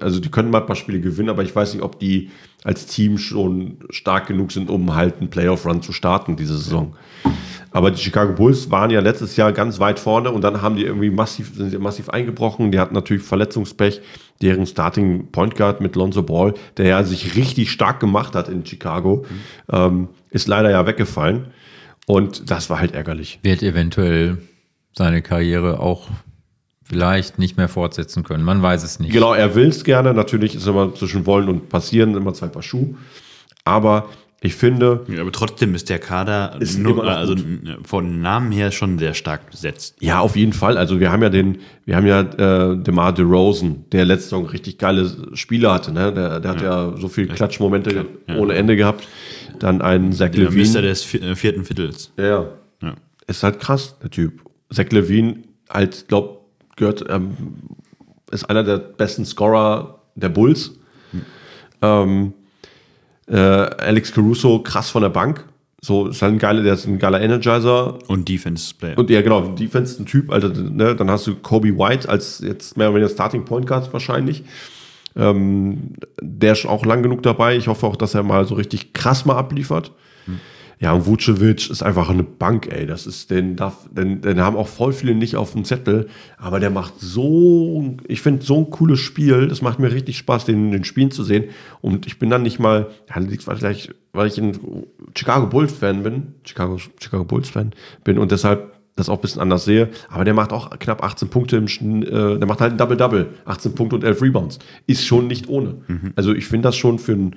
also 0.00 0.20
die 0.20 0.30
können 0.30 0.50
mal 0.50 0.60
ein 0.60 0.66
paar 0.66 0.76
Spiele 0.76 1.00
gewinnen, 1.00 1.30
aber 1.30 1.42
ich 1.42 1.56
weiß 1.56 1.72
nicht, 1.72 1.82
ob 1.82 1.98
die 1.98 2.30
als 2.62 2.86
Team 2.86 3.16
schon 3.16 3.78
stark 3.88 4.26
genug 4.26 4.52
sind, 4.52 4.70
um 4.70 4.94
halt 4.94 5.18
einen 5.18 5.30
Playoff-Run 5.30 5.82
zu 5.82 5.92
starten 5.92 6.36
diese 6.36 6.58
Saison. 6.58 6.94
Aber 7.72 7.90
die 7.90 8.00
Chicago 8.00 8.34
Bulls 8.34 8.70
waren 8.70 8.90
ja 8.90 9.00
letztes 9.00 9.36
Jahr 9.36 9.52
ganz 9.52 9.80
weit 9.80 9.98
vorne 9.98 10.30
und 10.30 10.42
dann 10.42 10.60
haben 10.60 10.76
die 10.76 10.84
irgendwie 10.84 11.10
massiv, 11.10 11.52
sind 11.54 11.72
die 11.72 11.78
massiv 11.78 12.10
eingebrochen. 12.10 12.70
Die 12.70 12.78
hatten 12.78 12.94
natürlich 12.94 13.22
Verletzungspech. 13.22 14.00
Deren 14.42 14.66
Starting 14.66 15.30
Point 15.30 15.54
Guard 15.56 15.80
mit 15.80 15.94
Lonzo 15.94 16.22
Ball, 16.22 16.54
der 16.76 16.86
ja 16.86 17.04
sich 17.04 17.36
richtig 17.36 17.70
stark 17.70 18.00
gemacht 18.00 18.34
hat 18.34 18.48
in 18.48 18.66
Chicago, 18.66 19.24
ähm, 19.70 20.08
ist 20.30 20.48
leider 20.48 20.70
ja 20.70 20.84
weggefallen. 20.84 21.46
Und 22.06 22.50
das 22.50 22.68
war 22.68 22.80
halt 22.80 22.92
ärgerlich. 22.92 23.38
Wird 23.42 23.62
eventuell 23.62 24.38
seine 24.92 25.22
Karriere 25.22 25.78
auch 25.78 26.08
vielleicht 26.82 27.38
nicht 27.38 27.56
mehr 27.56 27.68
fortsetzen 27.68 28.24
können. 28.24 28.44
Man 28.44 28.60
weiß 28.60 28.82
es 28.82 28.98
nicht. 28.98 29.12
Genau, 29.12 29.32
er 29.32 29.54
will 29.54 29.68
es 29.68 29.84
gerne. 29.84 30.12
Natürlich 30.12 30.54
ist 30.54 30.66
immer 30.66 30.94
zwischen 30.94 31.24
wollen 31.24 31.48
und 31.48 31.68
passieren 31.68 32.14
immer 32.16 32.34
zwei 32.34 32.48
Paar 32.48 32.62
Schuhe. 32.62 32.96
Aber 33.64 34.08
ich 34.44 34.54
finde, 34.54 35.04
Ja, 35.08 35.20
aber 35.20 35.30
trotzdem 35.32 35.74
ist 35.74 35.88
der 35.88 35.98
Kader 36.00 36.56
Ist 36.60 36.78
nur, 36.78 37.06
also 37.06 37.34
von 37.84 38.20
Namen 38.20 38.50
her 38.52 38.70
schon 38.72 38.98
sehr 38.98 39.14
stark 39.14 39.50
besetzt. 39.50 39.96
Ja, 40.00 40.18
auf 40.20 40.34
jeden 40.36 40.52
Fall. 40.52 40.76
Also 40.76 40.98
wir 41.00 41.12
haben 41.12 41.22
ja 41.22 41.28
den, 41.30 41.58
wir 41.84 41.94
haben 41.96 42.06
ja 42.06 42.20
äh, 42.72 42.76
DeMar 42.76 43.12
DeRozan, 43.14 43.84
der 43.92 44.04
letzte 44.04 44.24
Saison 44.30 44.46
richtig 44.46 44.78
geile 44.78 45.10
Spiele 45.34 45.70
hatte. 45.72 45.92
Ne? 45.92 46.12
Der, 46.12 46.40
der 46.40 46.50
hat 46.50 46.60
ja 46.62 46.92
so 46.98 47.08
viel 47.08 47.28
Klatschmomente 47.28 48.04
Ja. 48.28 48.36
ohne 48.36 48.54
Ende 48.54 48.74
gehabt. 48.76 49.06
Dann 49.60 49.80
einen 49.80 50.12
Zach 50.12 50.30
Der 50.30 50.50
Mister 50.50 50.80
Levine. 50.80 50.88
des 50.88 51.06
vi- 51.06 51.22
äh, 51.22 51.36
vierten 51.36 51.64
Viertels. 51.64 52.12
Ja, 52.16 52.46
ja. 52.82 52.94
Ist 53.28 53.42
halt 53.44 53.60
krass, 53.60 53.96
der 54.02 54.10
Typ. 54.10 54.40
Zach 54.72 54.86
Levine, 54.90 55.42
halt, 55.70 56.06
glaub, 56.08 56.48
gehört, 56.74 57.04
ähm, 57.08 57.36
ist 58.32 58.44
einer 58.50 58.64
der 58.64 58.78
besten 58.78 59.24
Scorer 59.24 60.00
der 60.16 60.30
Bulls. 60.30 60.72
Ähm, 61.80 62.32
äh, 63.32 63.36
Alex 63.36 64.12
Caruso, 64.12 64.60
krass 64.60 64.90
von 64.90 65.02
der 65.02 65.08
Bank. 65.08 65.44
So, 65.84 66.06
ist 66.06 66.22
halt 66.22 66.34
ein 66.34 66.38
geiler, 66.38 66.62
der 66.62 66.74
ist 66.74 66.86
ein 66.86 66.98
geiler 66.98 67.20
Energizer. 67.20 67.98
Und 68.06 68.28
Defense 68.28 68.72
Player. 68.72 68.96
Und 68.96 69.10
ja, 69.10 69.20
genau, 69.20 69.48
Defense 69.48 70.00
ein 70.00 70.06
Typ, 70.06 70.30
Alter, 70.30 70.50
ne, 70.50 70.94
dann 70.94 71.10
hast 71.10 71.26
du 71.26 71.34
Kobe 71.34 71.76
White 71.76 72.08
als 72.08 72.38
jetzt 72.38 72.76
mehr 72.76 72.88
oder 72.88 72.98
weniger 72.98 73.12
Starting 73.12 73.44
Point 73.44 73.66
Guard 73.66 73.92
wahrscheinlich. 73.92 74.44
Ähm, 75.16 75.94
der 76.20 76.52
ist 76.52 76.66
auch 76.66 76.86
lang 76.86 77.02
genug 77.02 77.22
dabei. 77.22 77.56
Ich 77.56 77.66
hoffe 77.66 77.86
auch, 77.86 77.96
dass 77.96 78.14
er 78.14 78.22
mal 78.22 78.46
so 78.46 78.54
richtig 78.54 78.92
krass 78.92 79.24
mal 79.24 79.36
abliefert. 79.36 79.90
Ja, 80.82 80.92
und 80.94 81.06
Vucevic 81.06 81.70
ist 81.70 81.82
einfach 81.84 82.10
eine 82.10 82.24
Bank, 82.24 82.66
ey. 82.70 82.86
Das 82.86 83.06
ist, 83.06 83.30
den 83.30 83.54
darf, 83.54 83.88
den, 83.92 84.20
den 84.20 84.40
haben 84.40 84.56
auch 84.56 84.66
voll 84.66 84.92
viele 84.92 85.14
nicht 85.14 85.36
auf 85.36 85.52
dem 85.52 85.64
Zettel, 85.64 86.08
aber 86.38 86.58
der 86.58 86.70
macht 86.70 86.94
so, 86.98 87.94
ich 88.08 88.20
finde 88.20 88.44
so 88.44 88.58
ein 88.58 88.70
cooles 88.70 88.98
Spiel. 88.98 89.46
Das 89.46 89.62
macht 89.62 89.78
mir 89.78 89.92
richtig 89.92 90.18
Spaß, 90.18 90.44
den, 90.44 90.72
den 90.72 90.82
Spielen 90.82 91.12
zu 91.12 91.22
sehen. 91.22 91.44
Und 91.82 92.06
ich 92.08 92.18
bin 92.18 92.30
dann 92.30 92.42
nicht 92.42 92.58
mal, 92.58 92.88
ja, 93.08 93.20
liegt 93.20 93.44
vielleicht, 93.44 93.94
weil 94.12 94.26
ich 94.26 94.38
ein 94.38 94.58
Chicago 95.16 95.46
Bulls 95.46 95.72
Fan 95.72 96.02
bin, 96.02 96.34
Chicago, 96.42 96.78
Chicago 97.00 97.24
Bulls 97.24 97.48
Fan 97.48 97.70
bin 98.02 98.18
und 98.18 98.32
deshalb 98.32 98.72
das 98.96 99.08
auch 99.08 99.18
ein 99.18 99.22
bisschen 99.22 99.40
anders 99.40 99.64
sehe. 99.64 99.88
Aber 100.10 100.24
der 100.24 100.34
macht 100.34 100.52
auch 100.52 100.76
knapp 100.80 101.04
18 101.04 101.28
Punkte 101.28 101.56
im 101.58 101.66
Schn- 101.66 102.02
äh, 102.04 102.38
der 102.38 102.46
macht 102.48 102.60
halt 102.60 102.72
ein 102.72 102.78
Double-Double. 102.78 103.28
18 103.44 103.74
Punkte 103.76 103.94
und 103.96 104.02
11 104.04 104.20
Rebounds. 104.20 104.58
Ist 104.88 105.06
schon 105.06 105.28
nicht 105.28 105.48
ohne. 105.48 105.76
Also 106.16 106.34
ich 106.34 106.46
finde 106.46 106.66
das 106.68 106.76
schon 106.76 106.98
für 106.98 107.12
ein, 107.12 107.36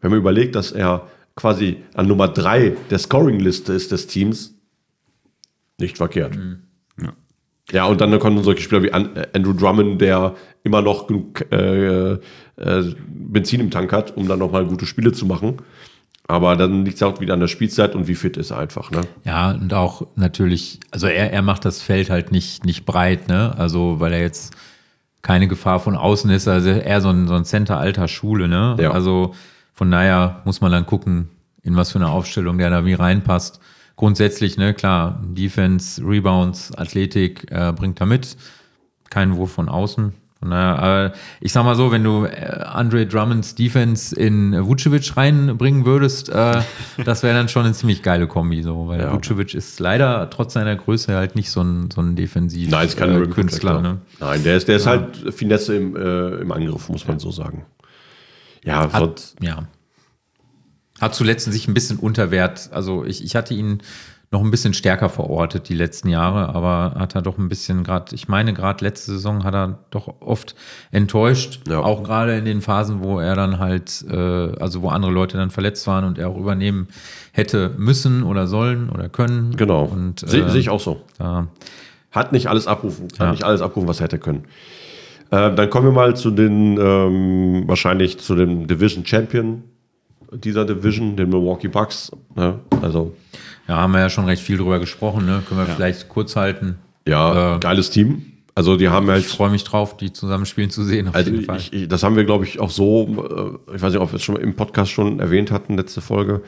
wenn 0.00 0.10
man 0.10 0.18
überlegt, 0.18 0.54
dass 0.56 0.72
er 0.72 1.06
quasi 1.36 1.84
an 1.94 2.08
Nummer 2.08 2.28
3 2.28 2.76
der 2.90 2.98
Scoring-Liste 2.98 3.72
ist 3.72 3.92
des 3.92 4.06
Teams, 4.06 4.54
nicht 5.78 5.96
verkehrt. 5.98 6.36
Ja. 7.00 7.12
Ja, 7.72 7.84
und 7.86 8.00
dann 8.00 8.16
kommen 8.20 8.42
solche 8.44 8.62
Spieler 8.62 8.82
wie 8.82 8.88
äh, 8.88 9.26
Andrew 9.34 9.52
Drummond, 9.52 10.00
der 10.00 10.34
immer 10.62 10.82
noch 10.82 11.06
genug 11.06 11.44
äh, 11.52 12.12
äh, 12.12 12.18
Benzin 13.08 13.60
im 13.60 13.70
Tank 13.70 13.92
hat, 13.92 14.16
um 14.16 14.28
dann 14.28 14.38
nochmal 14.38 14.66
gute 14.66 14.86
Spiele 14.86 15.12
zu 15.12 15.26
machen. 15.26 15.56
Aber 16.28 16.56
dann 16.56 16.84
liegt 16.84 16.96
es 16.96 17.02
auch 17.02 17.20
wieder 17.20 17.34
an 17.34 17.40
der 17.40 17.46
Spielzeit 17.48 17.94
und 17.94 18.08
wie 18.08 18.14
fit 18.14 18.36
ist 18.36 18.50
er 18.50 18.58
einfach. 18.58 18.90
Ne? 18.90 19.02
Ja, 19.24 19.52
und 19.52 19.72
auch 19.74 20.06
natürlich, 20.16 20.80
also 20.90 21.06
er, 21.06 21.32
er 21.32 21.42
macht 21.42 21.64
das 21.64 21.82
Feld 21.82 22.10
halt 22.10 22.32
nicht, 22.32 22.64
nicht 22.64 22.84
breit, 22.84 23.28
ne? 23.28 23.54
Also, 23.56 24.00
weil 24.00 24.12
er 24.12 24.20
jetzt 24.20 24.56
keine 25.22 25.46
Gefahr 25.46 25.78
von 25.78 25.96
außen 25.96 26.30
ist, 26.30 26.48
also 26.48 26.70
eher 26.70 27.00
so 27.00 27.10
ein, 27.10 27.28
so 27.28 27.34
ein 27.34 27.44
Center 27.44 27.78
alter 27.78 28.08
Schule, 28.08 28.48
ne? 28.48 28.76
Ja. 28.80 28.90
Also 28.90 29.34
von 29.76 29.90
daher 29.90 30.40
muss 30.46 30.62
man 30.62 30.72
dann 30.72 30.86
gucken, 30.86 31.28
in 31.62 31.76
was 31.76 31.92
für 31.92 31.98
eine 31.98 32.08
Aufstellung 32.08 32.56
der 32.56 32.70
da 32.70 32.86
wie 32.86 32.94
reinpasst. 32.94 33.60
Grundsätzlich, 33.96 34.56
ne, 34.56 34.72
klar, 34.72 35.22
Defense, 35.22 36.02
Rebounds, 36.02 36.72
Athletik 36.76 37.50
äh, 37.50 37.72
bringt 37.72 38.00
er 38.00 38.06
mit. 38.06 38.36
Kein 39.10 39.36
Wurf 39.36 39.52
von 39.52 39.68
außen. 39.68 40.14
Von 40.40 40.50
daher, 40.50 40.78
aber 40.78 41.12
ich 41.40 41.52
sag 41.52 41.64
mal 41.64 41.74
so, 41.76 41.92
wenn 41.92 42.04
du 42.04 42.24
äh, 42.24 42.62
Andre 42.64 43.06
Drummonds 43.06 43.54
Defense 43.54 44.16
in 44.16 44.66
Vucevic 44.66 45.14
reinbringen 45.14 45.84
würdest, 45.84 46.30
äh, 46.30 46.62
das 47.04 47.22
wäre 47.22 47.34
dann 47.34 47.48
schon 47.50 47.64
eine 47.64 47.74
ziemlich 47.74 48.02
geile 48.02 48.26
Kombi, 48.26 48.62
so, 48.62 48.88
weil 48.88 49.00
Ja. 49.00 49.12
Vucevic 49.12 49.54
ist 49.54 49.78
leider 49.78 50.30
trotz 50.30 50.54
seiner 50.54 50.76
Größe 50.76 51.14
halt 51.14 51.36
nicht 51.36 51.50
so 51.50 51.60
ein, 51.62 51.90
so 51.90 52.00
ein 52.00 52.16
defensiv 52.16 52.70
Nein, 52.70 52.86
ist 52.86 52.96
kein 52.96 53.22
äh, 53.22 53.26
Künstler. 53.26 53.82
Ne? 53.82 53.98
Nein, 54.20 54.42
der 54.42 54.56
ist, 54.56 54.68
der 54.68 54.76
ist 54.76 54.86
halt 54.86 55.34
Finesse 55.34 55.76
im, 55.76 55.96
äh, 55.96 56.36
im 56.36 56.50
Angriff, 56.52 56.88
muss 56.88 57.06
man 57.06 57.18
so 57.18 57.30
sagen. 57.30 57.66
Ja, 58.66 58.92
Hat, 58.92 59.34
ja. 59.40 59.66
Hat 61.00 61.14
zuletzt 61.14 61.50
sich 61.50 61.68
ein 61.68 61.74
bisschen 61.74 61.98
unterwert. 61.98 62.70
Also 62.72 63.04
ich, 63.04 63.22
ich 63.24 63.36
hatte 63.36 63.54
ihn 63.54 63.82
noch 64.32 64.42
ein 64.42 64.50
bisschen 64.50 64.74
stärker 64.74 65.08
verortet 65.08 65.68
die 65.68 65.74
letzten 65.74 66.08
Jahre, 66.08 66.48
aber 66.54 66.96
hat 66.98 67.14
er 67.14 67.22
doch 67.22 67.38
ein 67.38 67.48
bisschen 67.48 67.84
gerade, 67.84 68.12
ich 68.14 68.26
meine 68.26 68.52
gerade 68.54 68.84
letzte 68.84 69.12
Saison 69.12 69.44
hat 69.44 69.54
er 69.54 69.78
doch 69.90 70.12
oft 70.20 70.56
enttäuscht, 70.90 71.60
Ja. 71.68 71.78
auch 71.78 72.02
gerade 72.02 72.36
in 72.36 72.44
den 72.44 72.60
Phasen, 72.60 73.04
wo 73.04 73.20
er 73.20 73.36
dann 73.36 73.60
halt, 73.60 74.04
äh, 74.10 74.16
also 74.60 74.82
wo 74.82 74.88
andere 74.88 75.12
Leute 75.12 75.36
dann 75.36 75.50
verletzt 75.50 75.86
waren 75.86 76.04
und 76.04 76.18
er 76.18 76.28
auch 76.28 76.36
übernehmen 76.36 76.88
hätte 77.30 77.72
müssen 77.78 78.24
oder 78.24 78.48
sollen 78.48 78.90
oder 78.90 79.08
können. 79.08 79.54
genau. 79.56 79.84
Und 79.84 80.28
Sehe 80.28 80.44
äh, 80.44 80.50
sehe 80.50 80.60
ich 80.60 80.70
auch 80.70 80.80
so. 80.80 81.02
da, 81.18 81.46
Hat 82.10 82.32
nicht 82.32 82.48
alles 82.48 82.66
abrufen, 82.66 83.06
kann 83.08 83.28
Ja. 83.28 83.32
nicht 83.32 83.44
alles 83.44 83.60
abrufen, 83.60 83.86
was 83.88 84.00
er 84.00 84.04
hätte 84.04 84.18
können. 84.18 84.46
Äh, 85.30 85.54
dann 85.54 85.70
kommen 85.70 85.86
wir 85.86 85.92
mal 85.92 86.14
zu 86.16 86.30
den, 86.30 86.78
ähm, 86.78 87.64
wahrscheinlich 87.66 88.18
zu 88.18 88.34
dem 88.34 88.66
Division 88.66 89.04
Champion 89.04 89.62
dieser 90.32 90.64
Division, 90.64 91.16
den 91.16 91.28
Milwaukee 91.30 91.68
Bucks. 91.68 92.10
Ne? 92.34 92.58
Also, 92.82 93.14
ja, 93.68 93.76
haben 93.76 93.92
wir 93.92 94.00
ja 94.00 94.10
schon 94.10 94.24
recht 94.26 94.42
viel 94.42 94.58
drüber 94.58 94.78
gesprochen, 94.80 95.24
ne? 95.26 95.42
Können 95.48 95.60
wir 95.60 95.66
vielleicht 95.66 96.08
kurz 96.08 96.36
halten. 96.36 96.76
ja, 97.06 97.56
Äh, 97.56 97.60
geiles 97.60 97.90
Team. 97.90 98.22
Also, 98.54 98.76
die 98.76 98.88
haben 98.88 99.08
halt 99.08 99.20
Ich 99.20 99.28
freue 99.28 99.50
mich 99.50 99.64
drauf, 99.64 99.96
die 99.96 100.12
zusammen 100.12 100.46
spielen 100.46 100.70
zu 100.70 100.82
sehen. 100.82 101.08
Auf 101.08 101.14
Also 101.14 101.30
jeden 101.30 101.44
Fall. 101.44 101.58
ich, 101.58 101.72
ich, 101.72 101.88
das 101.88 102.02
haben 102.02 102.16
wir, 102.16 102.24
glaube 102.24 102.44
ich, 102.44 102.58
auch 102.58 102.70
so, 102.70 103.58
äh, 103.70 103.76
ich 103.76 103.82
weiß 103.82 103.92
nicht, 103.92 104.00
ob 104.02 104.10
wir 104.12 104.16
es 104.16 104.22
schon 104.22 104.36
im 104.36 104.54
Podcast 104.56 104.90
schon 104.90 105.20
erwähnt 105.20 105.50
hatten, 105.50 105.76
letzte 105.76 106.00
Folge. 106.00 106.42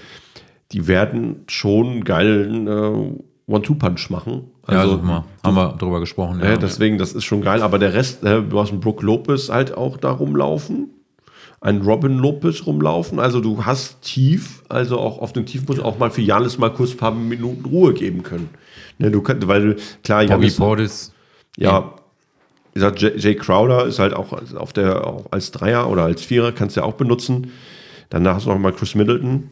Die 0.73 0.87
werden 0.87 1.45
schon 1.49 2.05
geilen 2.05 2.67
äh, 2.67 3.12
One-Two-Punch 3.49 4.11
machen. 4.11 4.45
ja, 4.69 4.79
Also, 4.81 4.93
also, 4.93 5.03
mal, 5.05 5.25
haben 5.43 5.55
wir 5.57 5.73
drüber 5.79 6.01
gesprochen. 6.01 6.41
äh, 6.41 6.59
deswegen, 6.59 6.99
das 6.99 7.13
ist 7.15 7.25
schon 7.25 7.41
geil. 7.43 7.63
Aber 7.63 7.79
der 7.79 7.95
Rest, 7.95 8.23
äh, 8.23 8.43
du 8.43 8.61
hast 8.61 8.71
einen 8.71 8.81
Brook 8.81 9.03
Lopez 9.03 9.49
halt 9.49 9.77
auch 9.77 9.97
da 9.97 10.11
rumlaufen. 10.13 10.91
Einen 11.61 11.83
Robin 11.83 12.19
Lopez 12.19 12.67
rumlaufen. 12.67 13.19
Also 13.19 13.41
du 13.41 13.65
hast 13.65 14.03
tief, 14.03 14.63
also 14.69 14.99
auch 15.01 15.19
auf 15.19 15.33
den 15.33 15.45
Tiefpunkt 15.47 15.83
auch 15.83 15.99
mal 15.99 16.11
für 16.11 16.21
Janis 16.23 16.57
mal 16.59 16.69
kurz 16.73 16.93
ein 16.93 16.99
paar 16.99 17.11
Minuten 17.13 17.65
Ruhe 17.65 17.95
geben 17.95 18.23
können. 18.23 18.49
Ne, 18.99 19.11
du 19.11 19.23
kannst, 19.23 19.49
weil 19.49 19.77
klar, 20.05 20.23
Giannis- 20.23 20.57
Portis. 20.59 21.13
ja, 21.57 21.95
wie 22.75 22.81
gesagt, 22.81 23.01
Jay, 23.01 23.13
Jay 23.17 23.35
Crowder 23.35 23.87
ist 23.87 23.99
halt 23.99 24.15
auch 24.15 24.33
auf 24.57 24.73
der, 24.73 25.05
auch 25.07 25.27
als 25.33 25.51
Dreier 25.51 25.89
oder 25.91 26.05
als 26.05 26.23
Vierer 26.23 26.53
kannst 26.53 26.77
du 26.77 26.81
ja 26.81 26.87
auch 26.87 26.95
benutzen. 26.95 27.51
Danach 28.11 28.37
hast 28.37 28.47
du 28.47 28.51
noch 28.51 28.59
mal 28.59 28.73
Chris 28.73 28.95
Middleton. 28.95 29.51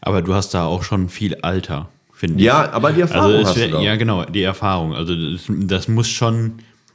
Aber 0.00 0.22
du 0.22 0.34
hast 0.34 0.54
da 0.54 0.66
auch 0.66 0.82
schon 0.84 1.08
viel 1.08 1.36
Alter, 1.42 1.88
finde 2.20 2.36
ich. 2.36 2.42
Ja, 2.44 2.70
aber 2.72 2.92
die 2.92 3.00
Erfahrung 3.00 3.32
Also 3.34 3.46
hast 3.48 3.56
du 3.72 3.78
ja, 3.82 3.96
genau, 3.96 4.24
die 4.24 4.42
Erfahrung. 4.42 4.94
Also 4.94 5.14
das, 5.14 5.46
das 5.48 5.88
muss 5.88 6.08
schon, 6.08 6.52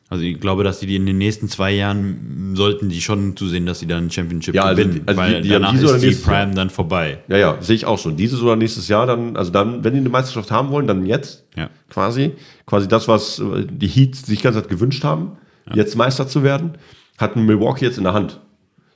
also 0.09 0.23
ich 0.23 0.39
glaube, 0.39 0.63
dass 0.63 0.79
die 0.79 0.95
in 0.95 1.05
den 1.07 1.17
nächsten 1.17 1.49
zwei 1.49 1.71
Jahren 1.71 2.53
sollten 2.55 2.89
die 2.89 3.01
schon 3.01 3.35
zusehen, 3.35 3.65
dass 3.65 3.79
sie 3.79 3.88
dann 3.88 4.05
ein 4.05 4.11
Championship 4.11 4.53
Ja, 4.53 4.63
also 4.65 4.81
gewinnen, 4.83 5.01
die- 5.03 5.07
also 5.07 5.19
weil 5.21 5.35
die- 5.38 5.41
die 5.41 5.49
danach 5.49 5.73
ist 5.73 6.01
die 6.03 6.07
Jahr? 6.09 6.21
Prime 6.23 6.53
dann 6.53 6.69
vorbei. 6.69 7.19
Ja, 7.27 7.38
ja, 7.38 7.57
sehe 7.59 7.75
ich 7.75 7.85
auch 7.85 7.97
schon. 7.97 8.15
Dieses 8.15 8.39
oder 8.41 8.55
nächstes 8.55 8.88
Jahr 8.88 9.07
dann, 9.07 9.35
also 9.35 9.51
dann, 9.51 9.83
wenn 9.83 9.93
die 9.93 9.99
eine 9.99 10.09
Meisterschaft 10.09 10.51
haben 10.51 10.69
wollen, 10.69 10.85
dann 10.88 11.05
jetzt 11.07 11.43
Ja. 11.57 11.69
quasi. 11.89 12.33
Quasi 12.67 12.88
das, 12.88 13.07
was 13.07 13.39
äh, 13.39 13.65
die 13.69 13.88
Heats 13.88 14.25
sich 14.27 14.43
Zeit 14.43 14.69
gewünscht 14.69 15.03
haben, 15.03 15.31
jetzt 15.73 15.95
Meister 15.95 16.27
zu 16.27 16.43
werden, 16.43 16.73
hatten 17.17 17.43
Milwaukee 17.47 17.85
jetzt 17.85 17.97
in 17.97 18.03
der 18.03 18.13
Hand. 18.13 18.39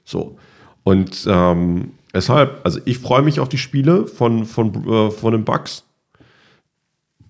So. 0.05 0.37
Und 0.83 1.25
ähm, 1.27 1.91
deshalb, 2.13 2.61
also 2.63 2.79
ich 2.85 2.99
freue 2.99 3.21
mich 3.23 3.39
auf 3.39 3.49
die 3.49 3.57
Spiele 3.57 4.05
von, 4.07 4.45
von, 4.45 4.87
äh, 4.87 5.09
von 5.11 5.31
den 5.33 5.43
Bucks. 5.43 5.85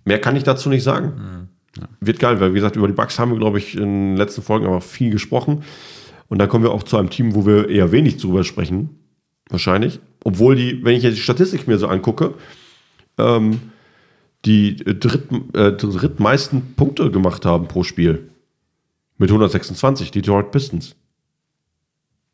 Mehr 0.09 0.19
kann 0.19 0.35
ich 0.35 0.41
dazu 0.41 0.69
nicht 0.69 0.81
sagen. 0.81 1.49
Wird 1.99 2.17
geil, 2.17 2.39
weil 2.39 2.49
wie 2.49 2.55
gesagt, 2.55 2.75
über 2.75 2.87
die 2.87 2.95
Bucks 2.95 3.19
haben 3.19 3.29
wir, 3.29 3.37
glaube 3.37 3.59
ich, 3.59 3.75
in 3.75 4.13
den 4.13 4.17
letzten 4.17 4.41
Folgen 4.41 4.65
aber 4.65 4.81
viel 4.81 5.11
gesprochen. 5.11 5.61
Und 6.29 6.39
dann 6.39 6.49
kommen 6.49 6.63
wir 6.63 6.71
auch 6.71 6.81
zu 6.81 6.97
einem 6.97 7.11
Team, 7.11 7.35
wo 7.35 7.45
wir 7.45 7.69
eher 7.69 7.91
wenig 7.91 8.17
drüber 8.17 8.43
sprechen. 8.43 8.89
Wahrscheinlich. 9.51 9.99
Obwohl 10.23 10.55
die, 10.55 10.83
wenn 10.83 10.95
ich 10.95 11.03
jetzt 11.03 11.17
die 11.17 11.21
Statistik 11.21 11.67
mir 11.67 11.77
so 11.77 11.87
angucke, 11.87 12.33
ähm, 13.19 13.59
die 14.45 14.77
dritt, 14.77 15.29
äh, 15.53 15.73
drittmeisten 15.73 16.73
Punkte 16.73 17.11
gemacht 17.11 17.45
haben 17.45 17.67
pro 17.67 17.83
Spiel. 17.83 18.31
Mit 19.19 19.29
126, 19.29 20.09
die 20.09 20.23
Detroit 20.23 20.49
Pistons. 20.49 20.95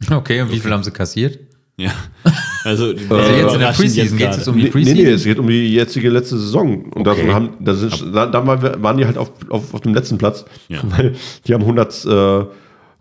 Okay, 0.10 0.42
und 0.42 0.50
wie 0.50 0.62
viel 0.62 0.72
haben 0.72 0.84
sie 0.84 0.92
kassiert? 0.92 1.40
Ja. 1.78 1.92
Also, 2.64 2.94
die 2.94 3.06
Also 3.08 3.32
jetzt 3.32 3.54
in 3.54 3.60
der 3.60 3.68
Preseason 3.74 4.18
geht 4.18 4.30
es 4.32 4.48
um 4.48 4.56
die 4.56 4.64
Nee, 4.64 4.66
nee, 4.66 4.72
Preseason. 4.72 4.98
nee, 5.04 5.12
es 5.12 5.24
geht 5.24 5.38
um 5.38 5.48
die 5.48 5.72
jetzige 5.72 6.10
letzte 6.10 6.36
Saison. 6.40 6.86
Und 6.86 7.08
Okay. 7.08 7.28
da, 7.28 7.34
haben, 7.36 7.50
da, 7.60 7.76
sind, 7.76 8.16
da, 8.16 8.26
da 8.26 8.48
waren 8.48 8.82
waren 8.82 8.98
die 8.98 9.06
halt 9.06 9.20
auf, 9.20 9.30
auf, 9.50 9.72
auf 9.76 9.82
dem 9.82 9.94
letzten 9.94 10.18
Platz, 10.18 10.46
Ja. 10.68 10.80
weil 10.98 11.16
die 11.46 11.54
haben 11.54 11.62
100, 11.62 12.06
äh, 12.06 12.46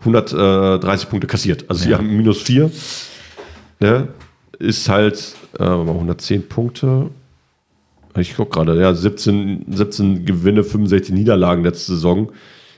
130 0.00 1.08
Punkte 1.08 1.26
kassiert. 1.26 1.64
Also 1.68 1.84
die 1.84 1.92
Ja. 1.92 1.96
haben 1.98 2.14
minus 2.14 2.42
4. 2.42 2.70
Ne? 3.80 4.08
Ist 4.58 4.86
halt 4.90 5.34
äh, 5.54 5.60
warte 5.60 5.84
mal, 5.84 5.92
110 5.92 6.46
Punkte. 6.48 7.08
Ich 8.18 8.36
gucke 8.36 8.50
gerade, 8.50 8.78
ja, 8.78 8.92
17, 8.94 9.64
17 9.70 10.26
Gewinne, 10.26 10.62
65 10.62 11.14
Niederlagen 11.14 11.64
letzte 11.64 11.92
Saison. 11.94 12.30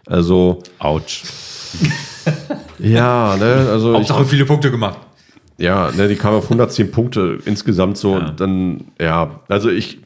Also, 0.07 0.63
Autsch. 0.79 1.25
ja, 2.79 3.37
ne, 3.37 3.67
also 3.71 3.91
ich, 3.93 3.99
Hauptsache 3.99 4.25
viele 4.25 4.45
Punkte 4.47 4.71
gemacht. 4.71 4.99
Ja, 5.59 5.91
ne, 5.93 6.09
die 6.09 6.17
kamen 6.17 6.37
auf 6.37 6.45
110 6.45 6.91
Punkte 6.91 7.39
insgesamt 7.45 7.97
so. 7.97 8.13
Ja. 8.13 8.29
Und 8.29 8.41
dann, 8.41 8.85
ja, 9.01 9.41
also 9.49 9.71
ich, 9.71 9.99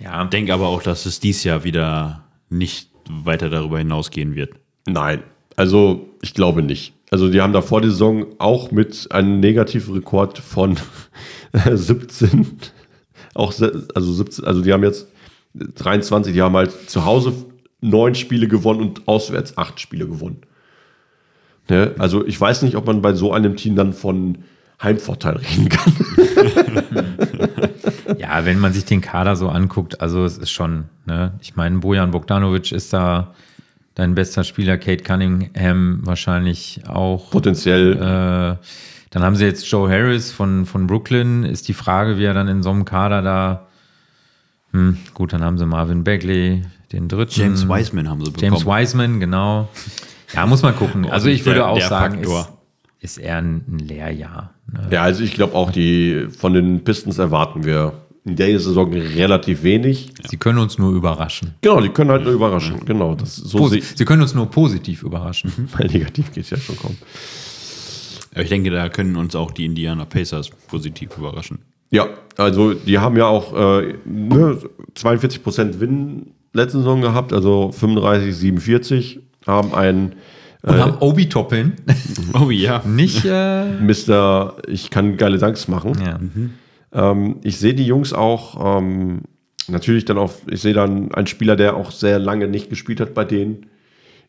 Ja, 0.00 0.24
denke 0.24 0.52
aber 0.52 0.68
auch, 0.68 0.82
dass 0.82 1.06
es 1.06 1.20
dieses 1.20 1.44
Jahr 1.44 1.64
wieder 1.64 2.24
nicht 2.50 2.90
weiter 3.08 3.48
darüber 3.48 3.78
hinausgehen 3.78 4.34
wird. 4.34 4.54
Nein, 4.86 5.22
also 5.56 6.08
ich 6.22 6.34
glaube 6.34 6.62
nicht. 6.62 6.92
Also 7.10 7.30
die 7.30 7.40
haben 7.40 7.52
da 7.52 7.62
vor 7.62 7.80
der 7.80 7.90
Saison 7.90 8.26
auch 8.38 8.70
mit 8.72 9.10
einem 9.10 9.40
negativen 9.40 9.94
Rekord 9.94 10.38
von 10.38 10.76
17, 11.70 12.46
auch 13.34 13.52
also 13.94 14.12
17, 14.12 14.44
also 14.44 14.62
die 14.62 14.72
haben 14.72 14.82
jetzt 14.82 15.08
23, 15.54 16.34
die 16.34 16.42
haben 16.42 16.56
halt 16.56 16.90
zu 16.90 17.04
Hause 17.04 17.32
neun 17.80 18.14
Spiele 18.14 18.48
gewonnen 18.48 18.80
und 18.80 19.08
auswärts 19.08 19.56
acht 19.56 19.80
Spiele 19.80 20.06
gewonnen. 20.06 20.42
Ne? 21.68 21.94
Also 21.98 22.26
ich 22.26 22.40
weiß 22.40 22.62
nicht, 22.62 22.76
ob 22.76 22.86
man 22.86 23.02
bei 23.02 23.14
so 23.14 23.32
einem 23.32 23.56
Team 23.56 23.76
dann 23.76 23.92
von 23.92 24.38
Heimvorteil 24.82 25.36
reden 25.36 25.68
kann. 25.68 25.92
Ja, 28.18 28.44
wenn 28.44 28.58
man 28.58 28.72
sich 28.72 28.84
den 28.84 29.00
Kader 29.00 29.36
so 29.36 29.48
anguckt, 29.48 30.00
also 30.00 30.24
es 30.24 30.38
ist 30.38 30.50
schon, 30.50 30.84
ne? 31.06 31.32
ich 31.40 31.56
meine, 31.56 31.78
Bojan 31.78 32.10
Bogdanovic 32.10 32.72
ist 32.72 32.92
da 32.92 33.34
dein 33.94 34.14
bester 34.14 34.44
Spieler, 34.44 34.78
Kate 34.78 35.02
Cunningham 35.02 36.00
wahrscheinlich 36.02 36.82
auch. 36.86 37.30
Potenziell. 37.30 37.92
Äh, 37.92 38.64
dann 39.10 39.22
haben 39.22 39.36
sie 39.36 39.44
jetzt 39.44 39.68
Joe 39.70 39.88
Harris 39.88 40.32
von, 40.32 40.66
von 40.66 40.86
Brooklyn. 40.86 41.44
Ist 41.44 41.68
die 41.68 41.72
Frage, 41.72 42.18
wie 42.18 42.24
er 42.24 42.34
dann 42.34 42.48
in 42.48 42.62
so 42.62 42.70
einem 42.70 42.84
Kader 42.84 43.22
da. 43.22 43.66
Hm, 44.72 44.98
gut, 45.14 45.32
dann 45.32 45.42
haben 45.42 45.56
sie 45.56 45.64
Marvin 45.64 46.04
Bagley, 46.04 46.62
den 46.92 47.08
dritten. 47.08 47.40
James 47.40 47.68
Wiseman 47.68 48.10
haben 48.10 48.24
sie 48.24 48.32
bekommen. 48.32 48.52
James 48.52 48.66
Wiseman, 48.66 49.20
genau. 49.20 49.68
Ja, 50.34 50.46
muss 50.46 50.62
man 50.62 50.74
gucken. 50.76 51.06
Also 51.10 51.28
ich 51.28 51.38
Der- 51.44 51.46
würde 51.54 51.66
auch 51.66 51.78
der 51.78 51.88
sagen, 51.88 52.18
ist, 52.20 52.30
Faktor. 52.30 52.58
ist 53.00 53.18
eher 53.18 53.36
ein, 53.38 53.64
ein 53.68 53.78
Lehrjahr. 53.78 54.54
Ne? 54.72 54.88
Ja, 54.90 55.02
also 55.02 55.22
ich 55.22 55.34
glaube 55.34 55.54
auch, 55.54 55.70
die 55.70 56.26
von 56.36 56.52
den 56.54 56.82
Pistons 56.84 57.18
erwarten 57.18 57.64
wir 57.64 57.92
in 58.24 58.34
der 58.34 58.58
Saison 58.58 58.92
relativ 58.92 59.62
wenig. 59.62 60.12
Sie 60.28 60.36
können 60.36 60.58
uns 60.58 60.78
nur 60.78 60.92
überraschen. 60.92 61.54
Genau, 61.60 61.80
die 61.80 61.90
können 61.90 62.10
halt 62.10 62.24
nur 62.24 62.32
überraschen. 62.32 62.84
Genau, 62.84 63.14
das 63.14 63.36
so 63.36 63.58
Posi 63.58 63.80
Sie 63.94 64.04
können 64.04 64.22
uns 64.22 64.34
nur 64.34 64.46
positiv 64.50 65.04
überraschen. 65.04 65.52
weil 65.76 65.86
negativ 65.86 66.32
geht 66.32 66.42
es 66.44 66.50
ja 66.50 66.56
schon 66.56 66.76
kaum. 66.76 66.96
Aber 68.32 68.42
ich 68.42 68.48
denke, 68.48 68.70
da 68.70 68.88
können 68.88 69.16
uns 69.16 69.34
auch 69.36 69.50
die 69.52 69.64
Indiana 69.64 70.04
Pacers 70.04 70.50
positiv 70.68 71.16
überraschen. 71.16 71.60
Ja, 71.90 72.08
also 72.36 72.74
die 72.74 72.98
haben 72.98 73.16
ja 73.16 73.26
auch 73.26 73.54
äh, 73.54 73.94
ne, 74.04 74.58
42% 74.96 75.78
Win 75.78 76.26
letzte 76.52 76.78
Saison 76.78 77.00
gehabt, 77.00 77.32
also 77.32 77.70
35, 77.70 78.34
47, 78.36 79.20
haben 79.46 79.74
einen 79.74 80.14
Und 80.62 80.78
haben 80.78 80.98
Obi 80.98 81.28
Toppin 81.28 81.74
Oh 82.34 82.50
ja. 82.50 82.82
nicht. 82.84 83.24
Äh, 83.24 83.64
Mr. 83.80 84.56
Ich 84.66 84.90
kann 84.90 85.16
geile 85.16 85.38
Danks 85.38 85.68
machen. 85.68 85.92
ja. 86.04 86.18
Ähm, 86.92 87.36
ich 87.42 87.58
sehe 87.58 87.74
die 87.74 87.86
Jungs 87.86 88.12
auch 88.12 88.78
ähm, 88.80 89.22
natürlich 89.68 90.04
dann 90.04 90.18
auch, 90.18 90.32
ich 90.50 90.60
sehe 90.60 90.72
dann 90.72 91.12
einen 91.12 91.26
Spieler, 91.26 91.56
der 91.56 91.76
auch 91.76 91.90
sehr 91.90 92.18
lange 92.18 92.48
nicht 92.48 92.70
gespielt 92.70 93.00
hat 93.00 93.14
bei 93.14 93.24
denen, 93.24 93.66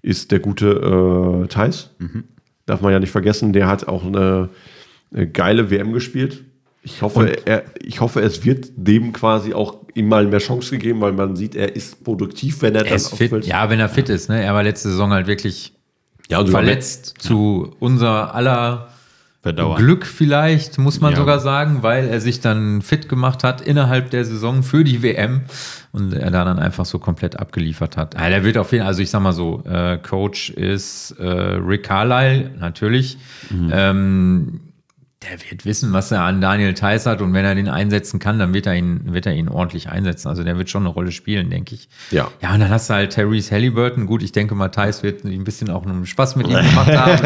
ist 0.01 0.31
der 0.31 0.39
gute 0.39 1.43
äh, 1.43 1.47
Thais. 1.47 1.91
Darf 2.65 2.81
man 2.81 2.91
ja 2.91 2.99
nicht 2.99 3.11
vergessen, 3.11 3.53
der 3.53 3.67
hat 3.67 3.87
auch 3.87 4.05
eine, 4.05 4.49
eine 5.13 5.27
geile 5.27 5.69
WM 5.69 5.93
gespielt. 5.93 6.43
Ich 6.83 7.01
hoffe, 7.01 7.45
er, 7.45 7.63
ich 7.81 7.99
hoffe, 8.01 8.21
es 8.21 8.45
wird 8.45 8.71
dem 8.75 9.13
quasi 9.13 9.53
auch 9.53 9.86
ihm 9.97 10.07
mal 10.07 10.25
mehr 10.25 10.39
Chance 10.39 10.71
gegeben, 10.71 11.01
weil 11.01 11.11
man 11.13 11.35
sieht, 11.35 11.55
er 11.55 11.75
ist 11.75 12.03
produktiv, 12.03 12.61
wenn 12.61 12.75
er 12.75 12.81
Er 12.81 12.85
dann 12.89 12.95
ist 12.95 13.15
fit. 13.15 13.45
Ja, 13.45 13.69
wenn 13.69 13.79
er 13.79 13.89
fit 13.89 14.09
ist. 14.09 14.29
Ne? 14.29 14.41
Er 14.43 14.53
war 14.53 14.63
letzte 14.63 14.89
Saison 14.89 15.11
halt 15.11 15.27
wirklich 15.27 15.73
Ja, 16.29 16.45
verletzt 16.45 17.15
zu 17.19 17.75
unser 17.79 18.33
aller 18.35 18.89
Verdauern. 19.43 19.77
Glück 19.77 20.05
vielleicht, 20.05 20.77
muss 20.77 20.99
man 20.99 21.11
Ja. 21.13 21.17
sogar 21.19 21.39
sagen, 21.39 21.81
weil 21.81 22.07
er 22.09 22.19
sich 22.19 22.41
dann 22.41 22.81
fit 22.81 23.07
gemacht 23.07 23.43
hat 23.43 23.61
innerhalb 23.61 24.09
der 24.09 24.25
Saison 24.25 24.61
für 24.63 24.83
die 24.83 25.01
WM 25.03 25.41
und 25.93 26.11
er 26.13 26.31
da 26.31 26.43
dann 26.43 26.59
einfach 26.59 26.85
so 26.85 26.99
komplett 26.99 27.39
abgeliefert 27.39 27.95
hat. 27.97 28.15
Ja, 28.15 28.27
der 28.29 28.43
wird 28.43 28.57
auf 28.57 28.71
jeden 28.71 28.81
Fall, 28.83 28.89
also 28.89 29.01
ich 29.01 29.09
sag 29.09 29.21
mal 29.21 29.31
so, 29.33 29.63
äh, 29.65 29.99
Coach 29.99 30.49
ist 30.49 31.11
äh, 31.19 31.23
Rick 31.25 31.83
Carlisle, 31.83 32.51
natürlich. 32.59 33.17
Ähm, 33.71 34.59
der 35.23 35.39
wird 35.49 35.65
wissen, 35.65 35.93
was 35.93 36.11
er 36.11 36.21
an 36.21 36.41
Daniel 36.41 36.75
Theiss 36.75 37.07
hat 37.07 37.21
und 37.21 37.33
wenn 37.33 37.43
er 37.43 37.55
den 37.55 37.69
einsetzen 37.69 38.19
kann, 38.19 38.37
dann 38.37 38.53
wird 38.53 38.67
er 38.67 38.75
ihn, 38.75 39.13
wird 39.13 39.25
er 39.25 39.33
ihn 39.33 39.49
ordentlich 39.49 39.89
einsetzen. 39.89 40.27
Also 40.27 40.43
der 40.43 40.59
wird 40.59 40.69
schon 40.69 40.83
eine 40.83 40.89
Rolle 40.89 41.11
spielen, 41.11 41.49
denke 41.49 41.73
ich. 41.73 41.89
Ja. 42.11 42.29
Ja, 42.39 42.53
und 42.53 42.59
dann 42.59 42.69
hast 42.69 42.89
du 42.89 42.93
halt 42.93 43.13
Therese 43.13 43.51
Halliburton. 43.51 44.05
Gut, 44.05 44.21
ich 44.21 44.31
denke 44.31 44.53
mal, 44.53 44.69
Thais 44.69 45.01
wird 45.01 45.23
ein 45.23 45.43
bisschen 45.43 45.71
auch 45.71 45.85
einen 45.85 46.05
Spaß 46.05 46.35
mit 46.35 46.47
ihm 46.47 46.57
gemacht 46.57 46.87
haben. 46.95 47.23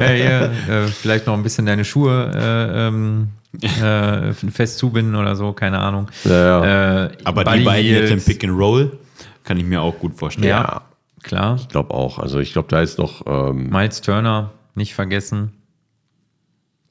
ja, 0.00 0.06
hier, 0.08 0.52
äh, 0.68 0.86
vielleicht 0.88 1.26
noch 1.28 1.34
ein 1.34 1.44
bisschen 1.44 1.66
deine 1.66 1.84
Schuhe 1.84 2.32
äh, 2.34 2.88
ähm, 2.88 3.28
äh, 3.62 4.32
fest 4.32 4.78
zubinden 4.78 5.14
oder 5.14 5.36
so, 5.36 5.52
keine 5.52 5.78
Ahnung. 5.78 6.08
Ja, 6.24 6.32
ja. 6.64 7.04
Äh, 7.04 7.10
Aber 7.22 7.44
Buddy 7.44 7.58
die 7.58 7.64
beiden 7.64 7.90
jetzt 7.90 8.10
im 8.10 8.20
Pick 8.22 8.42
and 8.42 8.58
Roll 8.58 8.98
kann 9.44 9.56
ich 9.56 9.64
mir 9.64 9.82
auch 9.82 9.96
gut 10.00 10.16
vorstellen. 10.18 10.48
Ja, 10.48 10.82
klar. 11.22 11.54
Ich 11.60 11.68
glaube 11.68 11.94
auch. 11.94 12.18
Also 12.18 12.40
ich 12.40 12.52
glaube, 12.52 12.66
da 12.70 12.80
ist 12.80 12.98
noch 12.98 13.22
ähm, 13.26 13.70
Miles 13.70 14.00
Turner, 14.00 14.50
nicht 14.74 14.94
vergessen. 14.94 15.52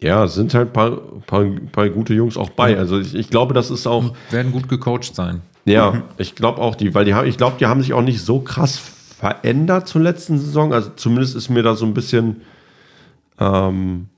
Ja, 0.04 0.28
sind 0.28 0.54
halt 0.54 0.70
ein 0.70 0.74
paar, 0.74 0.92
paar, 1.26 1.46
paar 1.72 1.90
gute 1.90 2.14
Jungs 2.14 2.36
auch 2.36 2.50
bei. 2.50 2.78
Also 2.78 3.00
ich, 3.00 3.16
ich 3.16 3.30
glaube, 3.30 3.54
das 3.54 3.72
ist 3.72 3.88
auch, 3.88 4.14
Werden 4.32 4.52
gut 4.52 4.68
gecoacht 4.68 5.16
sein. 5.16 5.42
ja, 5.64 6.04
ich 6.18 6.36
glaube 6.36 6.62
auch 6.62 6.76
die, 6.76 6.94
weil 6.94 7.06
die 7.06 7.14
haben, 7.14 7.28
ich 7.28 7.38
glaube, 7.38 7.56
die 7.58 7.66
haben 7.68 7.82
sich 7.82 7.94
auch 7.94 8.02
nicht 8.02 8.22
so 8.22 8.42
krass 8.42 8.78
verändert 8.78 9.88
zur 9.88 10.02
letzten 10.02 10.38
Saison. 10.38 10.74
Also 10.74 10.92
zumindest 10.98 11.38
ist 11.38 11.50
mir 11.50 11.64
da 11.64 11.76
so 11.76 11.86
ein 11.86 11.94
bisschen, 11.94 12.42
ähm, 13.40 14.10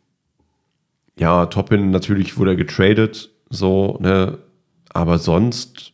ja, 1.20 1.46
Toppin 1.46 1.92
natürlich 1.92 2.38
wurde 2.40 2.52
er 2.52 2.58
getradet, 2.58 3.30
so, 3.52 4.00
ne, 4.02 4.40
aber 4.92 5.20
sonst 5.20 5.94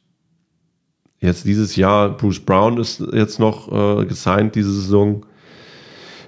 jetzt 1.19 1.45
dieses 1.45 1.75
Jahr, 1.75 2.15
Bruce 2.15 2.39
Brown 2.39 2.77
ist 2.77 3.03
jetzt 3.11 3.39
noch 3.39 3.69
äh, 3.71 4.05
gesigned 4.05 4.55
diese 4.55 4.71
Saison. 4.71 5.25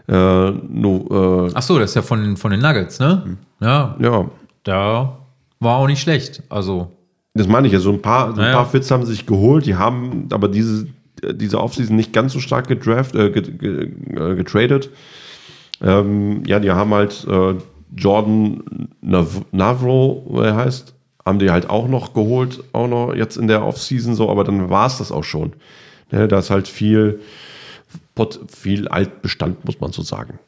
Äh, 0.08 0.52
no, 0.52 1.48
äh, 1.48 1.52
Ach 1.54 1.62
so, 1.62 1.80
das 1.80 1.92
ist 1.92 1.96
ja 1.96 2.02
von, 2.02 2.36
von 2.36 2.52
den 2.52 2.60
Nuggets, 2.60 3.00
ne? 3.00 3.38
Ja, 3.64 3.96
ja, 4.00 4.30
da 4.64 5.18
war 5.60 5.78
auch 5.78 5.88
nicht 5.88 6.02
schlecht. 6.02 6.44
Also, 6.50 6.92
Das 7.34 7.48
meine 7.48 7.68
ich 7.68 7.74
ja, 7.74 7.80
so 7.80 7.92
ein 7.92 8.02
paar, 8.02 8.36
so 8.36 8.42
ein 8.42 8.48
Ja, 8.48 8.54
paar. 8.58 8.66
Fits 8.66 8.92
haben 8.92 9.06
sie 9.06 9.12
sich 9.14 9.26
geholt, 9.26 9.66
die 9.66 9.76
haben 9.76 10.28
aber 10.32 10.50
diese, 10.50 10.88
diese 11.34 11.60
Offseason 11.60 11.96
nicht 11.96 12.12
ganz 12.14 12.34
so 12.34 12.40
stark 12.40 12.68
gedraft, 12.68 13.16
äh, 13.16 13.28
äh, 13.28 14.36
getradet. 14.36 14.90
Ähm, 15.82 16.44
ja, 16.46 16.60
die 16.60 16.72
haben 16.72 16.94
halt 16.94 17.26
äh, 17.30 17.56
Jordan 17.96 18.90
Nav 19.02 19.42
Navro, 19.52 20.26
wie 20.30 20.42
er 20.46 20.56
heißt, 20.56 20.94
haben 21.26 21.40
die 21.40 21.50
halt 21.52 21.70
auch 21.70 21.88
noch 21.88 22.14
geholt, 22.14 22.64
auch 22.74 22.88
noch 22.88 23.16
jetzt 23.16 23.38
in 23.38 23.48
der 23.48 23.66
Offseason 23.66 24.16
so, 24.16 24.30
aber 24.30 24.44
dann 24.44 24.70
war 24.70 24.88
es 24.88 24.98
das 24.98 25.12
auch 25.12 25.24
schon. 25.24 25.54
Ne, 26.12 26.28
da 26.28 26.40
ist 26.40 26.50
halt 26.50 26.68
viel, 26.68 27.22
viel 28.50 28.88
Altbestand, 28.90 29.66
muss 29.66 29.80
man 29.80 29.92
so 29.92 30.02
sagen. 30.02 30.40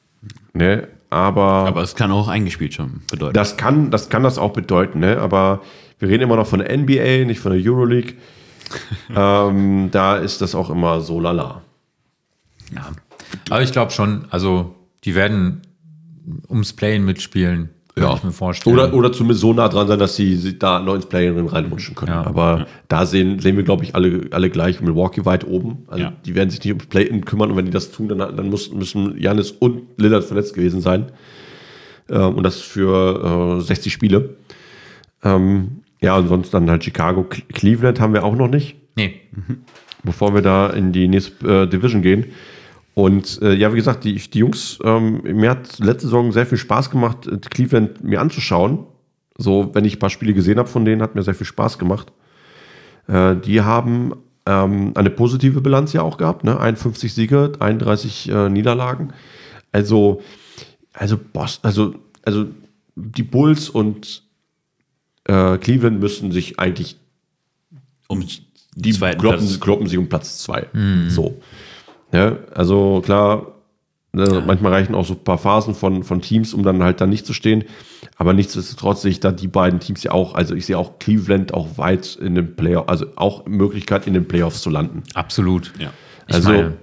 Ne, 0.53 0.88
aber 1.16 1.66
Aber 1.66 1.82
es 1.82 1.95
kann 1.95 2.11
auch 2.11 2.28
eingespielt 2.28 2.74
schon 2.74 3.01
bedeuten. 3.09 3.34
das 3.34 3.55
kann, 3.55 3.89
das 3.89 4.09
kann 4.09 4.24
das 4.24 4.38
auch 4.38 4.51
bedeuten, 4.51 4.99
ne? 4.99 5.18
aber 5.18 5.61
wir 5.97 6.09
reden 6.09 6.24
immer 6.24 6.36
noch 6.36 6.47
von 6.47 6.59
der 6.59 6.78
NBA, 6.78 7.26
nicht 7.26 7.39
von 7.39 7.53
der 7.53 7.61
Euroleague. 7.63 8.16
ähm, 9.16 9.89
da 9.91 10.18
ist 10.18 10.41
das 10.41 10.55
auch 10.55 10.70
immer 10.70 10.99
so 10.99 11.22
lala. 11.22 11.61
ja. 12.74 12.91
Aber 13.49 13.61
ich 13.61 13.72
glaube 13.72 13.91
schon, 13.91 14.26
also, 14.30 14.76
die 15.03 15.16
werden 15.16 15.61
ums 16.49 16.74
Playen 16.74 17.05
mitspielen, 17.05 17.70
kann 17.96 18.18
ich 18.18 18.24
mir 18.26 18.32
vorstellen. 18.32 18.76
Oder, 18.76 18.93
oder 18.93 19.12
zumindest 19.14 19.41
so 19.41 19.54
nah 19.54 19.70
dran 19.70 19.88
sein, 19.88 20.00
dass 20.00 20.16
sie, 20.16 20.36
sie 20.36 20.60
da 20.60 20.80
noch 20.80 20.96
ins 20.96 21.06
Play-In 21.06 21.48
reinrutschen 21.48 21.96
können. 21.96 22.12
Ja. 22.12 22.26
Aber 22.26 22.68
da 22.89 23.06
sehen, 23.06 23.39
sehen 23.39 23.56
wir, 23.56 23.64
glaube 23.64 23.84
ich, 23.86 23.96
alle, 23.96 24.28
alle 24.32 24.50
gleich. 24.50 24.82
Milwaukee 24.82 25.24
weit 25.26 25.48
oben. 25.48 25.86
Also 25.88 26.04
Ja. 26.04 26.14
die 26.26 26.36
werden 26.36 26.50
sich 26.50 26.60
nicht 26.64 26.72
ums 26.74 26.88
Play-In 26.88 27.24
kümmern 27.26 27.52
und 27.52 27.58
wenn 27.58 27.66
die 27.66 27.72
das 27.72 27.91
tun, 27.91 28.08
dann, 28.10 28.18
dann 28.20 28.50
muss, 28.50 28.72
müssen 28.74 29.18
Janis 29.18 29.52
und 29.52 29.84
Lillard 29.98 30.24
verletzt 30.26 30.54
gewesen 30.54 30.82
sein. 30.82 31.06
Ähm, 32.10 32.36
und 32.36 32.43
das 32.43 32.60
für 32.62 33.60
äh, 33.60 33.62
60 33.62 33.91
Spiele. 33.93 34.36
Ähm, 35.24 35.82
ja, 36.02 36.18
und 36.18 36.28
sonst 36.28 36.54
dann 36.54 36.70
halt 36.70 36.84
Chicago. 36.84 37.22
Cle- 37.22 37.43
Cleveland 37.54 38.00
haben 38.00 38.14
wir 38.14 38.24
auch 38.24 38.36
noch 38.36 38.50
nicht. 38.50 38.76
nee, 38.96 39.22
bevor 40.04 40.36
wir 40.36 40.41
da 40.43 40.70
in 40.70 40.91
die 40.91 41.08
nächste 41.08 41.64
äh, 41.64 41.68
Division 41.68 42.02
gehen. 42.04 42.26
Und 42.96 43.41
äh, 43.41 43.54
ja, 43.54 43.74
wie 43.74 43.76
gesagt, 43.76 44.06
die, 44.06 44.16
die 44.16 44.39
Jungs, 44.39 44.80
ähm, 44.82 45.22
mir 45.22 45.50
hat 45.50 45.80
letzte 45.80 46.08
Saison 46.08 46.32
sehr 46.32 46.46
viel 46.46 46.58
Spaß 46.58 46.89
gemacht, 46.89 47.28
äh, 47.28 47.38
Cleveland 47.38 48.02
mir 48.04 48.22
anzuschauen. 48.22 48.86
So, 49.38 49.76
wenn 49.76 49.84
ich 49.84 49.98
ein 49.98 50.00
paar 50.00 50.10
Spiele 50.10 50.34
gesehen 50.34 50.58
habe 50.58 50.70
von 50.70 50.86
denen, 50.86 51.02
hat 51.02 51.14
mir 51.14 51.22
sehr 51.22 51.36
viel 51.36 51.46
Spaß 51.46 51.78
gemacht. 51.78 52.14
Äh, 53.08 53.36
die 53.36 53.60
haben 53.60 54.14
ähm, 54.46 54.93
eine 54.96 55.10
positive 55.10 55.60
Bilanz 55.60 55.91
ja 55.91 56.04
auch 56.04 56.16
gehabt, 56.16 56.46
ne? 56.46 56.58
51 56.58 57.14
Siege, 57.14 57.52
31 57.60 58.30
äh, 58.30 58.50
Niederlagen. 58.50 59.12
Also, 59.74 60.22
also, 60.93 61.18
Boss, 61.18 61.60
also, 61.64 61.96
also 62.24 62.46
die 62.96 63.24
Bulls 63.24 63.68
und 63.70 64.24
äh, 65.26 65.58
Cleveland 65.58 66.00
müssen 66.00 66.32
sich 66.32 66.60
eigentlich 66.60 66.96
um 68.08 68.26
die 68.76 68.91
kloppen, 69.18 69.60
kloppen 69.60 69.88
sich 69.88 69.98
um 69.98 70.08
Platz 70.08 70.38
zwei. 70.38 70.68
So. 71.10 71.41
Ja, 72.16 72.38
also 72.53 73.01
klar, 73.03 73.47
ne, 74.13 74.43
manchmal 74.45 74.74
reichen 74.74 74.95
auch 74.95 75.05
so 75.05 75.13
ein 75.13 75.24
paar 75.24 75.38
Phasen 75.38 75.76
von, 75.76 76.03
von 76.03 76.22
Teams, 76.22 76.53
um 76.53 76.63
dann 76.63 76.82
halt 76.84 77.01
da 77.01 77.07
nicht 77.07 77.26
zu 77.26 77.34
stehen. 77.34 77.63
Aber 78.18 78.34
nichtsdestotrotz 78.34 79.01
sehe 79.01 79.11
ich 79.11 79.20
da 79.20 79.32
die 79.32 79.47
beiden 79.47 79.80
Teams 79.80 80.03
ja 80.03 80.11
auch, 80.11 80.36
also 80.36 80.55
ich 80.55 80.66
sehe 80.66 80.78
auch 80.78 80.99
Cleveland 80.99 81.53
auch 81.53 81.78
weit 81.78 82.16
in 82.16 82.36
den 82.36 82.55
Playoffs, 82.55 82.88
also 82.88 83.05
auch 83.16 83.45
Möglichkeit 83.45 84.07
in 84.07 84.13
den 84.13 84.28
Playoffs 84.28 84.61
zu 84.61 84.70
landen. 84.70 85.03
absolut. 85.13 85.74
Ja. 85.80 85.89
Ich 86.28 86.36
Also, 86.36 86.49
meine, 86.49 86.74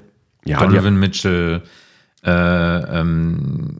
ja, 0.44 0.58
Donovan 0.58 0.98
Mitchell, 0.98 1.62
äh, 2.24 2.30
ähm, 2.30 3.78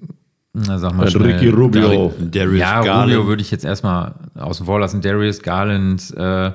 na, 0.55 0.79
sag 0.79 0.95
mal 0.95 1.11
schnell. 1.11 1.33
Ricky 1.35 1.49
Rubio. 1.49 2.13
Darius 2.19 2.61
ja, 2.61 2.83
Garland. 2.83 3.13
Rubio 3.13 3.27
würde 3.27 3.43
ich 3.43 3.51
jetzt 3.51 3.65
erstmal 3.65 4.15
außen 4.35 4.67
vor 4.67 4.81
lassen. 4.81 5.01
Darius 5.01 5.41
Garland, 5.41 6.13
äh, 6.17 6.51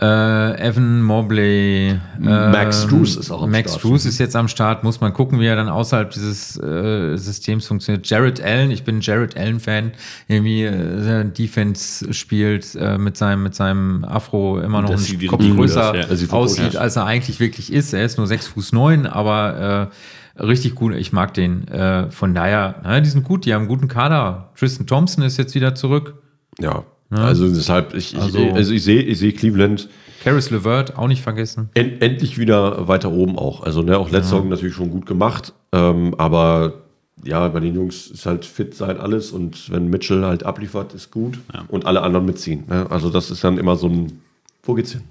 Äh, 0.00 0.68
Evan 0.68 1.02
Mobley. 1.02 1.98
Max 2.18 2.82
ähm, 2.82 2.88
Strus 2.88 3.16
ist 3.16 3.30
auch 3.30 3.42
am 3.42 3.50
Max 3.50 3.70
Start. 3.70 3.80
Strus 3.80 4.04
ist 4.04 4.18
jetzt 4.18 4.36
am 4.36 4.46
Start. 4.48 4.84
Muss 4.84 5.00
man 5.00 5.14
gucken, 5.14 5.40
wie 5.40 5.46
er 5.46 5.56
dann 5.56 5.70
außerhalb 5.70 6.10
dieses 6.10 6.58
äh, 6.58 7.16
Systems 7.16 7.66
funktioniert. 7.66 8.06
Jared 8.06 8.42
Allen, 8.42 8.70
ich 8.70 8.84
bin 8.84 9.00
Jared 9.00 9.38
Allen-Fan, 9.38 9.92
irgendwie 10.28 10.64
äh, 10.64 11.24
Defense 11.24 12.12
spielt 12.12 12.74
äh, 12.74 12.98
mit, 12.98 13.16
seinem, 13.16 13.42
mit 13.42 13.54
seinem 13.54 14.04
Afro 14.04 14.60
immer 14.60 14.82
noch 14.82 14.90
Das 14.90 15.08
einen 15.08 15.26
Kopf 15.28 15.40
ein 15.40 15.56
Bruder 15.56 15.62
größer 15.62 15.90
aus, 16.10 16.22
ja. 16.22 16.28
Aussieht, 16.30 16.76
als 16.76 16.96
er 16.96 17.06
eigentlich 17.06 17.40
wirklich 17.40 17.72
ist. 17.72 17.94
Er 17.94 18.04
ist 18.04 18.18
nur 18.18 18.26
sechs 18.26 18.48
Fuß 18.48 18.72
neun, 18.72 19.06
aber 19.06 19.90
äh, 20.38 20.42
richtig 20.42 20.74
gut. 20.74 20.94
Ich 20.94 21.12
mag 21.12 21.32
den. 21.32 21.68
Äh, 21.68 22.10
von 22.10 22.34
daher, 22.34 22.76
na, 22.84 23.00
die 23.00 23.08
sind 23.08 23.24
gut, 23.24 23.46
die 23.46 23.54
haben 23.54 23.62
einen 23.62 23.68
guten 23.68 23.88
Kader. 23.88 24.50
Tristan 24.58 24.86
Thompson 24.86 25.24
ist 25.24 25.38
jetzt 25.38 25.54
wieder 25.54 25.74
zurück. 25.74 26.22
Ja. 26.58 26.84
Also 27.10 27.48
deshalb, 27.48 27.94
ich, 27.94 28.16
Also- 28.16 28.38
ich, 28.38 28.52
also 28.52 28.72
ich 28.72 28.82
sehe 28.82 29.02
ich 29.02 29.18
sehe 29.18 29.32
Cleveland 29.32 29.88
Caris 30.24 30.50
LeVert, 30.50 30.96
auch 30.98 31.06
nicht 31.06 31.22
vergessen. 31.22 31.70
en, 31.74 32.00
endlich 32.00 32.36
wieder 32.38 32.88
weiter 32.88 33.12
oben 33.12 33.38
auch. 33.38 33.62
Also 33.62 33.82
ne, 33.82 33.96
auch 33.96 34.10
letzte 34.10 34.30
Saison 34.30 34.48
natürlich 34.48 34.74
schon 34.74 34.90
gut 34.90 35.06
gemacht, 35.06 35.52
ähm, 35.72 36.14
aber 36.18 36.82
ja, 37.24 37.46
bei 37.48 37.60
den 37.60 37.74
Jungs 37.76 38.08
ist 38.08 38.26
halt 38.26 38.44
fit 38.44 38.74
sein 38.74 38.98
alles 38.98 39.30
und 39.30 39.70
wenn 39.70 39.88
Mitchell 39.88 40.24
halt 40.24 40.42
abliefert, 40.44 40.94
ist 40.94 41.10
gut 41.12 41.38
und 41.68 41.86
alle 41.86 42.02
anderen 42.02 42.26
mitziehen. 42.26 42.64
Ne? 42.68 42.90
Also 42.90 43.08
das 43.08 43.30
ist 43.30 43.42
dann 43.44 43.56
immer 43.58 43.76
so 43.76 43.88
ein, 43.88 44.20
wo 44.64 44.74
geht's 44.74 44.92
hin? 44.92 45.02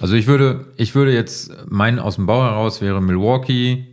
Also 0.00 0.14
ich 0.14 0.26
würde, 0.26 0.66
ich 0.76 0.94
würde 0.94 1.12
jetzt 1.12 1.50
meinen 1.68 1.98
aus 1.98 2.14
dem 2.16 2.26
Bau 2.26 2.42
heraus 2.42 2.80
wäre 2.80 3.02
Milwaukee, 3.02 3.86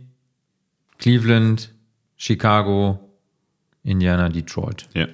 Cleveland, 0.98 1.70
Chicago, 2.16 2.98
Indiana, 3.84 4.28
Detroit. 4.28 4.88
Ja. 4.94 5.06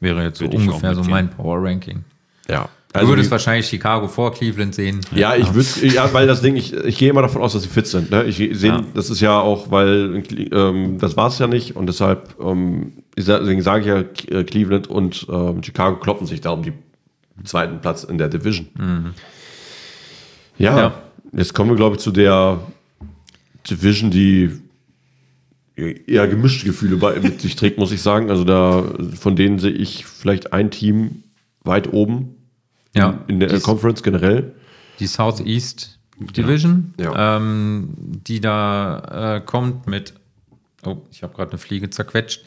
Wäre 0.00 0.22
jetzt 0.22 0.38
so 0.38 0.44
ungefähr 0.46 0.94
so 0.94 1.02
mein 1.02 1.28
Power 1.30 1.62
Ranking. 1.62 2.04
Ja. 2.48 2.68
Du 2.92 3.00
Also 3.00 3.08
würdest 3.10 3.26
die- 3.28 3.32
wahrscheinlich 3.32 3.66
Chicago 3.66 4.08
vor 4.08 4.32
Cleveland 4.32 4.74
sehen. 4.74 5.00
Ja, 5.14 5.36
ich 5.36 5.52
würde, 5.52 5.68
ja, 5.94 6.10
weil 6.14 6.26
das 6.26 6.40
Ding, 6.40 6.56
ich, 6.56 6.72
ich 6.72 6.96
gehe 6.96 7.10
immer 7.10 7.20
davon 7.20 7.42
aus, 7.42 7.52
dass 7.52 7.62
sie 7.62 7.68
fit 7.68 7.86
sind. 7.86 8.10
Ne? 8.10 8.24
Ich 8.24 8.36
sehe, 8.36 8.70
Ja. 8.70 8.82
das 8.94 9.10
ist 9.10 9.20
ja 9.20 9.38
auch, 9.38 9.70
weil 9.70 10.22
ähm, 10.52 10.96
das 10.98 11.14
war 11.16 11.28
es 11.28 11.38
ja 11.38 11.46
nicht 11.46 11.76
und 11.76 11.86
deshalb, 11.86 12.34
ähm, 12.40 12.92
deswegen 13.16 13.60
sage 13.60 13.80
ich 13.82 13.86
ja, 14.30 14.38
äh, 14.38 14.44
Cleveland 14.44 14.86
und 14.86 15.26
ähm, 15.30 15.62
Chicago 15.62 15.96
kloppen 15.98 16.26
sich 16.26 16.40
da 16.40 16.50
um 16.50 16.62
die 16.62 16.72
zweiten 17.44 17.80
Platz 17.82 18.04
in 18.04 18.16
der 18.16 18.28
Division. 18.28 18.68
Ja, 20.56 20.76
Ja. 20.78 20.94
jetzt 21.32 21.52
kommen 21.54 21.70
wir, 21.70 21.76
glaube 21.76 21.96
ich, 21.96 22.00
zu 22.02 22.10
der 22.10 22.58
Division, 23.68 24.10
die 24.10 24.50
eher 25.78 26.26
gemischte 26.28 26.66
Gefühle 26.66 26.96
bei, 26.96 27.20
mit 27.20 27.40
sich 27.40 27.56
trägt, 27.56 27.78
muss 27.78 27.92
ich 27.92 28.02
sagen. 28.02 28.30
Also 28.30 28.44
da, 28.44 28.84
von 29.18 29.36
denen 29.36 29.58
sehe 29.58 29.70
ich 29.72 30.04
vielleicht 30.06 30.52
ein 30.52 30.70
Team 30.70 31.22
weit 31.64 31.92
oben 31.92 32.34
Ja, 32.94 33.24
in 33.28 33.40
der 33.40 33.48
die- 33.50 33.60
Conference 33.60 34.02
generell. 34.02 34.54
Die 34.98 35.06
Southeast 35.06 35.98
Division, 36.18 36.94
Ja. 36.98 37.36
Ähm, 37.36 37.90
die 38.26 38.40
da 38.40 39.36
äh, 39.36 39.40
kommt 39.40 39.86
mit. 39.86 40.14
Oh, 40.84 40.96
ich 41.10 41.22
habe 41.22 41.34
gerade 41.34 41.50
eine 41.52 41.58
Fliege 41.58 41.90
zerquetscht. 41.90 42.44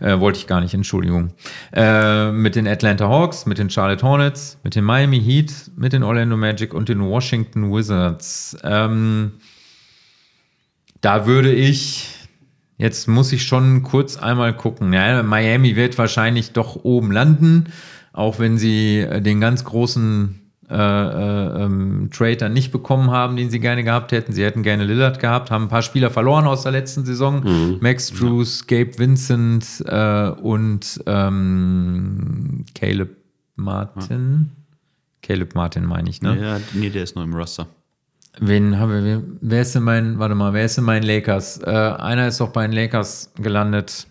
Äh, 0.00 0.18
wollte 0.18 0.38
ich 0.40 0.46
gar 0.48 0.60
nicht, 0.60 0.74
Entschuldigung. 0.74 1.32
Äh, 1.72 2.32
mit 2.32 2.54
den 2.56 2.66
Atlanta 2.66 3.08
Hawks, 3.08 3.46
mit 3.46 3.58
den 3.58 3.70
Charlotte 3.70 4.04
Hornets, 4.04 4.58
mit 4.64 4.74
den 4.74 4.84
Miami 4.84 5.20
Heat, 5.20 5.52
mit 5.76 5.92
den 5.92 6.02
Orlando 6.02 6.36
Magic 6.36 6.74
und 6.74 6.88
den 6.88 7.00
Washington 7.00 7.72
Wizards. 7.72 8.56
Ähm, 8.64 9.32
da 11.00 11.26
würde 11.26 11.52
ich. 11.52 12.08
Jetzt 12.82 13.06
muss 13.06 13.32
ich 13.32 13.44
schon 13.44 13.84
kurz 13.84 14.16
einmal 14.16 14.56
gucken. 14.56 14.92
Ja, 14.92 15.22
Miami 15.22 15.76
wird 15.76 15.96
wahrscheinlich 15.98 16.50
doch 16.50 16.74
oben 16.82 17.12
landen, 17.12 17.66
auch 18.12 18.40
wenn 18.40 18.58
sie 18.58 18.98
äh, 18.98 19.22
den 19.22 19.40
ganz 19.40 19.62
großen 19.62 20.40
äh, 20.68 20.74
äh, 20.74 21.62
ähm, 21.62 22.10
Trade 22.12 22.38
dann 22.38 22.52
nicht 22.54 22.72
bekommen 22.72 23.12
haben, 23.12 23.36
den 23.36 23.50
sie 23.50 23.60
gerne 23.60 23.84
gehabt 23.84 24.10
hätten. 24.10 24.32
Sie 24.32 24.42
hätten 24.42 24.64
gerne 24.64 24.82
Lillard 24.82 25.20
gehabt, 25.20 25.52
haben 25.52 25.66
ein 25.66 25.68
paar 25.68 25.82
Spieler 25.82 26.10
verloren 26.10 26.48
aus 26.48 26.64
der 26.64 26.72
letzten 26.72 27.04
Saison. 27.04 27.78
Max 27.80 28.10
Drews, 28.10 28.66
Gabe 28.66 28.98
Vincent 28.98 29.84
äh, 29.86 30.30
und 30.30 31.00
ähm, 31.06 32.64
Caleb 32.74 33.16
Martin. 33.54 34.50
Caleb 35.22 35.54
Martin 35.54 35.84
meine 35.84 36.10
ich, 36.10 36.20
ne? 36.20 36.36
ja. 36.40 36.60
Nee, 36.74 36.90
der 36.90 37.04
ist 37.04 37.14
noch 37.14 37.22
im 37.22 37.32
Roster. 37.32 37.68
Wen 38.40 38.78
haben 38.78 39.04
wir? 39.04 39.22
Wer 39.40 39.62
ist 39.62 39.76
in 39.76 39.82
meinen, 39.82 40.18
warte 40.18 40.34
mal, 40.34 40.52
wer 40.52 40.64
ist 40.64 40.78
in 40.78 40.84
meinen 40.84 41.02
Lakers? 41.02 41.58
Äh, 41.62 41.70
einer 41.70 42.28
ist 42.28 42.40
doch 42.40 42.48
bei 42.48 42.66
den 42.66 42.72
Lakers 42.72 43.32
gelandet. 43.36 44.06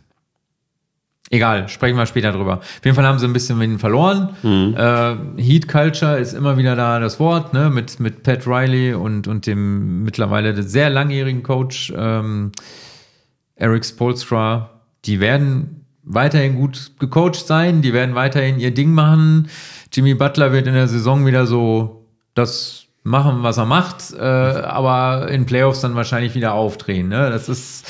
Egal, 1.32 1.70
sprechen 1.70 1.98
wir 1.98 2.06
später 2.06 2.34
drüber. 2.34 2.58
Auf 2.58 2.82
jeden 2.84 2.96
Fall 2.96 3.06
haben 3.06 3.18
sie 3.18 3.26
ein 3.26 3.32
bisschen 3.32 3.58
wen 3.60 3.80
verloren. 3.80 4.36
Äh, 4.76 5.42
Heat 5.42 5.68
Culture 5.70 6.20
ist 6.20 6.34
immer 6.34 6.58
wieder 6.58 6.76
da 6.76 7.00
das 7.00 7.22
Wort, 7.22 7.54
ne? 7.54 7.70
Mit, 7.70 8.02
mit 8.02 8.24
Pat 8.24 8.46
Riley 8.46 8.94
und, 8.94 9.30
und 9.30 9.48
dem 9.48 10.04
mittlerweile 10.04 10.62
sehr 10.62 10.90
langjährigen 10.90 11.42
Coach 11.42 11.94
ähm, 11.96 12.52
Eric 13.56 13.86
Spolstra. 13.86 14.82
Die 15.06 15.22
werden 15.22 15.86
weiterhin 16.04 16.58
gut 16.58 16.92
gecoacht 17.00 17.48
sein, 17.48 17.82
die 17.82 17.94
werden 17.94 18.14
weiterhin 18.14 18.60
ihr 18.60 18.74
Ding 18.74 18.94
machen. 18.94 19.48
Jimmy 19.94 20.14
Butler 20.14 20.52
wird 20.52 20.68
in 20.68 20.74
der 20.74 20.90
Saison 20.90 21.26
wieder 21.26 21.46
so 21.46 22.06
das 22.34 22.88
machen, 23.04 23.44
was 23.44 23.58
er 23.58 23.66
macht, 23.66 24.14
äh, 24.14 24.22
aber 24.22 25.30
in 25.30 25.46
Playoffs 25.46 25.82
dann 25.82 25.96
wahrscheinlich 25.96 26.36
wieder 26.36 26.54
aufdrehen. 26.54 27.08
Ne? 27.10 27.30
Das 27.30 27.50
ist, 27.50 27.86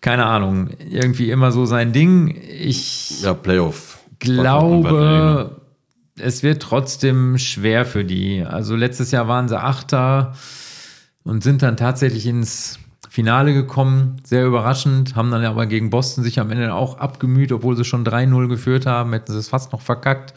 keine 0.00 0.26
Ahnung, 0.26 0.70
irgendwie 0.90 1.30
immer 1.30 1.52
so 1.52 1.66
sein 1.66 1.92
Ding. 1.92 2.34
Ich 2.48 3.22
Ja, 3.22 3.34
Playoff. 3.34 3.98
glaube, 4.18 5.60
es 6.18 6.42
wird 6.42 6.62
trotzdem 6.62 7.38
schwer 7.38 7.84
für 7.84 8.04
die. 8.04 8.42
Also 8.44 8.76
letztes 8.76 9.10
Jahr 9.10 9.28
waren 9.28 9.48
sie 9.48 9.58
Achter 9.60 10.34
und 11.22 11.42
sind 11.42 11.62
dann 11.62 11.76
tatsächlich 11.76 12.26
ins 12.26 12.78
Finale 13.10 13.52
gekommen. 13.52 14.16
Sehr 14.24 14.46
überraschend, 14.46 15.16
haben 15.16 15.30
dann 15.30 15.44
aber 15.44 15.66
gegen 15.66 15.90
Boston 15.90 16.22
sich 16.24 16.38
am 16.40 16.50
Ende 16.50 16.72
auch 16.74 16.98
abgemüht, 16.98 17.52
obwohl 17.52 17.76
sie 17.76 17.84
schon 17.84 18.04
3-0 18.04 18.48
geführt 18.48 18.86
haben, 18.86 19.12
hätten 19.12 19.32
sie 19.32 19.38
es 19.38 19.48
fast 19.48 19.72
noch 19.72 19.80
verkackt. 19.82 20.32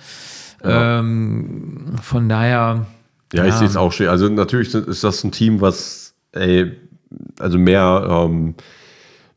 Ähm, 0.64 1.94
von 2.02 2.28
daher. 2.28 2.86
Ja, 3.34 3.46
ich 3.46 3.54
sehe 3.54 3.68
es 3.68 3.76
auch 3.76 3.92
schwer. 3.92 4.12
Also 4.12 4.30
natürlich 4.30 4.74
ist 4.74 5.04
das 5.04 5.24
ein 5.24 5.32
Team, 5.32 5.62
was, 5.62 6.14
ey, 6.32 6.72
also 7.40 7.58
mehr, 7.58 8.08
ähm, 8.10 8.56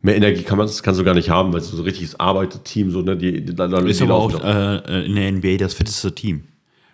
mehr 0.03 0.17
Energie 0.17 0.43
kann 0.43 0.59
man 0.59 0.69
kannst 0.83 1.01
du 1.01 1.05
gar 1.05 1.15
nicht 1.15 1.31
haben, 1.31 1.53
weil 1.53 1.61
es 1.61 1.69
so 1.71 1.79
ein 1.79 1.85
richtiges 1.85 2.19
Arbeiterteam, 2.21 2.91
so, 2.91 3.03
ne, 3.03 3.17
die, 3.17 3.45
die, 3.45 3.55
die, 3.55 3.55
die 3.55 3.91
Ist 3.91 4.03
aber 4.03 4.15
auch 4.15 4.45
äh, 4.45 5.07
in 5.07 5.15
der 5.15 5.33
NBA 5.33 5.57
das 5.59 5.75
fitteste 5.75 6.15
Team. 6.15 6.45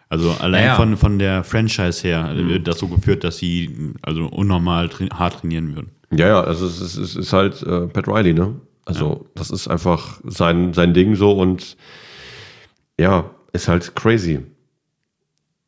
Also 0.09 0.30
allein 0.30 0.62
Ja, 0.62 0.68
ja. 0.68 0.76
Von, 0.76 0.96
von 0.98 1.18
der 1.18 1.42
Franchise 1.42 2.07
her 2.07 2.34
äh, 2.36 2.46
wird 2.46 2.68
das 2.68 2.78
so 2.78 2.86
geführt, 2.86 3.24
dass 3.24 3.38
sie 3.38 3.94
also 4.03 4.26
unnormal 4.26 4.90
tra 4.90 5.07
hart 5.18 5.40
trainieren 5.40 5.74
würden. 5.74 5.90
Ja, 6.11 6.28
ja, 6.28 6.40
also 6.42 6.66
es 6.66 6.80
ist, 6.80 6.96
es 6.98 7.16
ist 7.16 7.32
halt 7.32 7.62
äh, 7.62 7.86
Pat 7.86 8.07
Riley, 8.07 8.34
ne? 8.34 8.55
Also 8.84 9.26
das 9.34 9.50
ist 9.50 9.68
einfach 9.68 10.20
sein, 10.24 10.74
sein 10.74 10.92
Ding 10.92 11.14
so 11.14 11.32
und 11.32 11.76
ja, 12.98 13.30
ist 13.53 13.68
halt 13.68 13.94
crazy. 13.94 14.40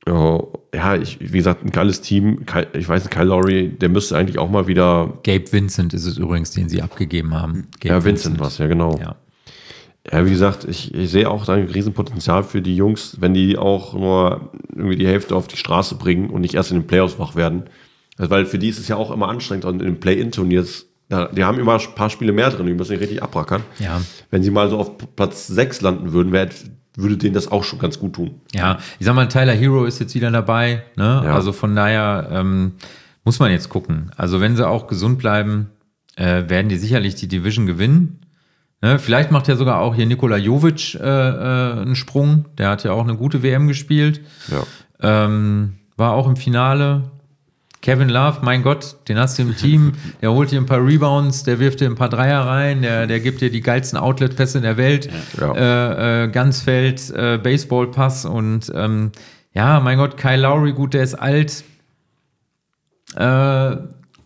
Ja, 0.07 0.43
ja, 0.75 0.97
ich, 0.97 1.19
wie 1.21 1.39
gesagt, 1.39 1.65
ein 1.65 1.71
geiles 1.71 2.01
Team. 2.01 2.45
Ich 2.75 2.89
weiß 2.89 3.05
nicht, 3.05 3.13
Kyle 3.13 3.25
Lowry, 3.25 3.71
der 3.71 3.89
müsste 3.89 4.17
eigentlich 4.17 4.39
auch 4.39 4.51
mal 4.51 4.67
wieder. 4.67 5.19
Gabe 5.23 5.51
Vincent 5.51 5.95
ist 5.95 6.05
es 6.05 6.19
übrigens, 6.19 6.51
den 6.51 6.69
sie 6.69 6.83
abgegeben 6.83 7.35
haben. 7.35 7.69
Gabe 7.81 7.95
Ja, 7.95 8.05
Vincent 8.05 8.39
was, 8.39 8.59
ja, 8.59 8.67
genau. 8.67 8.99
Ja. 8.99 9.17
Ja, 10.11 10.27
wie 10.27 10.31
gesagt, 10.31 10.65
ich, 10.65 10.95
ich 10.95 11.11
sehe 11.11 11.31
auch 11.31 11.47
da 11.47 11.55
ein 11.55 11.69
Riesenpotenzial 11.69 12.45
für 12.45 12.61
die 12.61 12.77
Jungs, 12.77 13.17
wenn 13.21 13.33
die 13.33 13.57
auch 13.57 13.95
nur 13.95 14.51
irgendwie 14.69 14.97
die 14.97 15.07
Hälfte 15.07 15.35
auf 15.35 15.49
die 15.49 15.57
Straße 15.57 15.95
bringen 15.95 16.29
und 16.29 16.43
nicht 16.43 16.55
erst 16.55 16.73
in 16.73 16.81
den 16.81 16.87
Playoffs 16.87 17.19
wach 17.19 17.37
werden. 17.37 17.65
Also, 18.19 18.31
weil 18.31 18.45
für 18.45 18.59
die 18.59 18.69
ist 18.69 18.79
es 18.79 18.89
ja 18.89 18.97
auch 18.97 19.11
immer 19.11 19.29
anstrengend 19.29 19.65
und 19.65 19.81
in 19.81 19.87
den 19.87 20.01
Play-In-Turniers, 20.01 20.87
die 21.09 21.45
haben 21.45 21.59
immer 21.59 21.79
ein 21.79 21.95
paar 21.95 22.11
Spiele 22.11 22.33
mehr 22.33 22.51
drin, 22.51 22.67
die 22.67 22.75
müssen 22.75 22.93
nicht 22.93 23.01
richtig 23.01 23.23
abrackern. 23.23 23.63
Ja. 23.79 24.03
Wenn 24.31 24.43
sie 24.43 24.51
mal 24.51 24.69
so 24.69 24.79
auf 24.79 25.17
Platz 25.17 25.47
6 25.47 25.81
landen 25.81 26.13
würden, 26.13 26.33
wär, 26.33 26.51
würde 26.97 27.17
denen 27.17 27.35
das 27.35 27.51
auch 27.51 27.65
schon 27.65 27.79
ganz 27.79 27.99
gut 27.99 28.15
tun. 28.15 28.41
Ja, 28.53 28.79
ich 28.99 29.07
sag 29.07 29.15
mal, 29.15 29.29
Tyler 29.29 29.53
Hero 29.55 29.85
ist 29.85 29.99
jetzt 29.99 30.15
wieder 30.15 30.31
dabei. 30.31 30.83
Ne? 30.97 31.23
Ja. 31.25 31.35
Also 31.35 31.53
von 31.53 31.75
daher 31.75 32.29
ähm, 32.31 32.73
muss 33.25 33.39
man 33.39 33.51
jetzt 33.51 33.69
gucken. 33.69 34.11
Also 34.17 34.41
wenn 34.41 34.57
sie 34.57 34.67
auch 34.67 34.87
gesund 34.87 35.19
bleiben, 35.19 35.71
äh, 36.17 36.49
werden 36.49 36.69
die 36.69 36.77
sicherlich 36.77 37.17
die 37.17 37.29
Division 37.29 37.67
gewinnen. 37.67 38.21
Ne? 38.81 38.99
Vielleicht 38.99 39.31
macht 39.31 39.49
ja 39.49 39.57
sogar 39.57 39.81
auch 39.81 39.95
hier 39.95 40.07
Nikola 40.07 40.37
Jovic 40.37 40.95
äh, 40.95 40.99
äh, 40.99 41.81
einen 41.81 41.97
Sprung. 41.97 42.45
Der 42.59 42.71
hat 42.71 42.85
ja 42.85 42.93
auch 42.93 43.03
eine 43.03 43.17
gute 43.17 43.43
WM 43.43 43.67
gespielt. 43.67 44.21
Ja. 44.49 44.65
Ähm, 45.01 45.79
war 45.97 46.13
auch 46.13 46.29
im 46.29 46.37
Finale. 46.37 47.11
Kevin 47.85 48.09
Love, 48.09 48.39
mein 48.41 48.63
Gott, 48.63 48.97
den 49.09 49.19
hast 49.19 49.39
du 49.39 49.43
im 49.43 49.55
Team. 49.59 49.93
Der 50.23 50.33
holt 50.33 50.51
dir 50.51 50.59
ein 50.59 50.65
paar 50.65 50.83
Rebounds, 50.83 51.43
der 51.43 51.59
wirft 51.59 51.81
dir 51.81 51.91
ein 51.91 51.97
paar 51.97 52.09
Dreier 52.09 52.41
rein, 52.47 52.81
der, 52.81 53.07
der 53.07 53.21
gibt 53.21 53.43
dir 53.43 53.51
die 53.51 53.61
geilsten 53.61 53.99
Outlet-Pässe 53.99 54.57
in 54.57 54.65
der 54.65 54.79
Welt. 54.79 55.11
Ja. 55.39 55.53
Äh, 55.53 56.25
äh, 56.25 56.29
Ganzfeld, 56.29 57.11
äh, 57.11 57.37
Baseballpass 57.37 58.25
und 58.25 58.73
ähm, 58.75 59.13
ja, 59.53 59.81
mein 59.81 59.99
Gott, 59.99 60.17
Kyle 60.17 60.41
Lowry, 60.41 60.73
gut, 60.73 60.95
der 60.95 61.03
ist 61.03 61.15
alt. 61.15 61.63
Äh, 63.17 63.77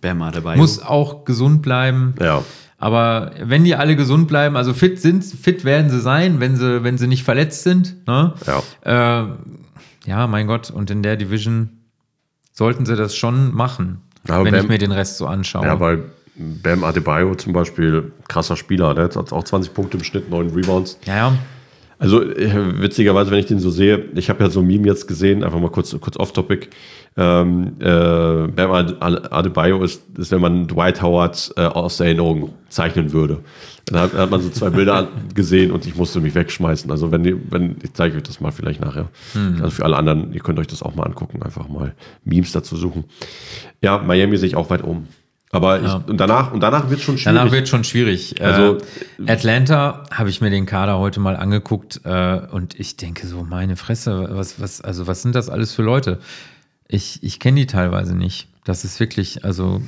Bama 0.01 0.31
dabei. 0.31 0.55
muss 0.55 0.81
auch 0.81 1.25
gesund 1.25 1.61
bleiben. 1.61 2.15
Ja. 2.21 2.45
Aber 2.79 3.33
wenn 3.43 3.65
die 3.65 3.75
alle 3.75 3.97
gesund 3.97 4.29
bleiben, 4.29 4.57
also 4.57 4.73
fit 4.73 5.01
sind, 5.01 5.25
fit 5.25 5.65
werden 5.65 5.91
sie 5.91 6.01
sein, 6.01 6.39
wenn 6.39 6.55
sie, 6.55 6.85
wenn 6.85 6.97
sie 6.97 7.09
nicht 7.09 7.25
verletzt 7.25 7.65
sind. 7.65 8.07
Ne? 8.07 8.35
Ja. 8.47 9.23
Äh, 9.23 9.27
ja, 10.07 10.29
mein 10.29 10.47
Gott, 10.47 10.71
und 10.71 10.93
in 10.93 11.03
der 11.03 11.17
Division 11.17 11.78
sollten 12.59 12.85
sie 12.87 12.97
das 12.97 13.15
schon 13.15 13.55
machen, 13.55 14.01
Aber 14.29 14.45
wenn 14.45 14.53
Bam- 14.53 14.63
ich 14.65 14.69
mir 14.69 14.79
den 14.79 14.91
Rest 14.91 15.17
so 15.19 15.27
anschaue. 15.27 15.65
Ja, 15.65 15.79
weil 15.79 16.03
Bam 16.35 16.83
Adebayo 16.83 17.37
zum 17.37 17.53
Beispiel, 17.53 18.11
krasser 18.29 18.57
Spieler, 18.57 18.95
der 18.95 19.05
hat 19.05 19.17
auch 19.17 19.45
20 19.45 19.73
Punkte 19.73 19.97
im 19.97 20.03
Schnitt, 20.05 20.29
9 20.29 20.51
Rebounds. 20.51 20.99
ja, 21.07 21.17
ja. 21.17 21.39
Also 22.01 22.23
äh, 22.23 22.81
witzigerweise, 22.81 23.33
wenn 23.33 23.41
ich 23.41 23.47
den 23.47 23.59
so 23.59 23.71
sehe, 23.71 24.05
ich 24.15 24.29
habe 24.31 24.45
ja 24.45 24.51
so 24.51 24.61
ein 24.61 24.67
Meme 24.69 24.87
jetzt 24.87 25.09
gesehen, 25.09 25.43
einfach 25.43 25.59
mal 25.59 25.71
kurz, 25.71 25.97
kurz 26.01 26.17
off-topic. 26.17 26.69
Ähm, 27.21 27.75
äh, 27.81 28.47
Bam 28.47 28.71
Ade- 28.71 29.33
Adebayo 29.33 29.83
ist, 29.83 30.03
ist, 30.17 30.31
wenn 30.31 30.41
man 30.41 30.69
Dwight 30.69 31.03
Howard 31.03 31.53
äh, 31.57 31.63
aus 31.63 31.97
der 31.97 32.07
Erinnerung 32.07 32.55
zeichnen 32.69 33.13
würde. 33.13 33.41
Dann 33.87 34.03
hat, 34.03 34.13
hat 34.15 34.31
man 34.31 34.41
so 34.41 34.51
zwei 34.51 34.71
Bilder 34.71 35.09
gesehen 35.35 35.73
und 35.73 35.85
ich 35.85 35.97
musste 35.97 36.21
mich 36.21 36.37
wegschmeißen. 36.37 36.89
Also 36.93 37.11
wenn, 37.11 37.25
die, 37.25 37.37
wenn 37.51 37.77
ich 37.83 37.93
zeige 37.95 38.17
euch 38.19 38.23
das 38.23 38.41
mal 38.41 38.53
vielleicht 38.53 38.81
nachher. 38.81 39.09
Also 39.61 39.71
für 39.71 39.85
alle 39.85 39.97
anderen, 39.97 40.33
ihr 40.33 40.41
könnt 40.41 40.61
euch 40.61 40.69
das 40.69 40.81
auch 40.83 40.95
mal 40.95 41.03
angucken, 41.05 41.43
einfach 41.43 41.69
mal 41.69 41.93
Memes 42.25 42.53
dazu 42.53 42.77
suchen. 42.77 43.03
Ja, 43.83 43.99
Miami 43.99 44.37
sehe 44.37 44.47
ich 44.49 44.55
auch 44.57 44.71
weit 44.71 44.85
oben. 44.85 45.09
Aber 45.51 45.81
ich, 45.83 45.91
und 46.09 46.19
danach, 46.21 46.53
und 46.53 46.61
danach 46.61 46.91
wird 46.91 47.01
schon 47.01 47.17
schwierig. 47.19 47.37
Danach 47.39 47.51
wird 47.53 47.69
schon 47.69 47.83
schwierig. 47.83 48.41
Also- 48.41 48.77
äh, 49.27 49.33
Atlanta 49.33 50.05
habe 50.13 50.29
ich 50.29 50.41
mir 50.41 50.51
den 50.51 50.67
Kader 50.67 50.99
heute 50.99 51.19
mal 51.21 51.37
angeguckt 51.37 52.01
äh, 52.05 52.41
und 52.53 52.79
ich 52.79 52.97
denke 52.97 53.27
so, 53.27 53.43
meine 53.43 53.75
Fresse, 53.77 54.29
was, 54.33 54.61
was, 54.61 54.81
also 54.83 55.07
was 55.07 55.23
sind 55.23 55.35
das 55.35 55.49
alles 55.49 55.73
für 55.73 55.83
Leute? 55.83 56.19
Ich, 56.89 57.23
ich 57.23 57.39
kenne 57.39 57.61
die 57.61 57.67
teilweise 57.67 58.17
nicht. 58.17 58.49
Das 58.65 58.85
ist 58.85 59.01
wirklich, 59.01 59.45
also 59.45 59.81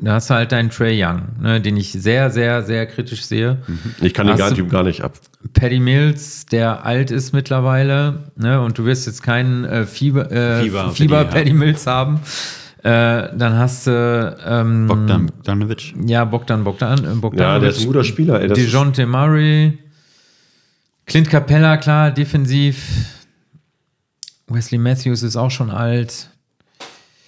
da 0.00 0.14
hast 0.14 0.30
du 0.30 0.34
halt 0.34 0.50
deinen 0.50 0.70
Trey 0.70 1.00
Young, 1.04 1.22
ne, 1.40 1.60
den 1.60 1.76
ich 1.76 1.92
sehr, 1.92 2.30
sehr, 2.30 2.62
sehr 2.64 2.86
kritisch 2.86 3.24
sehe. 3.24 3.58
ich 4.00 4.14
kann 4.14 4.26
den 4.26 4.36
gar, 4.36 4.52
Typ 4.52 4.68
gar 4.68 4.82
nicht 4.82 5.02
ab. 5.02 5.12
Paddy 5.52 5.78
Mills, 5.78 6.46
der 6.46 6.84
alt 6.84 7.12
ist 7.12 7.32
mittlerweile, 7.32 8.30
ne, 8.36 8.60
und 8.62 8.78
du 8.78 8.84
wirst 8.84 9.06
jetzt 9.06 9.22
keinen 9.22 9.64
äh, 9.64 9.86
Fieber, 9.86 10.30
äh, 10.32 10.62
Fieber, 10.62 10.90
Fieber, 10.90 11.24
Paddy, 11.24 11.52
Mills 11.52 11.86
haben. 11.86 12.20
Äh, 12.82 13.28
dann 13.36 13.58
hast 13.58 13.86
du 13.86 14.36
ähm, 14.44 14.86
Bogdan 14.88 15.26
Bogdanovic. 15.26 15.94
ja, 16.06 16.24
Bogdan 16.24 16.64
Bogdan, 16.64 16.98
äh, 16.98 17.14
Bogdanovic, 17.14 17.38
Ja, 17.38 17.58
der 17.60 17.68
ist 17.70 17.80
ein 17.80 17.86
guter 17.86 18.04
Spieler. 18.04 18.40
Ey, 18.40 18.48
das 18.48 18.58
ist- 18.58 18.72
DeJounte 18.72 19.06
Murray, 19.06 19.78
Clint 21.06 21.28
Capella, 21.28 21.76
klar, 21.76 22.10
defensiv. 22.10 22.86
Wesley 24.50 24.78
Matthews 24.78 25.22
ist 25.22 25.36
auch 25.36 25.50
schon 25.50 25.70
alt. 25.70 26.30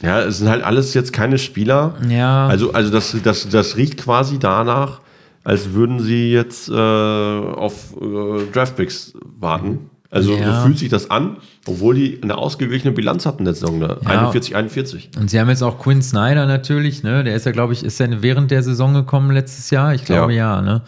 Ja, 0.03 0.21
es 0.23 0.39
sind 0.39 0.49
halt 0.49 0.65
alles 0.65 0.95
jetzt 0.95 1.13
keine 1.13 1.39
Spieler. 1.39 1.95
Ja. 2.09 2.49
Also, 2.49 2.73
also 2.73 2.91
das, 2.91 3.17
das, 3.23 3.49
das 3.49 3.77
riecht 3.77 3.99
quasi 3.99 4.39
danach, 4.39 5.01
als 5.45 5.73
würden 5.73 6.01
sie 6.01 6.33
jetzt 6.33 6.69
äh, 6.69 6.73
auf 6.73 7.95
äh, 8.01 8.51
Draftpicks 8.53 9.15
warten. 9.39 9.91
Also 10.11 10.35
Ja. 10.35 10.57
so 10.61 10.67
fühlt 10.67 10.79
sich 10.79 10.89
das 10.91 11.11
an, 11.11 11.37
obwohl 11.67 11.95
die 11.95 12.21
eine 12.23 12.37
ausgeglichene 12.37 12.93
Bilanz 12.93 13.25
hatten 13.25 13.45
letzte 13.47 13.55
Saison, 13.55 13.79
ne? 13.79 13.97
Ja. 14.05 14.11
41, 14.11 14.55
41. 14.55 15.11
Und 15.19 15.31
sie 15.31 15.41
haben 15.41 15.49
jetzt 15.49 15.63
auch 15.63 15.79
Quinn 15.79 16.03
Snyder 16.03 16.45
natürlich, 16.47 17.03
ne? 17.03 17.25
Der 17.25 17.35
ist 17.35 17.47
ja, 17.47 17.53
glaube 17.53 17.73
ich, 17.73 17.83
ist 17.83 17.99
er 17.99 18.23
während 18.23 18.51
der 18.51 18.63
Saison 18.63 18.93
gekommen 18.93 19.31
letztes 19.31 19.71
Jahr? 19.71 19.95
Ich 19.95 20.05
glaube 20.05 20.35
ja, 20.35 20.61
ne? 20.61 20.83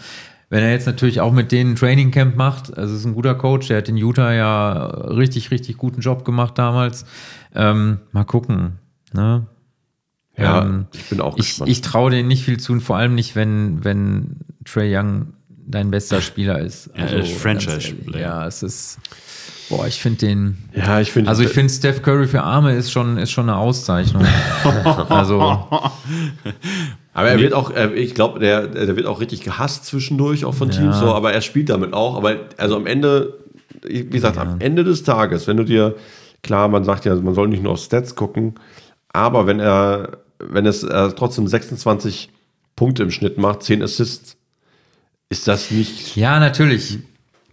Wenn 0.54 0.62
er 0.62 0.70
jetzt 0.70 0.86
natürlich 0.86 1.20
auch 1.20 1.32
mit 1.32 1.50
denen 1.50 1.72
ein 1.72 1.74
Training 1.74 2.12
Camp 2.12 2.36
macht, 2.36 2.78
also 2.78 2.94
ist 2.94 3.04
ein 3.04 3.14
guter 3.14 3.34
Coach, 3.34 3.66
der 3.66 3.78
hat 3.78 3.88
in 3.88 3.96
Utah 3.96 4.32
ja 4.32 4.84
richtig, 4.86 5.50
richtig 5.50 5.78
guten 5.78 6.00
Job 6.00 6.24
gemacht 6.24 6.56
damals. 6.58 7.06
Ähm, 7.56 7.98
mal 8.12 8.22
gucken, 8.22 8.78
ne? 9.12 9.46
Ja, 10.38 10.62
Ähm, 10.62 10.86
ich 10.94 11.08
bin 11.10 11.20
auch 11.20 11.36
Ich, 11.38 11.46
gespannt. 11.48 11.70
ich 11.72 11.80
traue 11.80 12.12
denen 12.12 12.28
nicht 12.28 12.44
viel 12.44 12.60
zu 12.60 12.72
und 12.72 12.82
vor 12.82 12.96
allem 12.96 13.16
nicht, 13.16 13.34
wenn, 13.34 13.82
wenn 13.84 14.36
Trey 14.64 14.96
Young 14.96 15.32
dein 15.48 15.90
bester 15.90 16.20
Spieler 16.20 16.60
ist. 16.60 16.88
Ja, 16.96 17.02
er 17.06 17.18
ist 17.24 17.32
Franchise-Player. 17.32 18.04
ehrlich. 18.06 18.20
Ja, 18.20 18.46
es 18.46 18.62
ist, 18.62 18.98
boah, 19.68 19.86
ich 19.86 20.00
finde 20.00 20.26
den, 20.26 20.58
ja, 20.74 21.00
ich 21.00 21.12
finde. 21.12 21.30
also 21.30 21.42
ich 21.42 21.50
finde 21.50 21.72
Steph 21.72 22.02
Curry 22.02 22.26
für 22.26 22.42
Arme 22.42 22.74
ist 22.74 22.90
schon, 22.90 23.16
ist 23.16 23.30
schon 23.30 23.48
eine 23.48 23.58
Auszeichnung. 23.58 24.24
also, 25.08 25.68
aber 27.12 27.28
er 27.28 27.38
wird 27.38 27.52
auch, 27.52 27.72
ich 27.94 28.14
glaube, 28.14 28.40
der, 28.40 28.66
der 28.66 28.96
wird 28.96 29.06
auch 29.06 29.20
richtig 29.20 29.42
gehasst 29.42 29.86
zwischendurch, 29.86 30.44
auch 30.44 30.54
von 30.54 30.70
Ja. 30.70 30.78
Teams, 30.80 30.98
so, 30.98 31.14
aber 31.14 31.32
er 31.32 31.40
spielt 31.40 31.70
damit 31.70 31.92
auch. 31.92 32.16
Aber 32.16 32.36
also 32.56 32.76
am 32.76 32.86
Ende, 32.86 33.38
wie 33.82 34.04
gesagt, 34.06 34.36
am 34.38 34.60
Ende 34.60 34.84
des 34.84 35.02
Tages, 35.04 35.46
wenn 35.46 35.56
du 35.56 35.64
dir, 35.64 35.94
klar, 36.42 36.68
man 36.68 36.84
sagt 36.84 37.04
ja, 37.04 37.14
man 37.14 37.34
soll 37.34 37.48
nicht 37.48 37.62
nur 37.62 37.72
auf 37.72 37.80
Stats 37.80 38.14
gucken, 38.16 38.54
aber 39.12 39.46
wenn 39.46 39.60
er, 39.60 40.18
wenn 40.40 40.66
es 40.66 40.82
äh, 40.82 41.10
trotzdem 41.16 41.46
26 41.46 42.30
Punkte 42.76 43.04
im 43.04 43.10
Schnitt 43.10 43.38
macht, 43.38 43.62
10 43.62 43.82
Assists, 43.82 44.36
ist 45.30 45.48
das 45.48 45.70
nicht, 45.70 46.16
ja, 46.16 46.38
natürlich. 46.40 46.98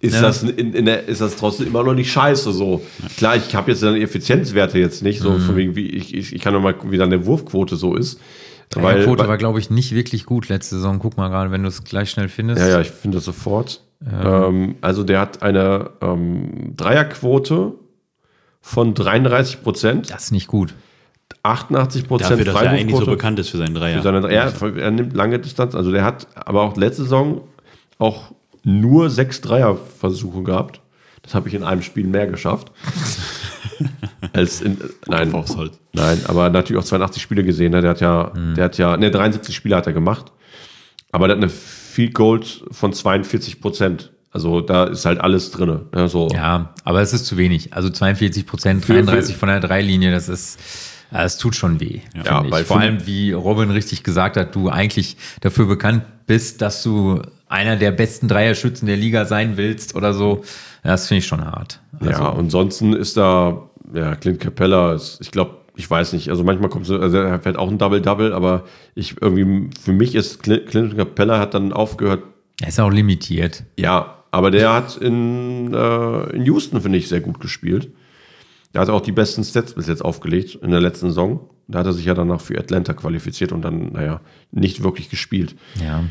Ist, 0.02 0.16
Ja. 0.16 0.22
das, 0.22 0.44
in, 0.44 0.74
in 0.74 0.86
der, 0.86 1.08
ist 1.08 1.22
das 1.22 1.36
trotzdem 1.36 1.68
immer 1.68 1.84
noch 1.84 1.94
nicht 1.94 2.12
scheiße 2.12 2.52
so. 2.52 2.82
Klar, 3.18 3.36
ich 3.38 3.56
habe 3.56 3.72
jetzt 3.72 3.80
seine 3.82 4.00
Effizienzwerte 4.00 4.80
jetzt 4.80 5.04
nicht, 5.04 5.20
Mhm. 5.20 5.24
so 5.24 5.40
von 5.40 5.56
wegen, 5.56 5.76
wie 5.76 5.88
ich, 5.88 6.14
ich, 6.14 6.36
ich 6.36 6.42
kann 6.42 6.54
noch 6.54 6.62
mal, 6.62 6.76
wie 6.86 6.98
dann 6.98 7.10
der 7.12 7.26
Wurfquote 7.26 7.76
so 7.76 7.96
ist. 7.96 8.20
Die 8.74 8.80
Quote 8.80 9.28
war, 9.28 9.38
glaube 9.38 9.60
ich, 9.60 9.70
nicht 9.70 9.94
wirklich 9.94 10.26
gut 10.26 10.48
letzte 10.48 10.76
Saison. 10.76 10.98
Guck 11.00 11.18
mal 11.18 11.28
gerade, 11.28 11.52
wenn 11.52 11.62
du 11.64 11.68
es 11.68 11.84
gleich 11.84 12.10
schnell 12.10 12.30
findest. 12.30 12.62
Ja, 12.62 12.70
ja, 12.70 12.82
ich 12.82 12.90
finde 12.90 13.18
das 13.18 13.26
sofort. 13.26 13.82
Ähm, 14.10 14.76
also 14.82 15.04
der 15.04 15.20
hat 15.20 15.44
eine 15.44 15.90
ähm, 16.02 16.74
Dreierquote 16.78 17.74
von 18.62 18.94
33 18.94 19.62
Prozent, 19.62 20.10
Das 20.10 20.26
ist 20.26 20.32
nicht 20.32 20.48
gut. 20.48 20.74
88 21.44 22.08
Prozent 22.08 22.32
Dafür, 22.32 22.46
dass 22.46 22.62
er 22.62 22.70
eigentlich 22.72 22.96
so 22.98 23.06
bekannt 23.06 23.40
ist 23.40 23.50
für 23.50 23.58
seinen 23.58 23.76
Dreier. 23.76 23.98
Für 23.98 24.04
seine, 24.04 24.28
er, 24.32 24.54
er 24.78 24.92
nimmt 24.92 25.14
lange 25.16 25.40
Distanz. 25.40 25.76
Also 25.76 25.92
der 25.92 26.04
hat 26.06 26.28
aber 26.36 26.62
auch 26.62 26.78
letzte 26.78 27.04
Saison 27.04 27.42
auch 27.98 28.32
nur 28.64 29.10
sechs 29.10 29.42
Dreierversuche 29.42 30.44
gehabt. 30.44 30.82
Das 31.24 31.36
habe 31.36 31.48
ich 31.50 31.54
in 31.56 31.64
einem 31.64 31.82
Spiel 31.84 32.08
mehr 32.08 32.28
geschafft. 32.28 32.72
als 34.34 34.62
in, 34.62 34.78
nein, 35.08 35.32
Holz. 35.34 35.80
nein, 35.94 36.20
aber 36.28 36.50
natürlich 36.50 36.82
auch 36.82 36.86
82 36.86 37.22
Spiele 37.22 37.44
gesehen. 37.44 37.72
Ne? 37.72 37.82
Der 37.82 37.92
hat 37.92 38.02
ja, 38.02 38.32
Hm. 38.34 38.56
der 38.56 38.66
hat 38.66 38.78
ja, 38.78 38.98
ne, 38.98 39.12
73 39.12 39.56
Spiele 39.56 39.76
hat 39.76 39.88
er 39.88 39.94
gemacht. 39.94 40.32
Aber 41.12 41.28
der 41.28 41.36
hat 41.38 41.44
eine 41.44 41.52
Field 41.52 42.14
Goal 42.14 42.42
von 42.72 42.94
42 42.94 43.60
Prozent. 43.62 44.12
Also 44.32 44.62
da 44.62 44.86
ist 44.86 45.06
halt 45.06 45.20
alles 45.20 45.52
drin. 45.52 45.82
Ne? 45.94 46.08
So. 46.08 46.30
Ja, 46.34 46.74
aber 46.86 47.02
es 47.02 47.12
ist 47.14 47.26
zu 47.26 47.38
wenig. 47.38 47.74
Also 47.74 47.90
42 47.90 48.46
Prozent, 48.46 48.86
Für- 48.86 48.94
33 48.94 49.36
von 49.36 49.50
der 49.50 49.60
Dreilinie, 49.60 50.12
das 50.12 50.30
ist, 50.30 50.58
ja, 51.12 51.24
es 51.26 51.38
tut 51.38 51.56
schon 51.56 51.82
weh. 51.82 52.00
Ja, 52.26 52.44
ich. 52.46 52.52
weil 52.52 52.64
Vor 52.64 52.80
allem, 52.80 53.06
wie 53.06 53.34
Robin 53.34 53.72
richtig 53.72 54.04
gesagt 54.04 54.38
hat, 54.38 54.56
du 54.56 54.70
eigentlich 54.70 55.18
dafür 55.42 55.66
bekannt 55.66 56.04
bist, 56.28 56.62
dass 56.62 56.82
du 56.82 57.22
einer 57.52 57.76
der 57.76 57.92
besten 57.92 58.28
Dreierschützen 58.28 58.88
der 58.88 58.98
Liga 58.98 59.26
sein 59.26 59.58
willst 59.58 59.96
oder 59.96 60.14
so. 60.14 60.44
Das 60.84 61.08
finde 61.08 61.20
ich 61.20 61.28
schon 61.28 61.44
hart. 61.46 61.82
Also, 62.00 62.12
Ja, 62.12 62.30
und 62.30 62.46
ansonsten 62.46 62.94
ist 62.94 63.18
da, 63.18 63.70
ja, 63.94 64.16
Clint 64.16 64.40
Capella, 64.40 64.94
ist, 64.94 65.20
ich 65.22 65.32
glaube, 65.32 65.58
ich 65.76 65.90
weiß 65.90 66.14
nicht, 66.14 66.30
also 66.30 66.44
manchmal 66.44 66.70
kommt 66.70 66.86
so, 66.86 67.00
also 67.00 67.18
er 67.18 67.40
fährt 67.40 67.58
auch 67.58 67.70
ein 67.70 67.78
Double-Double, 67.78 68.34
aber 68.34 68.64
ich 68.96 69.22
irgendwie, 69.22 69.70
für 69.80 69.94
mich 69.94 70.16
ist 70.16 70.44
Clint, 70.44 70.68
Clint 70.68 70.98
Capella 70.98 71.40
hat 71.40 71.54
dann 71.54 71.74
aufgehört, 71.74 72.24
er 72.62 72.68
ist 72.68 72.80
auch 72.80 72.92
limitiert. 72.92 73.64
ja, 73.78 74.18
aber 74.32 74.50
der 74.50 74.74
hat 74.74 74.96
in, 74.98 75.74
äh, 75.74 76.36
in 76.36 76.46
Houston, 76.46 76.80
finde 76.82 76.98
ich, 76.98 77.10
sehr 77.10 77.20
gut 77.20 77.42
gespielt. 77.42 77.90
Der 78.74 78.82
hat 78.82 78.90
auch 78.90 79.02
die 79.02 79.12
besten 79.12 79.44
Stats 79.44 79.74
bis 79.74 79.88
jetzt 79.88 80.04
aufgelegt 80.04 80.56
in 80.62 80.72
der 80.72 80.80
letzten 80.80 81.08
Saison. 81.08 81.50
Da 81.68 81.80
hat 81.80 81.86
er 81.86 81.94
sich 81.94 82.06
ja 82.06 82.14
danach 82.14 82.40
für 82.40 82.58
Atlanta 82.58 82.94
qualifiziert 82.94 83.52
und 83.52 83.62
dann, 83.62 83.92
naja, 83.92 84.22
nicht 84.52 84.84
wirklich 84.84 85.10
gespielt. 85.10 85.56
Ja. 85.84 86.06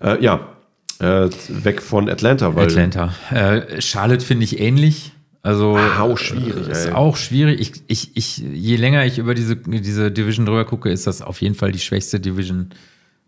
Äh, 0.00 0.22
ja, 0.22 0.53
äh, 1.00 1.28
weg 1.48 1.82
von 1.82 2.08
Atlanta, 2.08 2.54
weil 2.54 2.66
Atlanta. 2.66 3.12
Äh, 3.30 3.80
Charlotte 3.80 4.24
finde 4.24 4.44
ich 4.44 4.60
ähnlich. 4.60 5.12
Also 5.42 5.76
auch 5.76 6.16
schwierig, 6.16 6.68
äh, 6.68 6.72
ist 6.72 6.86
ey. 6.86 6.92
auch 6.92 7.16
schwierig. 7.18 7.60
Ich, 7.60 7.72
ich, 7.86 8.16
ich, 8.16 8.38
je 8.38 8.76
länger 8.76 9.04
ich 9.04 9.18
über 9.18 9.34
diese, 9.34 9.56
diese 9.56 10.10
Division 10.10 10.46
drüber 10.46 10.64
gucke, 10.64 10.90
ist 10.90 11.06
das 11.06 11.20
auf 11.20 11.42
jeden 11.42 11.54
Fall 11.54 11.70
die 11.70 11.78
schwächste 11.80 12.18
Division 12.18 12.70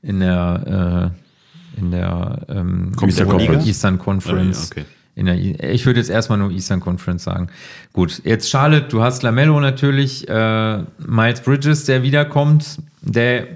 in 0.00 0.20
der 0.20 1.12
äh, 1.76 1.78
in 1.78 1.90
der 1.90 2.38
ähm, 2.48 2.92
Eastern 3.02 3.28
Conference. 3.28 3.66
Eastern 3.66 3.98
Conference. 3.98 4.70
Oh, 4.72 4.78
ja, 4.78 4.82
okay. 4.82 4.90
In 5.14 5.26
der, 5.26 5.36
I- 5.36 5.56
ich 5.72 5.84
würde 5.84 6.00
jetzt 6.00 6.08
erstmal 6.08 6.38
nur 6.38 6.50
Eastern 6.50 6.80
Conference 6.80 7.24
sagen. 7.24 7.48
Gut, 7.92 8.22
jetzt 8.24 8.48
Charlotte, 8.48 8.86
du 8.88 9.02
hast 9.02 9.22
Lamello 9.22 9.60
natürlich, 9.60 10.26
äh, 10.26 10.78
Miles 11.06 11.42
Bridges, 11.42 11.84
der 11.84 12.02
wiederkommt, 12.02 12.78
der 13.02 13.46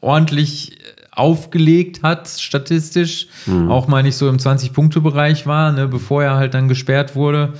ordentlich 0.00 0.77
aufgelegt 1.18 2.02
hat, 2.02 2.28
statistisch, 2.28 3.28
auch 3.68 3.88
mal 3.88 4.02
nicht 4.02 4.16
so 4.16 4.28
im 4.28 4.36
20-Punkte-Bereich 4.38 5.46
war, 5.46 5.72
ne, 5.72 5.88
bevor 5.88 6.22
er 6.22 6.36
halt 6.36 6.54
dann 6.54 6.68
gesperrt 6.68 7.16
wurde. 7.16 7.54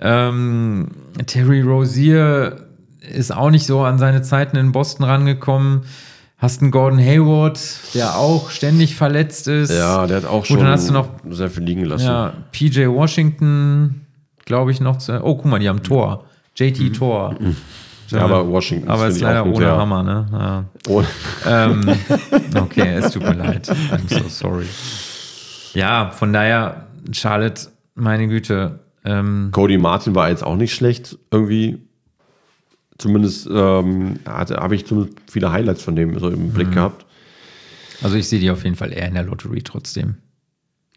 Ähm, 0.00 0.88
Terry 1.26 1.60
Rozier 1.60 2.66
ist 3.00 3.34
auch 3.34 3.50
nicht 3.50 3.66
so 3.66 3.82
an 3.82 3.98
seine 3.98 4.22
Zeiten 4.22 4.56
in 4.56 4.72
Boston 4.72 5.04
rangekommen. 5.04 5.82
Hast 6.38 6.60
einen 6.62 6.70
Gordon 6.72 6.98
Hayward, 6.98 7.58
der 7.94 8.16
auch 8.16 8.50
ständig 8.50 8.96
verletzt 8.96 9.46
ist. 9.48 9.70
ja, 9.70 10.06
der 10.06 10.18
hat 10.18 10.24
auch 10.26 10.38
Gut, 10.40 10.46
schon 10.48 10.58
dann 10.58 10.68
hast 10.68 10.88
du 10.88 10.92
noch 10.92 11.08
sehr 11.30 11.48
viel 11.48 11.62
liegen 11.62 11.84
lassen. 11.84 12.06
ja, 12.06 12.32
PJ 12.52 12.86
Washington, 12.88 14.02
glaube 14.44 14.72
ich, 14.72 14.80
noch. 14.80 14.98
Zu, 14.98 15.22
oh, 15.24 15.36
guck 15.36 15.46
mal, 15.46 15.58
die 15.60 15.68
haben 15.68 15.82
Tor. 15.82 16.24
JT 16.56 16.96
Tor. 16.96 17.36
Ja, 18.08 18.20
aber 18.20 18.46
Washington 18.48 18.88
Aber 18.88 19.08
ist 19.08 19.20
leider 19.20 19.42
ein 19.44 19.48
ohne 19.50 19.56
sehr- 19.58 19.76
Hammer, 19.76 20.02
ne? 20.02 20.26
Ja. 20.32 20.64
Oh, 20.88 21.02
Ähm, 21.46 21.88
okay, 22.60 22.94
es 22.96 23.12
tut 23.12 23.22
mir 23.22 23.34
leid. 23.34 23.68
I'm 23.70 24.08
so 24.22 24.28
sorry. 24.28 24.66
Ja, 25.72 26.10
von 26.10 26.32
daher, 26.32 26.86
Charlotte, 27.12 27.68
meine 27.94 28.28
Güte, 28.28 28.80
Ähm, 29.06 29.48
Cody 29.52 29.76
Martin 29.78 30.14
war 30.14 30.30
jetzt 30.30 30.42
auch 30.44 30.56
nicht 30.56 30.74
schlecht, 30.74 31.18
irgendwie. 31.30 31.78
Zumindest 32.96 33.48
ähm, 33.52 34.20
habe 34.24 34.74
ich 34.74 34.86
zumindest 34.86 35.18
viele 35.30 35.50
Highlights 35.50 35.82
von 35.82 35.96
dem 35.96 36.18
so 36.18 36.28
im 36.30 36.46
Mhm. 36.48 36.50
Blick 36.52 36.72
gehabt. 36.72 37.04
also 38.02 38.16
ich 38.16 38.28
sehe 38.28 38.38
die 38.40 38.50
auf 38.50 38.62
jeden 38.64 38.76
Fall 38.76 38.92
eher 38.92 39.08
in 39.08 39.14
der 39.14 39.24
Lottery 39.24 39.62
trotzdem. 39.62 40.16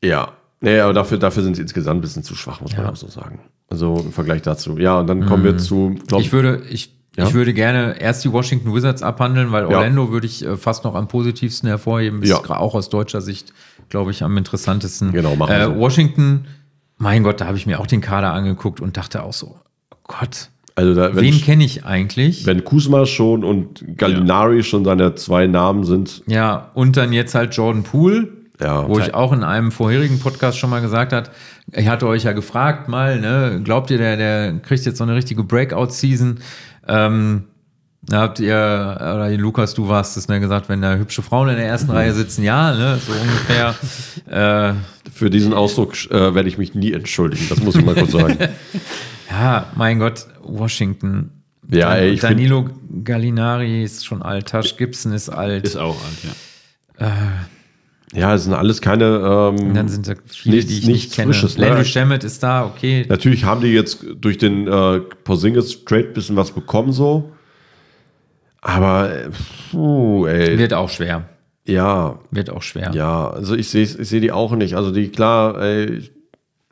Ja. 0.04 0.34
Nee, 0.62 0.80
aber 0.80 0.94
dafür, 0.94 1.18
dafür 1.18 1.44
sind 1.44 1.56
sie 1.56 1.62
insgesamt 1.64 1.98
ein 2.00 2.02
bisschen 2.02 2.24
zu 2.24 2.36
schwach, 2.36 2.62
muss 2.62 2.72
man 2.72 2.82
Ja. 2.82 2.88
Mhm. 2.88 2.94
auch 2.94 2.98
so 2.98 3.08
sagen. 3.08 3.40
Also 3.70 3.98
im 4.06 4.12
Vergleich 4.12 4.42
dazu. 4.44 4.78
Ja, 4.78 5.00
und 5.00 5.08
dann 5.08 5.26
kommen 5.26 5.44
wir 5.44 5.58
zu, 5.58 5.96
glaub, 6.08 6.22
Ich 6.22 6.32
würde, 6.32 6.62
ich, 6.70 6.97
Ja? 7.18 7.28
ich 7.28 7.34
würde 7.34 7.54
gerne 7.54 8.00
erst 8.00 8.24
die 8.24 8.32
Washington 8.32 8.74
Wizards 8.74 9.02
abhandeln, 9.04 9.52
weil 9.52 9.64
Ja. 9.64 9.78
Orlando 9.78 10.12
würde 10.12 10.28
ich 10.28 10.46
äh, 10.46 10.56
fast 10.56 10.84
noch 10.84 10.96
am 10.96 11.08
positivsten 11.08 11.68
hervorheben. 11.68 12.22
Ist 12.22 12.30
Ja. 12.30 12.38
auch 12.60 12.76
aus 12.76 12.90
deutscher 12.90 13.22
Sicht, 13.22 13.54
glaube 13.90 14.12
ich, 14.12 14.24
am 14.24 14.38
interessantesten. 14.38 15.12
Genau, 15.12 15.36
machen 15.36 15.52
äh, 15.56 15.66
so. 15.66 15.76
Washington, 15.78 16.46
mein 16.98 17.24
Gott, 17.24 17.42
da 17.42 17.48
habe 17.48 17.58
ich 17.58 17.66
mir 17.66 17.80
auch 17.80 17.88
den 17.88 18.02
Kader 18.02 18.34
angeguckt 18.34 18.80
und 18.82 18.98
dachte 18.98 19.24
auch 19.24 19.34
so, 19.34 19.56
oh 19.92 19.98
Gott, 20.08 20.50
also 20.76 20.94
da, 20.94 21.16
wen 21.16 21.42
kenne 21.42 21.64
ich 21.64 21.86
eigentlich? 21.86 22.46
wenn 22.46 22.64
Kuzma 22.64 23.08
schon 23.08 23.44
und 23.44 23.84
Gallinari 23.98 24.62
schon 24.64 24.86
seine 24.86 25.16
zwei 25.16 25.48
Namen 25.48 25.84
sind, 25.86 26.22
Ja, 26.28 26.70
und 26.76 26.98
dann 26.98 27.14
jetzt 27.14 27.34
halt 27.34 27.56
Jordan 27.56 27.82
Poole, 27.82 28.28
Ja. 28.62 28.88
wo 28.88 29.00
ich 29.00 29.16
auch 29.16 29.34
in 29.34 29.44
einem 29.44 29.72
vorherigen 29.72 30.20
Podcast 30.20 30.60
schon 30.60 30.70
mal 30.70 30.82
gesagt 30.82 31.14
hat, 31.14 31.32
ich 31.72 31.88
hatte 31.88 32.06
euch 32.08 32.26
ja 32.26 32.34
gefragt 32.34 32.90
mal, 32.90 33.20
ne, 33.20 33.60
glaubt 33.64 33.90
ihr, 33.90 33.98
der, 33.98 34.18
der 34.18 34.54
kriegt 34.60 34.86
jetzt 34.86 35.00
so 35.00 35.04
eine 35.04 35.16
richtige 35.16 35.44
Breakout-Season? 35.44 36.38
Ähm, 36.88 37.44
da 38.02 38.22
habt 38.22 38.40
ihr, 38.40 38.56
oder 39.00 39.30
Lukas, 39.32 39.74
du 39.74 39.90
warst 39.90 40.16
es, 40.16 40.30
ne, 40.30 40.40
gesagt, 40.40 40.70
wenn 40.70 40.82
da 40.82 40.96
hübsche 40.96 41.22
Frauen 41.22 41.50
in 41.50 41.58
der 41.58 41.68
ersten 41.68 41.92
Reihe 41.92 42.14
sitzen, 42.14 42.44
ja, 42.44 42.74
ne, 42.74 43.00
so 43.06 43.12
ungefähr. 43.12 43.76
äh, 44.76 45.10
für 45.12 45.30
diesen 45.30 45.54
Ausdruck 45.54 45.94
äh, 46.10 46.34
werde 46.34 46.48
ich 46.48 46.58
mich 46.58 46.74
nie 46.74 46.94
entschuldigen. 46.94 47.48
Das 47.50 47.62
muss 47.62 47.76
ich 47.76 47.84
mal 47.84 47.96
kurz 47.96 48.12
sagen. 48.12 48.38
ja, 49.30 49.66
mein 49.76 50.00
Gott, 50.00 50.28
Washington. 50.42 51.32
Ja, 51.70 51.96
ey, 51.96 52.12
ich 52.12 52.22
Danilo 52.22 52.70
Gallinari 53.04 53.84
ist 53.84 54.06
schon 54.06 54.22
alt, 54.22 54.48
Tash 54.48 54.78
Gibson 54.78 55.12
ist 55.12 55.28
alt. 55.28 55.66
Ist 55.66 55.76
auch 55.76 55.98
alt, 56.02 56.24
ja. 56.24 57.10
Ja, 58.14 58.34
es 58.36 58.46
sind 58.46 58.54
alles 58.54 58.82
keine. 58.82 59.54
Ähm, 59.60 59.74
Dann 59.74 59.90
sind 59.90 60.08
da 60.08 60.14
viele, 60.26 60.56
Nichts- 60.56 60.72
die 60.72 60.78
ich 60.80 60.88
nicht 60.88 61.14
kenne. 61.14 61.34
Frisches, 61.34 61.58
ne? 61.58 61.68
Landry 61.68 61.86
Shamet 61.86 62.24
ist 62.24 62.42
da, 62.42 62.66
okay. 62.66 63.06
Natürlich 63.10 63.44
haben 63.44 63.60
die 63.62 63.68
jetzt 63.68 64.06
durch 64.22 64.38
den 64.38 64.68
äh, 64.68 65.00
Porzingis 65.24 65.84
Trade 65.84 66.08
ein 66.08 66.14
bisschen 66.14 66.36
was 66.38 66.52
bekommen, 66.52 66.92
so. 66.94 67.32
Aber, 68.62 69.10
puh, 69.72 70.26
ey. 70.28 70.58
Wird 70.58 70.74
auch 70.74 70.90
schwer. 70.90 71.30
Ja, 71.66 72.20
Wird 72.32 72.50
auch 72.50 72.62
schwer. 72.62 72.92
ja, 72.94 73.30
also 73.30 73.54
ich 73.56 73.70
sehe 73.70 73.84
ich 73.84 73.92
seh 74.08 74.22
die 74.22 74.32
auch 74.32 74.56
nicht. 74.56 74.76
Also 74.76 74.92
die, 74.92 75.10
klar, 75.10 75.62
ey, 75.62 76.10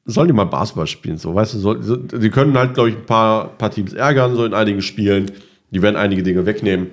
sollen 0.06 0.28
die 0.28 0.34
mal 0.34 0.46
Basketball 0.46 0.88
spielen, 0.88 1.18
so, 1.18 1.36
weißt 1.36 1.56
du, 1.56 1.60
so, 1.60 1.74
die 1.74 2.30
können 2.30 2.58
halt, 2.58 2.76
glaube 2.76 2.92
ich, 2.92 2.96
ein 2.96 3.06
paar, 3.06 3.50
paar 3.58 3.72
Teams 3.72 3.92
ärgern, 3.92 4.36
so 4.38 4.46
in 4.46 4.54
einigen 4.54 4.82
Spielen. 4.82 5.32
Die 5.72 5.82
werden 5.82 5.98
einige 5.98 6.24
Dinge 6.24 6.46
wegnehmen. 6.46 6.88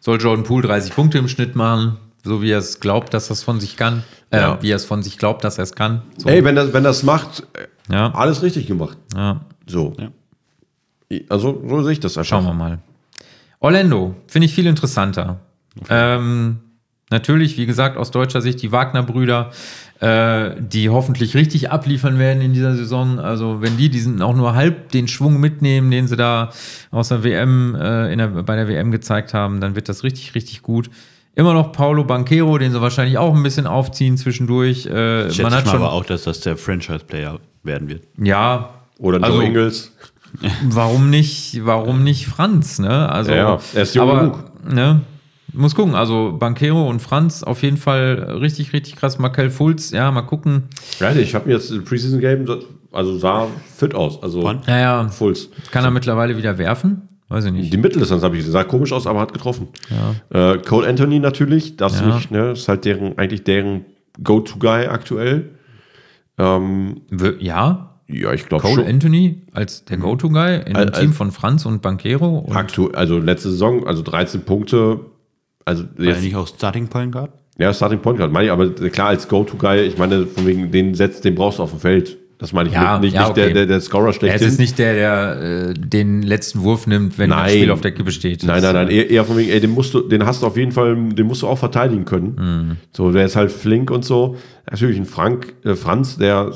Soll 0.00 0.20
Jordan 0.20 0.44
Poole 0.44 0.66
30 0.66 0.94
Punkte 0.94 1.16
im 1.18 1.28
Schnitt 1.28 1.56
machen, 1.56 1.96
so 2.24 2.40
wie 2.42 2.50
er 2.50 2.58
es 2.58 2.80
glaubt, 2.80 3.12
dass 3.14 3.28
er 3.30 3.32
es 3.34 3.42
von 3.42 3.60
sich 3.60 3.76
kann. 3.76 4.02
Äh, 4.30 4.40
Ja. 4.40 4.58
Wie 4.62 4.70
er 4.70 4.76
es 4.76 4.84
von 4.84 5.02
sich 5.02 5.18
glaubt, 5.18 5.44
dass 5.44 5.58
er 5.58 5.64
es 5.64 5.74
kann. 5.74 6.02
So. 6.16 6.28
Ey, 6.28 6.44
wenn 6.44 6.54
das, 6.56 6.72
wenn 6.72 6.84
das 6.84 7.02
macht, 7.02 7.42
äh, 7.54 7.92
Ja. 7.92 8.12
alles 8.14 8.42
richtig 8.42 8.66
gemacht. 8.66 8.96
ja, 9.16 9.40
So. 9.66 9.92
Ja. 9.98 10.08
Also, 11.28 11.62
so 11.68 11.82
sehe 11.82 11.92
ich 11.92 12.00
das 12.00 12.16
einfach. 12.16 12.28
schauen 12.28 12.44
wir 12.44 12.54
mal. 12.54 12.78
Orlando 13.60 14.14
finde 14.26 14.46
ich 14.46 14.54
viel 14.54 14.66
interessanter. 14.66 15.40
Ähm, 15.90 16.58
natürlich, 17.10 17.58
wie 17.58 17.66
gesagt, 17.66 17.96
aus 17.96 18.10
deutscher 18.10 18.40
Sicht 18.40 18.62
die 18.62 18.72
Wagner-Brüder, 18.72 19.50
äh, 20.00 20.56
die 20.58 20.88
hoffentlich 20.88 21.34
richtig 21.36 21.70
abliefern 21.70 22.18
werden 22.18 22.40
in 22.42 22.52
dieser 22.54 22.74
Saison. 22.74 23.18
Also 23.20 23.60
wenn 23.62 23.76
die 23.76 23.88
diesen 23.90 24.20
auch 24.22 24.34
nur 24.34 24.54
halb 24.54 24.90
den 24.90 25.06
Schwung 25.06 25.38
mitnehmen, 25.38 25.90
den 25.90 26.08
sie 26.08 26.16
da 26.16 26.50
aus 26.90 27.08
der 27.08 27.22
WM, 27.24 27.74
äh, 27.74 28.10
in 28.12 28.18
der, 28.18 28.28
bei 28.28 28.56
der 28.56 28.66
WM 28.68 28.90
gezeigt 28.90 29.32
haben, 29.34 29.60
dann 29.60 29.74
wird 29.76 29.88
das 29.88 30.02
richtig, 30.04 30.34
richtig 30.34 30.62
gut. 30.62 30.90
Immer 31.34 31.54
noch 31.54 31.72
Paulo 31.72 32.04
Banquero, 32.04 32.58
den 32.58 32.72
sie 32.72 32.80
wahrscheinlich 32.82 33.16
auch 33.18 33.34
ein 33.34 33.42
bisschen 33.42 33.66
aufziehen 33.66 34.16
zwischendurch. 34.18 34.86
Äh, 34.86 35.24
Schätze 35.30 35.42
man 35.42 35.52
ich 35.52 35.58
hat 35.58 35.64
mal 35.66 35.70
schon, 35.72 35.80
aber 35.80 35.92
auch, 35.92 36.04
dass 36.04 36.24
das 36.24 36.40
der 36.40 36.56
Franchise-Player 36.56 37.38
werden 37.62 37.88
wird. 37.88 38.02
ja, 38.18 38.70
Oder 38.98 39.18
Joe 39.18 39.26
Also- 39.26 39.40
Ingles. 39.40 39.92
warum 40.68 41.10
nicht, 41.10 41.60
warum 41.64 42.04
nicht 42.04 42.26
Franz, 42.26 42.78
ne? 42.78 43.08
Also, 43.10 43.30
Ja, 43.32 43.36
ja, 43.36 43.58
er 43.74 43.82
ist 43.82 43.94
jung 43.94 44.08
aber, 44.10 44.20
genug. 44.20 44.72
ne? 44.74 45.00
Muss 45.54 45.74
gucken, 45.74 45.94
also 45.94 46.36
Banquero 46.38 46.88
und 46.88 47.00
Franz 47.00 47.42
auf 47.42 47.62
jeden 47.62 47.76
Fall 47.76 48.38
richtig, 48.40 48.72
richtig 48.72 48.96
krass. 48.96 49.18
Markel 49.18 49.50
Fulz, 49.50 49.90
ja, 49.90 50.10
mal 50.10 50.22
gucken. 50.22 50.64
Ja, 51.00 51.12
ich 51.14 51.34
habe 51.34 51.46
mir 51.48 51.54
jetzt 51.56 51.70
im 51.70 51.84
Preseason 51.84 52.20
Game, 52.20 52.46
also 52.90 53.18
sah 53.18 53.48
fit 53.76 53.94
aus. 53.94 54.22
Also 54.22 54.42
Wann? 54.44 54.60
Ja, 54.66 54.78
ja, 54.80 55.08
Fulls. 55.08 55.50
kann 55.70 55.84
er 55.84 55.90
mittlerweile 55.90 56.36
wieder 56.38 56.56
werfen? 56.56 57.08
Weiß 57.32 57.46
ich 57.46 57.52
nicht. 57.52 57.72
Die 57.72 57.76
Mitteldistanz 57.78 58.22
habe 58.22 58.34
ich 58.36 58.40
gesehen. 58.40 58.52
Sah 58.52 58.64
komisch 58.64 58.92
aus, 58.92 59.06
aber 59.06 59.20
hat 59.20 59.32
getroffen. 59.32 59.68
Äh, 60.30 60.58
Cole 60.58 60.86
Anthony 60.86 61.18
natürlich, 61.18 61.76
das 61.76 62.00
Ja. 62.00 62.14
nicht, 62.14 62.30
ne? 62.30 62.52
Ist 62.52 62.68
halt 62.68 62.84
deren, 62.84 63.16
eigentlich 63.16 63.42
deren 63.44 63.86
Go-To-Guy 64.22 64.86
aktuell. 64.88 65.50
Ähm, 66.38 67.02
Ja, 67.40 67.90
ja, 68.08 68.32
ich 68.32 68.46
glaube 68.48 68.62
Cole 68.62 68.76
schon. 68.82 68.86
Anthony 68.86 69.42
als 69.52 69.84
der 69.84 69.96
Go-To-Guy 69.98 70.62
in 70.66 70.76
Al- 70.76 70.86
dem 70.86 70.92
Team 70.92 71.08
als- 71.08 71.16
von 71.16 71.30
Franz 71.30 71.64
und 71.66 71.82
Banquero. 71.82 72.38
Und 72.40 72.54
Aktu 72.56 72.88
also 72.90 73.18
letzte 73.18 73.50
Saison, 73.50 73.86
also 73.86 74.02
13 74.02 74.42
Punkte. 74.42 75.00
Also 75.64 75.84
War 75.84 75.90
er 75.98 76.04
jetzt, 76.06 76.22
nicht 76.22 76.36
auch 76.36 76.46
Starting 76.48 76.88
Point 76.88 77.12
Guard? 77.12 77.30
ja, 77.58 77.72
Starting 77.72 78.00
Point 78.00 78.18
Guard, 78.18 78.32
meine 78.32 78.46
ich, 78.46 78.50
aber 78.52 78.68
klar, 78.90 79.08
als 79.08 79.28
Go-To-Guy, 79.28 79.82
ich 79.82 79.96
meine, 79.98 80.26
von 80.26 80.46
wegen 80.46 80.70
den 80.70 80.94
setzt, 80.94 81.24
den 81.24 81.34
brauchst 81.34 81.58
du 81.58 81.62
auf 81.62 81.70
dem 81.70 81.78
Feld. 81.80 82.18
Das 82.42 82.52
meine 82.52 82.70
ich 82.70 82.74
Ja, 82.74 82.94
mit, 82.94 83.02
nicht, 83.02 83.14
ja, 83.14 83.26
nicht 83.26 83.36
der, 83.36 83.44
okay. 83.44 83.54
der, 83.54 83.66
der 83.66 83.80
Scorer 83.80 84.06
er 84.06 84.10
ist 84.10 84.16
schlechthin. 84.16 84.48
jetzt 84.48 84.58
nicht 84.58 84.76
der, 84.76 84.94
der 84.94 85.68
äh, 85.70 85.74
den 85.74 86.22
letzten 86.22 86.62
Wurf 86.64 86.88
nimmt, 86.88 87.16
wenn 87.16 87.30
Nein. 87.30 87.44
das 87.44 87.52
Spiel 87.52 87.70
auf 87.70 87.80
der 87.82 87.92
Kippe 87.92 88.10
steht. 88.10 88.42
Nein, 88.42 88.60
nein, 88.60 88.74
nein, 88.74 88.88
eher, 88.88 89.08
eher 89.08 89.24
von 89.24 89.36
wegen, 89.36 89.48
ey, 89.48 89.60
den 89.60 89.70
musst 89.70 89.94
du, 89.94 90.00
den 90.00 90.26
hast 90.26 90.42
du 90.42 90.46
auf 90.48 90.56
jeden 90.56 90.72
Fall, 90.72 90.96
den 90.96 91.26
musst 91.28 91.42
du 91.42 91.46
auch 91.46 91.58
verteidigen 91.58 92.04
können. 92.04 92.34
Mhm. 92.34 92.76
So, 92.96 93.12
der 93.12 93.26
ist 93.26 93.36
halt 93.36 93.52
flink 93.52 93.92
und 93.92 94.04
so. 94.04 94.36
Natürlich 94.68 94.96
ein 94.96 95.04
Frank, 95.04 95.54
äh, 95.64 95.76
Franz, 95.76 96.18
der 96.18 96.50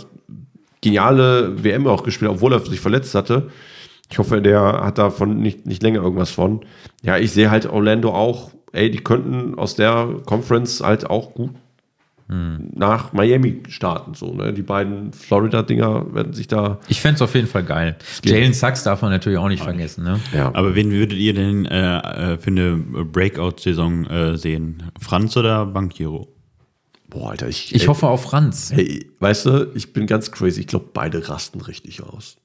geniale 0.80 1.62
WM 1.62 1.87
auch 1.87 2.03
gespielt, 2.03 2.32
obwohl 2.32 2.53
er 2.53 2.59
sich 2.66 2.80
verletzt 2.80 3.14
hatte. 3.14 3.47
Ich 4.11 4.18
hoffe, 4.18 4.43
der 4.43 4.61
hat 4.82 4.99
davon 4.99 5.39
nicht, 5.39 5.66
nicht 5.66 5.84
länger 5.84 6.03
irgendwas 6.03 6.32
von. 6.32 6.62
Ja, 7.05 7.16
ich 7.16 7.30
sehe 7.30 7.49
halt 7.49 7.64
Orlando 7.66 8.11
auch, 8.11 8.51
ey, 8.72 8.91
die 8.91 8.99
könnten 8.99 9.57
aus 9.57 9.76
der 9.76 10.09
Conference 10.24 10.80
halt 10.80 11.09
auch 11.09 11.32
gut 11.32 11.51
Nach 12.29 13.12
Miami 13.12 13.62
starten. 13.68 14.14
So, 14.14 14.35
ne? 14.35 14.53
Die 14.53 14.62
beiden 14.62 15.12
Florida-Dinger 15.12 16.12
werden 16.12 16.33
sich 16.33 16.49
da. 16.49 16.79
Ich 16.89 17.01
fände 17.01 17.16
es 17.16 17.22
auf 17.22 17.35
jeden 17.37 17.47
Fall 17.47 17.62
geil. 17.62 17.97
Jalen 18.24 18.53
Sachs 18.53 18.83
darf 18.83 19.03
man 19.03 19.12
natürlich 19.12 19.39
auch 19.39 19.47
nicht 19.49 19.62
vergessen. 19.62 20.03
Ne? 20.03 20.18
Ja. 20.35 20.49
Aber 20.53 20.74
wen 20.74 20.91
würdet 20.91 21.16
ihr 21.18 21.35
denn 21.35 21.66
äh, 21.66 21.99
äh, 22.33 22.39
für 22.39 22.51
eine 22.51 22.77
Breakout-Saison 22.77 24.07
äh, 24.07 24.37
sehen? 24.37 24.83
Franz 25.01 25.37
oder 25.37 25.66
Bankiero? 25.66 26.27
Boah, 27.09 27.31
Alter, 27.31 27.47
ich. 27.49 27.72
Ich 27.72 27.83
ey, 27.83 27.87
hoffe 27.87 28.09
auf 28.09 28.24
Franz. 28.24 28.72
Hey, 28.74 29.07
weißt 29.20 29.47
du, 29.47 29.70
ich 29.77 29.93
bin 29.93 30.09
ganz 30.09 30.33
crazy. 30.33 30.61
Ich 30.62 30.66
glaube, 30.66 30.87
beide 30.93 31.29
rasten 31.29 31.61
richtig 31.61 32.03
aus. 32.03 32.39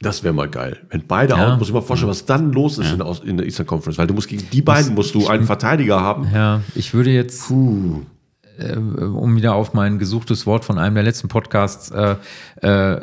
Das 0.00 0.22
wäre 0.24 0.32
mal 0.32 0.48
geil. 0.48 0.78
Wenn 0.90 1.06
beide 1.06 1.34
Ja. 1.34 1.54
auch, 1.54 1.58
muss 1.58 1.68
ich 1.68 1.74
mal 1.74 1.82
vorstellen, 1.82 2.10
was 2.10 2.24
dann 2.24 2.52
los 2.52 2.78
ist 2.78 2.90
in, 2.92 2.98
der, 2.98 3.06
Aus- 3.06 3.20
in 3.20 3.36
der 3.36 3.44
Eastern 3.46 3.66
Conference. 3.66 3.98
Weil 3.98 4.06
du 4.06 4.14
musst 4.14 4.28
gegen 4.28 4.48
die 4.50 4.62
beiden 4.62 4.94
musst 4.94 5.14
du 5.14 5.26
einen 5.28 5.44
Verteidiger 5.44 6.00
haben. 6.00 6.26
Ja, 6.32 6.62
ich 6.74 6.94
würde 6.94 7.10
jetzt, 7.10 7.50
äh, 8.58 8.76
um 8.76 9.36
wieder 9.36 9.54
auf 9.54 9.74
mein 9.74 9.98
gesuchtes 9.98 10.46
Wort 10.46 10.64
von 10.64 10.78
einem 10.78 10.94
der 10.94 11.04
letzten 11.04 11.28
Podcasts, 11.28 11.90
äh, 11.90 12.16
äh, 12.66 13.00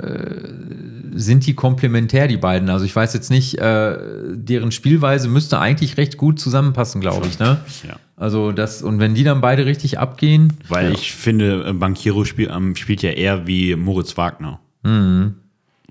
sind 1.14 1.46
die 1.46 1.54
komplementär, 1.54 2.28
die 2.28 2.38
beiden. 2.38 2.70
Also 2.70 2.86
ich 2.86 2.96
weiß 2.96 3.14
jetzt 3.14 3.30
nicht, 3.30 3.58
äh, 3.60 3.98
deren 4.32 4.72
Spielweise 4.72 5.28
müsste 5.28 5.60
eigentlich 5.60 5.98
recht 5.98 6.18
gut 6.18 6.40
zusammenpassen, 6.40 7.02
glaube 7.02 7.28
ich. 7.28 7.40
Ne? 7.40 7.60
Ja. 7.88 7.98
Also 8.16 8.52
das, 8.52 8.82
und 8.82 9.00
wenn 9.00 9.16
die 9.16 9.24
dann 9.24 9.42
beide 9.42 9.66
richtig 9.66 10.00
abgehen, 10.00 10.54
Weil 10.70 10.94
ich 10.94 11.14
finde, 11.14 11.66
äh, 11.68 11.74
Bankiero 11.74 12.26
spiel, 12.26 12.52
ähm, 12.54 12.76
spielt 12.76 13.02
ja 13.02 13.12
eher 13.12 13.48
wie 13.48 13.76
Moritz 13.76 14.18
Wagner. 14.18 14.60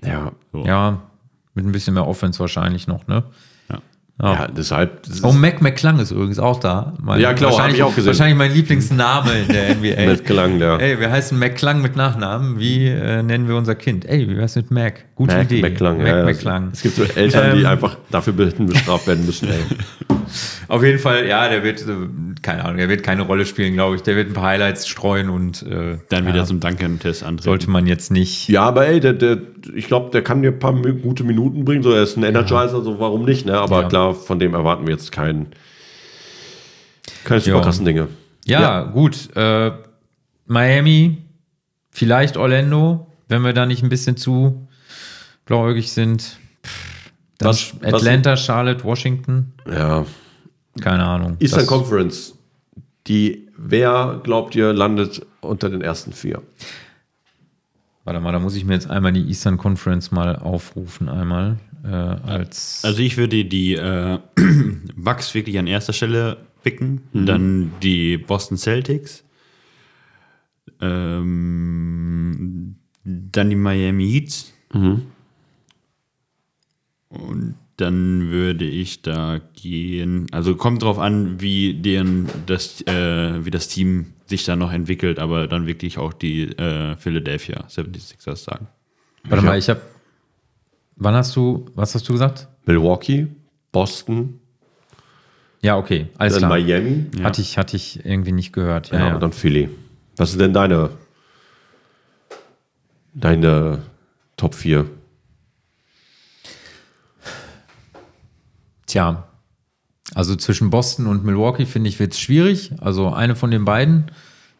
Ja. 0.03 0.31
So. 0.51 0.65
ja, 0.65 1.01
mit 1.53 1.65
ein 1.65 1.71
bisschen 1.71 1.93
mehr 1.93 2.07
Offense 2.07 2.39
wahrscheinlich 2.39 2.87
noch, 2.87 3.07
ne? 3.07 3.23
Ja. 4.23 4.33
Ja, 4.33 4.47
deshalb. 4.47 5.01
Oh, 5.23 5.33
Mac 5.33 5.61
McClung 5.61 5.99
ist 5.99 6.11
übrigens 6.11 6.39
auch 6.39 6.59
da. 6.59 6.93
Mein, 7.01 7.19
Ja, 7.19 7.33
klar, 7.33 7.51
hab 7.51 7.57
wahrscheinlich- 7.57 7.77
ich 7.79 7.83
auch 7.83 7.93
gesehen. 7.93 8.07
Wahrscheinlich 8.07 8.37
mein 8.37 8.53
Lieblingsname 8.53 9.31
in 9.41 9.47
der 9.49 9.69
NBA. 9.75 10.15
Gelang, 10.25 10.59
ja. 10.61 10.77
Ey, 10.77 10.97
wir 10.99 11.11
heißen 11.11 11.37
McClung 11.37 11.81
mit 11.81 11.97
Nachnamen. 11.97 12.57
Wie 12.57 12.87
äh, 12.87 13.21
nennen 13.21 13.49
wir 13.49 13.55
unser 13.57 13.75
Kind? 13.75 14.05
Ey, 14.05 14.29
wie 14.29 14.37
wär's 14.37 14.55
mit 14.55 14.71
Mac? 14.71 15.03
Gute 15.15 15.35
Mac 15.35 15.51
Idee. 15.51 15.61
McClung, 15.61 15.97
Mac 15.97 16.07
ja, 16.07 16.17
ja. 16.19 16.23
McClung. 16.25 16.69
Es 16.71 16.81
gibt 16.81 16.95
so 16.95 17.03
Eltern, 17.03 17.55
die 17.57 17.61
Ähm. 17.63 17.67
einfach 17.67 17.97
dafür 18.11 18.31
bestraft 18.33 19.07
werden 19.07 19.25
müssen. 19.25 19.49
Ey. 19.49 19.55
Auf 20.67 20.83
jeden 20.83 20.99
Fall, 20.99 21.27
ja, 21.27 21.47
der 21.49 21.63
wird, 21.63 21.81
äh, 21.81 21.85
keine 22.41 22.63
Ahnung, 22.63 22.77
der 22.77 22.89
wird 22.89 23.03
keine 23.03 23.23
Rolle 23.23 23.45
spielen, 23.45 23.73
glaube 23.73 23.97
ich. 23.97 24.03
Der 24.03 24.15
wird 24.15 24.29
ein 24.29 24.33
paar 24.33 24.45
Highlights 24.45 24.87
streuen 24.87 25.29
und 25.29 25.63
äh, 25.63 25.97
Dann 26.09 26.25
wieder 26.25 26.37
ja, 26.37 26.45
zum 26.45 26.59
Duncan-Test 26.59 27.23
antreten. 27.23 27.43
sollte 27.43 27.69
man 27.69 27.85
jetzt 27.87 28.09
nicht. 28.11 28.47
Ja, 28.47 28.63
aber 28.63 28.87
ey, 28.87 28.99
der, 28.99 29.13
der, 29.13 29.37
ich 29.75 29.87
glaube, 29.87 30.09
der 30.11 30.23
kann 30.23 30.41
dir 30.41 30.51
ein 30.51 30.59
paar 30.59 30.73
gute 30.73 31.23
Minuten 31.23 31.65
bringen. 31.65 31.83
So, 31.83 31.91
er 31.91 32.03
ist 32.03 32.17
ein 32.17 32.23
Energizer, 32.23 32.81
so 32.81 32.99
warum 32.99 33.25
nicht? 33.25 33.45
Ne? 33.45 33.57
Aber 33.59 33.81
Ja. 33.83 33.87
Von 34.13 34.39
dem 34.39 34.53
erwarten 34.53 34.85
wir 34.87 34.93
jetzt 34.93 35.11
keinen, 35.11 35.47
keine 37.23 37.41
super 37.41 37.57
Ja. 37.57 37.63
krassen 37.63 37.85
Dinge. 37.85 38.07
Ja, 38.45 38.83
gut. 38.83 39.35
Äh, 39.35 39.71
Miami, 40.45 41.17
vielleicht 41.89 42.35
Orlando, 42.37 43.07
wenn 43.29 43.41
wir 43.43 43.53
da 43.53 43.65
nicht 43.65 43.83
ein 43.83 43.89
bisschen 43.89 44.17
zu 44.17 44.67
blauäugig 45.45 45.91
sind. 45.91 46.37
Dann 47.37 47.49
Was- 47.49 47.73
was- 47.81 47.93
Atlanta, 47.93 48.35
Charlotte, 48.37 48.83
Washington. 48.83 49.53
Ja. 49.69 50.05
Keine 50.81 51.03
Ahnung. 51.05 51.37
Eastern 51.39 51.59
Das- 51.61 51.67
Conference. 51.67 52.33
Die, 53.07 53.49
wer 53.57 54.21
glaubt 54.23 54.55
ihr, 54.55 54.71
landet 54.73 55.25
unter 55.41 55.69
den 55.69 55.81
ersten 55.81 56.13
vier? 56.13 56.41
Warte 58.05 58.19
mal, 58.19 58.31
da 58.31 58.39
muss 58.39 58.55
ich 58.55 58.65
mir 58.65 58.73
jetzt 58.73 58.89
einmal 58.89 59.13
die 59.13 59.25
Eastern 59.27 59.57
Conference 59.57 60.11
mal 60.11 60.35
aufrufen, 60.37 61.07
einmal 61.09 61.57
äh, 61.83 61.87
als. 61.87 62.81
Also 62.83 63.01
ich 63.01 63.17
würde 63.17 63.45
die 63.45 63.75
äh, 63.75 64.19
Bucks 64.95 65.33
wirklich 65.33 65.57
an 65.59 65.67
erster 65.67 65.93
Stelle 65.93 66.37
picken, 66.63 67.01
dann 67.13 67.71
die 67.81 68.17
Boston 68.17 68.57
Celtics, 68.57 69.23
ähm, 70.79 72.75
dann 73.03 73.49
die 73.49 73.55
Miami 73.55 74.09
Heats 74.09 74.53
und 77.09 77.55
dann 77.77 78.29
würde 78.29 78.65
ich 78.65 79.01
da 79.01 79.41
gehen. 79.55 80.27
Also 80.31 80.55
kommt 80.55 80.83
drauf 80.83 80.99
an, 80.99 81.41
wie 81.41 81.73
deren 81.73 82.27
das 82.45 82.81
äh, 82.81 83.45
wie 83.45 83.51
das 83.51 83.67
Team 83.67 84.13
sich 84.25 84.45
da 84.45 84.55
noch 84.55 84.71
entwickelt, 84.71 85.19
aber 85.19 85.47
dann 85.47 85.67
wirklich 85.67 85.97
auch 85.97 86.13
die 86.13 86.43
äh, 86.43 86.95
Philadelphia 86.97 87.65
76ers 87.67 88.37
sagen. 88.37 88.67
warte 89.23 89.43
mal, 89.43 89.57
ich 89.57 89.69
habe. 89.69 89.81
Wann 90.95 91.15
hast 91.15 91.35
du, 91.35 91.65
was 91.75 91.95
hast 91.95 92.07
du 92.07 92.13
gesagt? 92.13 92.47
Milwaukee, 92.65 93.27
Boston, 93.71 94.39
Ja, 95.61 95.77
okay, 95.77 96.07
alles 96.17 96.33
dann 96.33 96.49
klar. 96.49 96.51
Miami 96.51 97.05
Hatte, 97.21 97.41
ich, 97.41 97.57
hatte 97.57 97.75
ich 97.75 98.05
irgendwie 98.05 98.31
nicht 98.31 98.53
gehört. 98.53 98.91
Ja, 98.91 98.99
ja, 98.99 99.07
ja. 99.07 99.13
und 99.15 99.21
dann 99.21 99.33
Philly. 99.33 99.69
Was 100.17 100.31
ist 100.31 100.39
denn 100.39 100.53
deine, 100.53 100.91
deine 103.13 103.79
Top 104.37 104.55
4? 104.55 104.85
Tja, 108.85 109.27
also 110.13 110.35
zwischen 110.35 110.69
Boston 110.69 111.07
und 111.07 111.23
Milwaukee 111.23 111.65
finde 111.65 111.89
ich 111.89 111.99
wird 111.99 112.13
es 112.13 112.19
schwierig. 112.19 112.71
Also 112.79 113.11
eine 113.11 113.35
von 113.35 113.49
den 113.51 113.65
beiden. 113.65 114.11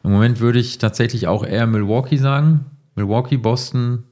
Im 0.03 0.11
Moment 0.11 0.39
würde 0.39 0.59
ich 0.59 0.79
tatsächlich 0.79 1.27
auch 1.27 1.45
eher 1.45 1.67
Milwaukee 1.67 2.17
sagen. 2.17 2.65
Milwaukee, 2.95 3.37
Boston. 3.37 4.03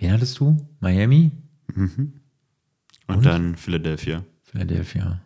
Wen 0.00 0.12
hattest 0.12 0.38
du? 0.40 0.56
Miami? 0.80 1.30
Und, 3.06 3.24
dann 3.24 3.54
Philadelphia. 3.56 4.24
Philadelphia. 4.42 5.20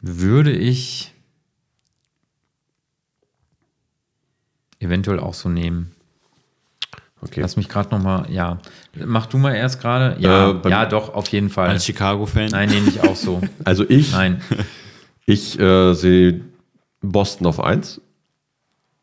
Würde 0.00 0.52
ich 0.52 1.12
eventuell 4.78 5.18
auch 5.18 5.34
so 5.34 5.48
nehmen. 5.48 5.90
Okay. 7.20 7.40
Lass 7.40 7.56
mich 7.56 7.68
gerade 7.68 7.90
noch 7.90 8.00
mal, 8.02 8.30
ja. 8.30 8.58
Mach 8.94 9.26
du 9.26 9.38
mal 9.38 9.54
erst 9.54 9.80
gerade. 9.80 10.20
Ja, 10.20 10.52
Äh, 10.52 10.68
ja, 10.70 10.86
doch, 10.86 11.12
auf 11.12 11.26
jeden 11.28 11.50
Fall. 11.50 11.68
Als 11.70 11.84
Chicago-Fan. 11.84 12.50
Nein, 12.50 12.68
nehme 12.68 12.88
ich 12.88 13.00
auch 13.00 13.16
so. 13.16 13.40
Also 13.64 13.88
ich, 13.88 14.12
Nein. 14.12 14.40
ich 15.24 15.58
äh, 15.58 15.94
sehe 15.94 16.42
Boston 17.00 17.46
auf 17.48 17.58
1, 17.58 18.00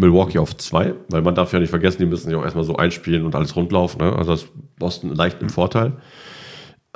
Milwaukee 0.04 0.39
auf 0.39 0.56
2, 0.56 0.93
weil 1.10 1.22
man 1.22 1.36
darf 1.36 1.54
ja 1.54 1.60
nicht 1.60 1.70
vergessen, 1.70 1.99
die 1.99 2.06
müssen 2.06 2.28
sich 2.28 2.36
auch 2.36 2.43
erstmal 2.43 2.66
so 2.66 2.76
einspielen 2.76 3.26
und 3.26 3.36
alles 3.36 3.56
rundlaufen. 3.56 4.01
Ne? 4.01 4.14
Also 4.14 4.34
ist 4.34 4.49
Boston 4.78 5.16
leicht 5.16 5.41
im 5.41 5.49
Vorteil. 5.49 5.93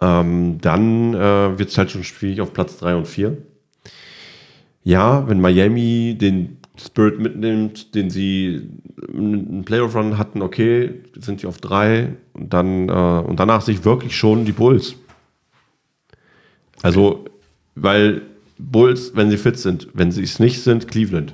Ähm, 0.01 0.60
dann 0.62 1.14
äh, 1.14 1.58
wird 1.58 1.70
es 1.70 1.78
halt 1.78 1.89
schon 1.89 2.03
schwierig 2.03 2.41
auf 2.41 2.53
Platz 2.53 2.78
3 2.78 2.95
und 2.95 3.08
4. 3.08 3.38
Ja, 4.84 5.28
wenn 5.28 5.41
Miami 5.41 6.18
den 6.20 6.58
Spirit 6.80 7.20
mitnimmt, 7.20 7.95
den 7.95 8.10
sie 8.10 8.70
einen 9.12 9.64
Playoff-Run 9.66 10.18
hatten, 10.18 10.41
okay, 10.41 11.01
sind 11.18 11.41
die 11.41 11.47
auf 11.47 11.58
3 11.60 12.16
und, 12.34 12.53
dann, 12.53 12.89
äh, 12.89 13.28
und 13.28 13.39
danach 13.39 13.62
sich 13.62 13.86
wirklich 13.86 14.16
schon 14.16 14.45
die 14.45 14.51
Bulls. 14.51 14.95
Also, 16.84 17.26
weil 17.76 18.22
Bulls, 18.60 19.14
wenn 19.16 19.30
sie 19.30 19.38
fit 19.38 19.58
sind, 19.58 19.88
wenn 19.93 20.12
sie 20.12 20.24
es 20.24 20.39
nicht 20.39 20.62
sind, 20.62 20.88
Cleveland. 20.88 21.34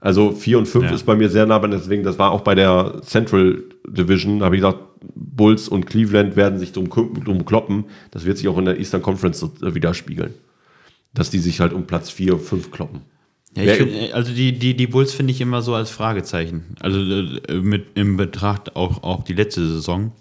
Also 0.00 0.32
4 0.32 0.58
und 0.58 0.66
5 0.66 0.86
Ja. 0.86 0.90
ist 0.92 1.04
bei 1.04 1.14
mir 1.14 1.28
sehr 1.28 1.46
nah, 1.46 1.58
deswegen, 1.58 2.02
das 2.02 2.18
war 2.18 2.30
auch 2.30 2.40
bei 2.40 2.54
der 2.54 3.00
Central 3.04 3.62
Division, 3.86 4.42
habe 4.42 4.56
ich 4.56 4.62
gesagt, 4.62 4.78
Bulls 5.14 5.68
und 5.68 5.86
Cleveland 5.86 6.36
werden 6.36 6.58
sich 6.58 6.72
drum, 6.72 6.88
drum 6.88 7.44
kloppen. 7.44 7.84
Das 8.10 8.24
wird 8.24 8.38
sich 8.38 8.48
auch 8.48 8.58
in 8.58 8.66
der 8.66 8.78
Eastern 8.78 9.02
Conference 9.02 9.42
äh, 9.42 9.74
widerspiegeln. 9.74 10.34
Dass 11.14 11.30
die 11.30 11.38
sich 11.38 11.60
halt 11.60 11.72
um 11.72 11.86
Platz 11.86 12.10
4 12.10 12.34
und 12.34 12.42
5 12.42 12.70
kloppen. 12.70 13.00
Ja, 13.56 13.74
find, 13.74 14.14
also 14.14 14.32
die, 14.32 14.52
die, 14.52 14.76
die 14.76 14.86
Bulls 14.86 15.12
finde 15.12 15.32
ich 15.32 15.40
immer 15.40 15.60
so 15.60 15.74
als 15.74 15.90
Fragezeichen. 15.90 16.76
Also 16.80 17.00
äh, 17.00 17.54
mit 17.60 17.86
im 17.94 18.16
Betracht 18.16 18.76
auch 18.76 19.02
auf 19.02 19.24
die 19.24 19.32
letzte 19.32 19.66
Saison. 19.66 20.12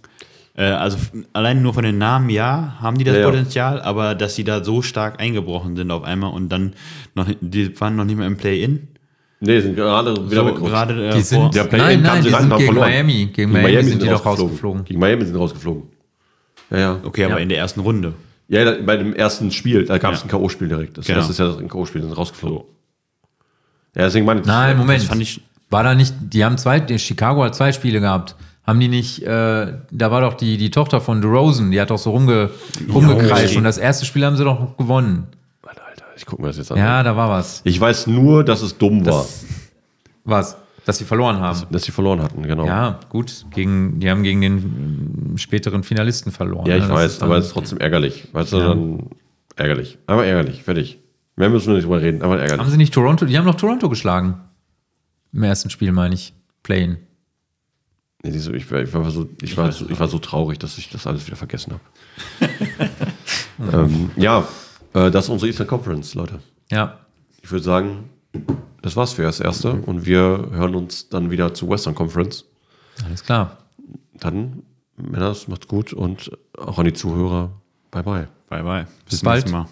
Äh, 0.55 0.63
also 0.63 0.97
allein 1.34 1.61
nur 1.61 1.73
von 1.73 1.84
den 1.84 1.97
Namen, 1.97 2.30
ja, 2.30 2.77
haben 2.80 2.97
die 2.97 3.03
das 3.03 3.15
Ja, 3.15 3.21
ja. 3.21 3.27
Potenzial, 3.27 3.82
aber 3.82 4.15
dass 4.15 4.36
sie 4.36 4.43
da 4.43 4.63
so 4.63 4.82
stark 4.82 5.21
eingebrochen 5.21 5.75
sind 5.75 5.91
auf 5.91 6.03
einmal 6.03 6.34
und 6.34 6.49
dann 6.49 6.73
noch, 7.13 7.27
die 7.39 7.80
waren 7.80 7.95
noch 7.95 8.05
nicht 8.05 8.17
mehr 8.17 8.27
im 8.27 8.38
Play-In. 8.38 8.88
Nee, 9.42 9.62
sind 9.62 9.76
gerade 9.76 10.14
wieder 10.30 10.46
So, 10.48 10.54
gerade 10.66 11.10
äh, 11.10 11.14
Die 11.14 11.22
sind, 11.22 11.56
Der 11.56 11.64
Play-In 11.64 12.02
nein, 12.02 12.02
nein, 12.02 12.24
die 12.24 12.30
sind 12.30 12.38
haben 12.38 12.50
gegen 12.58 12.66
verloren. 12.74 12.90
Miami. 12.90 13.30
Gegen 13.34 13.52
Miami, 13.54 13.84
sind 13.84 14.02
die 14.02 14.08
doch 14.10 14.26
rausgeflogen. 14.26 14.84
Gegen 14.84 15.00
Miami 15.00 15.26
sind 15.26 15.36
rausgeflogen. 15.38 15.84
Ja, 16.72 16.78
ja. 16.78 17.00
Okay, 17.04 17.24
aber 17.26 17.36
Ja. 17.36 17.40
in 17.40 17.50
der 17.50 17.58
ersten 17.60 17.80
Runde. 17.80 18.14
Ja, 18.50 18.66
da- 18.66 18.78
bei 18.84 18.98
dem 18.98 19.14
ersten 19.14 19.52
Spiel, 19.52 19.86
da 19.86 19.98
gab 19.98 20.14
es 20.14 20.20
Ja. 20.20 20.26
ein 20.26 20.30
K.O.-Spiel 20.30 20.68
direkt. 20.68 20.98
Das, 20.98 21.06
Genau. 21.06 21.20
das 21.20 21.30
ist 21.30 21.40
ja 21.40 21.46
das 21.48 21.58
K.O.-Spiel, 21.58 22.02
sind 22.02 22.18
rausgeflogen. 22.18 22.64
Ja, 23.96 24.04
deswegen 24.04 24.26
meine 24.26 24.42
ich. 24.42 24.46
Nein, 24.46 24.78
Moment. 24.78 25.02
Das 25.02 25.08
fand 25.08 25.22
ich- 25.22 25.42
war 25.70 25.84
da 25.84 25.96
nicht, 25.96 26.14
die 26.20 26.44
haben 26.44 26.58
zwei, 26.58 26.80
die 26.80 27.00
Chicago 27.00 27.44
hat 27.44 27.56
zwei 27.56 27.72
Spiele 27.72 28.00
gehabt. 28.02 28.36
Haben 28.68 28.80
die 28.80 28.88
nicht, 28.88 29.24
äh, 29.24 29.74
da 29.90 30.12
war 30.12 30.22
doch 30.22 30.34
die, 30.36 30.58
die 30.58 30.70
Tochter 30.70 31.00
von 31.02 31.22
DeRozan, 31.22 31.72
die 31.72 31.80
hat 31.80 31.90
doch 31.92 31.98
so 31.98 32.12
rumge, 32.12 32.50
rumgekreischt 32.94 33.50
okay. 33.52 33.58
und 33.58 33.64
das 33.64 33.78
erste 33.78 34.06
Spiel 34.06 34.26
haben 34.26 34.36
sie 34.36 34.44
doch 34.44 34.78
gewonnen. 34.78 35.28
Ich 36.20 36.26
gucke 36.26 36.41
mir 36.41 36.49
das 36.49 36.57
jetzt 36.57 36.70
an. 36.70 36.78
Ja, 36.78 37.01
da 37.01 37.15
war 37.15 37.30
was. 37.30 37.61
Ich 37.63 37.80
weiß 37.80 38.07
nur, 38.07 38.43
dass 38.43 38.61
es 38.61 38.78
dumm 38.78 39.05
war, 39.05 39.26
Was? 40.26 40.57
Dass 40.86 40.97
sie 40.97 41.05
verloren 41.05 41.39
haben. 41.39 41.65
dass 41.72 41.84
sie 41.84 41.93
verloren 41.93 42.22
hatten, 42.22 42.43
genau. 42.43 42.65
Ja, 42.65 42.99
gut. 43.07 43.45
Gegen, 43.51 44.01
die 44.01 44.09
haben 44.09 44.24
gegen 44.24 44.41
den 44.41 44.57
ähm, 45.32 45.38
späteren 45.38 45.84
Finalisten 45.84 46.34
verloren. 46.34 46.65
Ja, 46.65 46.76
ich 46.76 46.84
ne? 46.84 46.89
Das 46.89 46.97
weiß, 46.97 47.22
aber 47.22 47.38
es 47.38 47.47
ist 47.47 47.53
trotzdem 47.53 47.78
ärgerlich. 47.78 48.28
Weißt 48.34 48.51
du, 48.51 48.59
dann 48.59 49.09
ärgerlich. 49.55 49.97
Aber 50.07 50.26
ärgerlich, 50.26 50.63
fertig. 50.63 50.99
Mehr 51.38 51.49
müssen 51.49 51.67
wir 51.67 51.76
nicht 51.76 51.86
drüber 51.86 52.01
reden, 52.01 52.22
aber 52.22 52.34
Haben 52.34 52.41
ärgerlich. 52.41 52.67
sie 52.67 52.78
nicht 52.78 52.93
Toronto? 52.93 53.26
Die 53.26 53.38
haben 53.38 53.45
noch 53.45 53.55
Toronto 53.55 53.88
geschlagen. 53.88 54.41
Im 55.32 55.43
ersten 55.43 55.70
Spiel, 55.70 55.93
meine 55.93 56.15
ich. 56.15 56.34
Playin. 56.63 56.97
Nee, 58.24 58.38
so, 58.38 58.51
ich, 58.51 58.70
war, 58.70 58.82
ich, 58.82 58.93
war 58.93 59.09
so, 59.09 59.30
ich, 59.41 59.55
war 59.55 59.72
so, 59.72 59.89
ich 59.89 59.97
war 59.97 60.09
so 60.09 60.20
traurig, 60.20 60.59
dass 60.59 60.78
ich 60.78 60.89
das 60.89 61.07
alles 61.07 61.26
wieder 61.28 61.38
vergessen 61.38 61.74
habe. 61.74 62.51
ähm, 63.74 64.11
ja, 64.17 64.45
äh, 64.94 65.12
das 65.12 65.26
ist 65.26 65.30
unsere 65.30 65.48
Eastern 65.50 65.68
Conference, 65.68 66.14
Leute. 66.16 66.40
Ja. 66.72 67.00
Ich 67.42 67.52
würde 67.52 67.64
sagen, 67.64 68.10
das 68.82 68.96
war's 68.96 69.14
für 69.14 69.24
das 69.24 69.40
Erste 69.40 69.74
und 69.74 70.06
wir 70.06 70.50
hören 70.52 70.76
uns 70.76 71.10
dann 71.10 71.32
wieder 71.32 71.54
zur 71.54 71.70
Western 71.70 71.96
Conference. 71.96 72.46
Alles 73.06 73.24
klar. 73.24 73.58
Dann, 74.14 74.64
Männer, 74.98 75.36
macht's 75.48 75.68
gut 75.68 75.94
und 75.94 76.32
auch 76.58 76.78
an 76.78 76.86
die 76.86 76.94
Zuhörer, 76.94 77.52
bye 77.92 78.04
bye. 78.04 78.28
Bye 78.50 78.64
bye. 78.64 78.88
Bis 79.06 79.20
zum 79.20 79.26
bald. 79.26 79.46
nächsten 79.46 79.58
Mal. 79.58 79.68